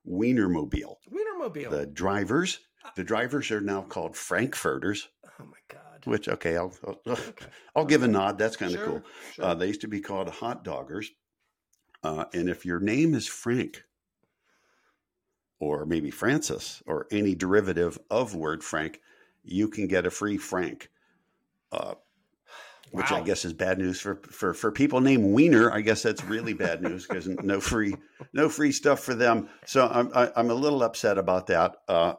Wienermobile. 0.08 0.96
Wienermobile. 1.12 1.70
The 1.70 1.86
drivers, 1.88 2.60
uh, 2.84 2.90
the 2.96 3.04
drivers 3.04 3.52
are 3.52 3.62
now 3.62 3.82
called 3.82 4.16
Frankfurters. 4.16 5.10
Oh 5.40 5.46
my 5.46 5.58
god! 5.68 6.06
Which 6.06 6.30
okay, 6.30 6.58
I'll 6.58 6.74
I'll, 6.86 7.00
okay. 7.08 7.46
I'll 7.76 7.86
give 7.86 8.04
a 8.04 8.08
nod. 8.08 8.38
That's 8.38 8.56
kind 8.56 8.74
of 8.74 8.80
sure, 8.80 8.88
cool. 8.88 9.02
Sure. 9.34 9.46
Uh, 9.46 9.54
they 9.56 9.68
used 9.68 9.82
to 9.82 9.88
be 9.88 10.02
called 10.02 10.30
hot 10.30 10.64
doggers, 10.64 11.08
uh, 12.04 12.26
and 12.34 12.50
if 12.50 12.66
your 12.66 12.80
name 12.80 13.14
is 13.14 13.28
Frank, 13.28 13.84
or 15.60 15.86
maybe 15.86 16.12
Francis, 16.12 16.84
or 16.86 17.08
any 17.12 17.36
derivative 17.36 17.98
of 18.10 18.36
word 18.36 18.64
Frank, 18.64 19.02
you 19.46 19.70
can 19.70 19.88
get 19.88 20.06
a 20.06 20.12
free 20.12 20.38
Frank. 20.38 20.90
Uh, 21.72 21.96
which 22.92 23.12
wow. 23.12 23.18
I 23.18 23.22
guess 23.22 23.44
is 23.44 23.54
bad 23.54 23.80
news 23.80 24.00
for, 24.00 24.22
for, 24.30 24.54
for 24.54 24.72
people 24.72 25.02
named 25.02 25.34
Wiener. 25.34 25.72
I 25.72 25.82
guess 25.82 26.02
that's 26.04 26.24
really 26.24 26.54
bad 26.54 26.82
news 26.82 27.06
because 27.06 27.28
no 27.28 27.60
free 27.60 27.96
no 28.32 28.48
free 28.48 28.72
stuff 28.72 29.02
for 29.02 29.14
them. 29.14 29.50
So 29.66 29.88
I'm 29.88 30.12
I, 30.14 30.28
am 30.28 30.32
i 30.36 30.40
am 30.40 30.50
a 30.50 30.54
little 30.54 30.84
upset 30.84 31.18
about 31.18 31.48
that. 31.48 31.76
Uh, 31.90 32.14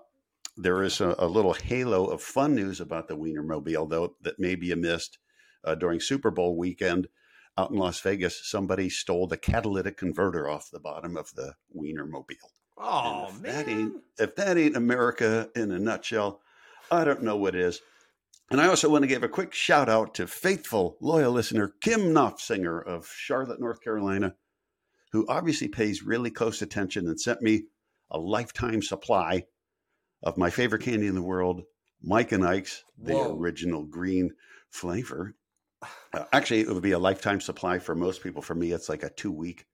there 0.57 0.83
is 0.83 1.01
a, 1.01 1.15
a, 1.19 1.27
little 1.27 1.53
halo 1.53 2.07
of 2.07 2.23
fun 2.23 2.55
news 2.55 2.81
about 2.81 3.09
the 3.09 3.17
Wiener 3.17 3.43
Mobile, 3.43 3.87
though 3.87 4.17
that 4.23 4.39
may 4.39 4.55
be 4.55 4.73
a 4.73 4.77
missed 4.77 5.19
uh, 5.65 5.75
during 5.75 6.01
Super 6.01 6.31
Bowl 6.31 6.57
weekend. 6.57 7.09
out 7.57 7.71
in 7.71 7.77
Las 7.77 8.01
Vegas, 8.01 8.41
somebody 8.45 8.89
stole 8.89 9.27
the 9.27 9.37
catalytic 9.37 9.97
converter 9.97 10.49
off 10.49 10.71
the 10.71 10.81
bottom 10.81 11.17
of 11.17 11.33
the 11.35 11.55
Wiener 11.73 12.07
Mobile. 12.07 12.53
Oh 12.79 13.29
if 13.29 13.41
man, 13.41 13.53
that 13.55 13.69
ain't 13.69 13.93
if 14.19 14.37
that 14.37 14.59
ain't 14.59 14.77
America 14.77 15.49
in 15.55 15.71
a 15.71 15.79
nutshell, 15.79 16.41
I 16.91 17.05
don't 17.05 17.23
know 17.23 17.37
what 17.37 17.55
is. 17.55 17.81
And 18.51 18.61
I 18.61 18.69
also 18.69 18.89
want 18.89 19.03
to 19.03 19.09
give 19.09 19.25
a 19.25 19.29
quick 19.29 19.53
shout 19.53 19.89
out 19.89 20.15
to 20.15 20.27
faithful, 20.27 20.97
loyal 21.01 21.33
listener 21.33 21.75
Kim 21.81 22.13
Knopfsinger 22.15 22.85
of 22.87 23.09
Charlotte, 23.09 23.61
North 23.61 23.81
Carolina, 23.83 24.37
who 25.13 25.27
obviously 25.29 25.67
pays 25.69 26.03
really 26.05 26.31
close 26.31 26.63
attention 26.63 27.09
and 27.09 27.21
sent 27.21 27.43
me 27.43 27.65
a 28.11 28.19
lifetime 28.19 28.83
supply 28.83 29.45
of 30.23 30.39
my 30.39 30.51
favorite 30.51 30.83
candy 30.83 31.09
in 31.09 31.17
the 31.17 31.23
world, 31.23 31.63
Mike 32.03 32.31
and 32.31 32.47
Ike's, 32.47 32.85
the 32.97 33.15
Whoa. 33.15 33.37
original 33.37 33.85
green 33.85 34.31
flavor. 34.71 35.35
Uh, 36.13 36.25
actually, 36.33 36.61
it 36.61 36.69
would 36.69 36.83
be 36.83 36.93
a 36.93 36.99
lifetime 36.99 37.41
supply 37.41 37.79
for 37.81 37.95
most 37.97 38.23
people. 38.23 38.43
For 38.43 38.55
me, 38.55 38.73
it's 38.73 38.89
like 38.89 39.03
a 39.03 39.11
two 39.11 39.33
week 39.33 39.67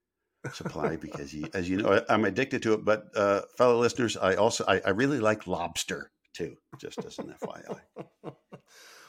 supply 0.52 0.96
because, 1.00 1.34
you, 1.34 1.46
as 1.52 1.68
you 1.68 1.76
know, 1.76 1.92
I- 1.92 2.12
I'm 2.14 2.24
addicted 2.24 2.62
to 2.62 2.72
it. 2.72 2.84
But 2.86 3.04
uh, 3.14 3.42
fellow 3.58 3.78
listeners, 3.78 4.16
I 4.16 4.34
also 4.36 4.64
I, 4.66 4.80
I 4.80 4.90
really 4.90 5.20
like 5.20 5.46
lobster 5.46 6.10
too. 6.32 6.56
Just 6.78 7.04
as 7.04 7.18
an 7.18 7.34
FYI. 7.42 7.80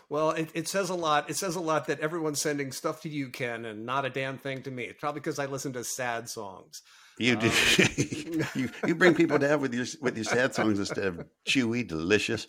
Well, 0.10 0.30
it, 0.30 0.50
it 0.54 0.68
says 0.68 0.92
a 0.92 0.96
lot. 0.96 1.30
It 1.32 1.38
says 1.38 1.56
a 1.56 1.60
lot 1.60 1.88
that 1.88 2.00
everyone's 2.00 2.40
sending 2.40 2.72
stuff 2.72 3.02
to 3.02 3.10
you, 3.10 3.30
Ken, 3.30 3.66
and 3.66 3.84
not 3.84 4.06
a 4.06 4.12
damn 4.12 4.38
thing 4.38 4.62
to 4.62 4.70
me. 4.70 4.84
It's 4.84 5.00
probably 5.00 5.22
because 5.22 5.40
I 5.40 5.48
listen 5.48 5.74
to 5.74 5.84
sad 5.84 6.30
songs. 6.30 6.84
You 7.18 7.36
do. 7.36 7.48
Um, 7.48 8.44
you, 8.56 8.70
you 8.86 8.94
bring 8.94 9.16
people 9.16 9.40
down 9.40 9.60
with 9.60 9.74
your 9.74 9.86
with 10.02 10.16
your 10.16 10.26
sad 10.26 10.54
songs 10.54 10.78
instead 10.78 11.06
of 11.06 11.26
chewy, 11.48 11.88
delicious 11.88 12.46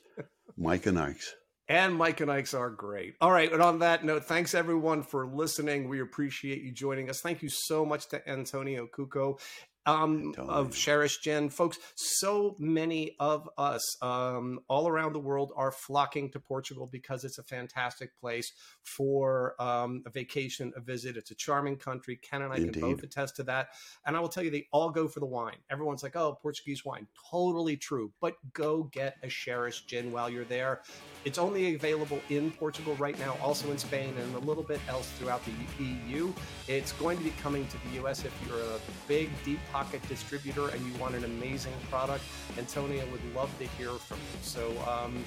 Mike 0.59 0.85
and 0.85 0.99
Ike's. 0.99 1.35
And 1.67 1.95
Mike 1.95 2.21
and 2.21 2.31
Ike's 2.31 2.53
are 2.53 2.69
great. 2.69 3.15
All 3.23 3.33
right. 3.33 3.51
And 3.51 3.63
on 3.63 3.79
that 3.79 4.05
note, 4.05 4.27
thanks 4.27 4.55
everyone 4.55 5.03
for 5.03 5.27
listening. 5.27 5.89
We 5.89 6.03
appreciate 6.03 6.61
you 6.63 6.73
joining 6.73 7.09
us. 7.09 7.23
Thank 7.23 7.43
you 7.43 7.49
so 7.49 7.87
much 7.87 8.09
to 8.09 8.29
Antonio 8.29 8.87
Cuco 8.87 9.41
um, 9.87 10.29
Antonio. 10.29 10.51
of 10.53 10.71
Sharish 10.75 11.21
Gin. 11.23 11.51
Folks, 11.51 11.79
so 11.95 12.57
many 12.59 13.17
of 13.21 13.49
us 13.59 14.03
um, 14.03 14.61
all 14.69 14.89
around 14.89 15.13
the 15.13 15.21
world 15.21 15.53
are 15.57 15.71
flocking 15.71 16.31
to 16.33 16.41
Portugal 16.41 16.89
because 16.91 17.25
it's 17.25 17.39
a 17.39 17.43
fantastic 17.43 18.19
place 18.21 18.53
for 18.85 19.61
um, 19.61 20.03
a 20.07 20.11
vacation, 20.11 20.73
a 20.77 20.81
visit. 20.81 21.17
It's 21.17 21.31
a 21.31 21.35
charming 21.35 21.77
country. 21.77 22.17
Ken 22.17 22.43
and 22.43 22.53
I 22.53 22.57
Indeed. 22.57 22.75
can 22.75 22.83
both 22.83 23.03
attest 23.03 23.37
to 23.37 23.43
that. 23.45 23.69
And 24.07 24.17
I 24.17 24.21
will 24.21 24.29
tell 24.29 24.45
you, 24.45 24.51
they 24.51 24.67
all 24.73 24.91
go 24.91 25.09
for 25.09 25.21
the 25.21 25.27
wine. 25.27 25.57
Everyone's 25.71 26.03
like, 26.03 26.17
oh, 26.17 26.39
Portuguese 26.41 26.85
wine. 26.85 27.07
Totally 27.31 27.77
true. 27.77 28.13
But 28.21 28.37
go 28.53 28.85
get 28.85 29.17
a 29.23 29.27
Sharish 29.27 29.87
Gin 29.87 30.13
while 30.13 30.29
you're 30.29 30.45
there. 30.45 30.83
It's 31.25 31.39
only 31.39 31.75
available 31.75 32.21
in 32.29 32.51
Portugal 32.53 32.95
right 32.97 33.19
now, 33.19 33.37
also 33.43 33.71
in 33.71 33.79
Spain, 33.79 34.15
and 34.21 34.35
a 34.35 34.41
little 34.41 34.63
bit 34.63 34.81
else 34.89 35.09
throughout 35.19 35.43
the 35.45 35.85
EU. 35.85 36.33
It's 36.69 36.93
going 36.93 37.19
to 37.19 37.25
be 37.25 37.33
coming 37.43 37.67
to 37.69 37.77
the 37.89 38.05
US 38.05 38.25
if 38.25 38.33
you're 38.47 38.61
a 38.61 38.79
big, 39.09 39.31
deep 39.45 39.61
pocket 39.73 40.07
distributor 40.09 40.69
and 40.69 40.85
you 40.87 41.01
want 41.01 41.15
an 41.15 41.25
amazing 41.25 41.73
product. 41.91 42.25
Antonio 42.59 43.05
would 43.11 43.35
love 43.35 43.51
to 43.59 43.67
hear 43.79 43.91
from 43.91 44.19
you. 44.19 44.39
So, 44.43 44.71
um, 44.89 45.25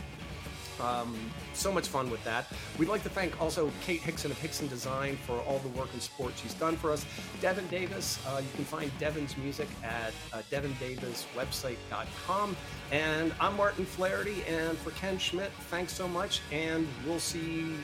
um, 0.81 1.15
so 1.53 1.71
much 1.71 1.87
fun 1.87 2.09
with 2.09 2.23
that. 2.23 2.47
We'd 2.77 2.89
like 2.89 3.03
to 3.03 3.09
thank 3.09 3.39
also 3.41 3.71
Kate 3.85 4.01
Hickson 4.01 4.31
of 4.31 4.39
Hickson 4.39 4.67
Design 4.67 5.17
for 5.25 5.39
all 5.41 5.59
the 5.59 5.69
work 5.69 5.89
and 5.93 6.01
support 6.01 6.33
she's 6.41 6.53
done 6.53 6.77
for 6.77 6.91
us. 6.91 7.05
Devin 7.41 7.67
Davis, 7.67 8.19
uh, 8.27 8.39
you 8.39 8.49
can 8.55 8.65
find 8.65 8.91
Devin's 8.99 9.35
music 9.37 9.67
at 9.83 10.13
uh, 10.33 10.41
devindaviswebsite.com. 10.51 12.55
And 12.91 13.33
I'm 13.39 13.57
Martin 13.57 13.85
Flaherty, 13.85 14.43
and 14.47 14.77
for 14.77 14.91
Ken 14.91 15.17
Schmidt, 15.17 15.51
thanks 15.69 15.93
so 15.93 16.07
much. 16.07 16.41
And 16.51 16.87
we'll 17.05 17.19
see 17.19 17.75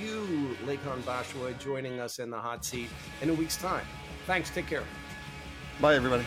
you, 0.00 0.56
Lekan 0.64 1.02
Bashua, 1.02 1.58
joining 1.58 2.00
us 2.00 2.18
in 2.18 2.30
the 2.30 2.38
hot 2.38 2.64
seat 2.64 2.88
in 3.20 3.30
a 3.30 3.34
week's 3.34 3.56
time. 3.56 3.84
Thanks. 4.26 4.50
Take 4.50 4.66
care. 4.66 4.84
Bye, 5.80 5.96
everybody. 5.96 6.24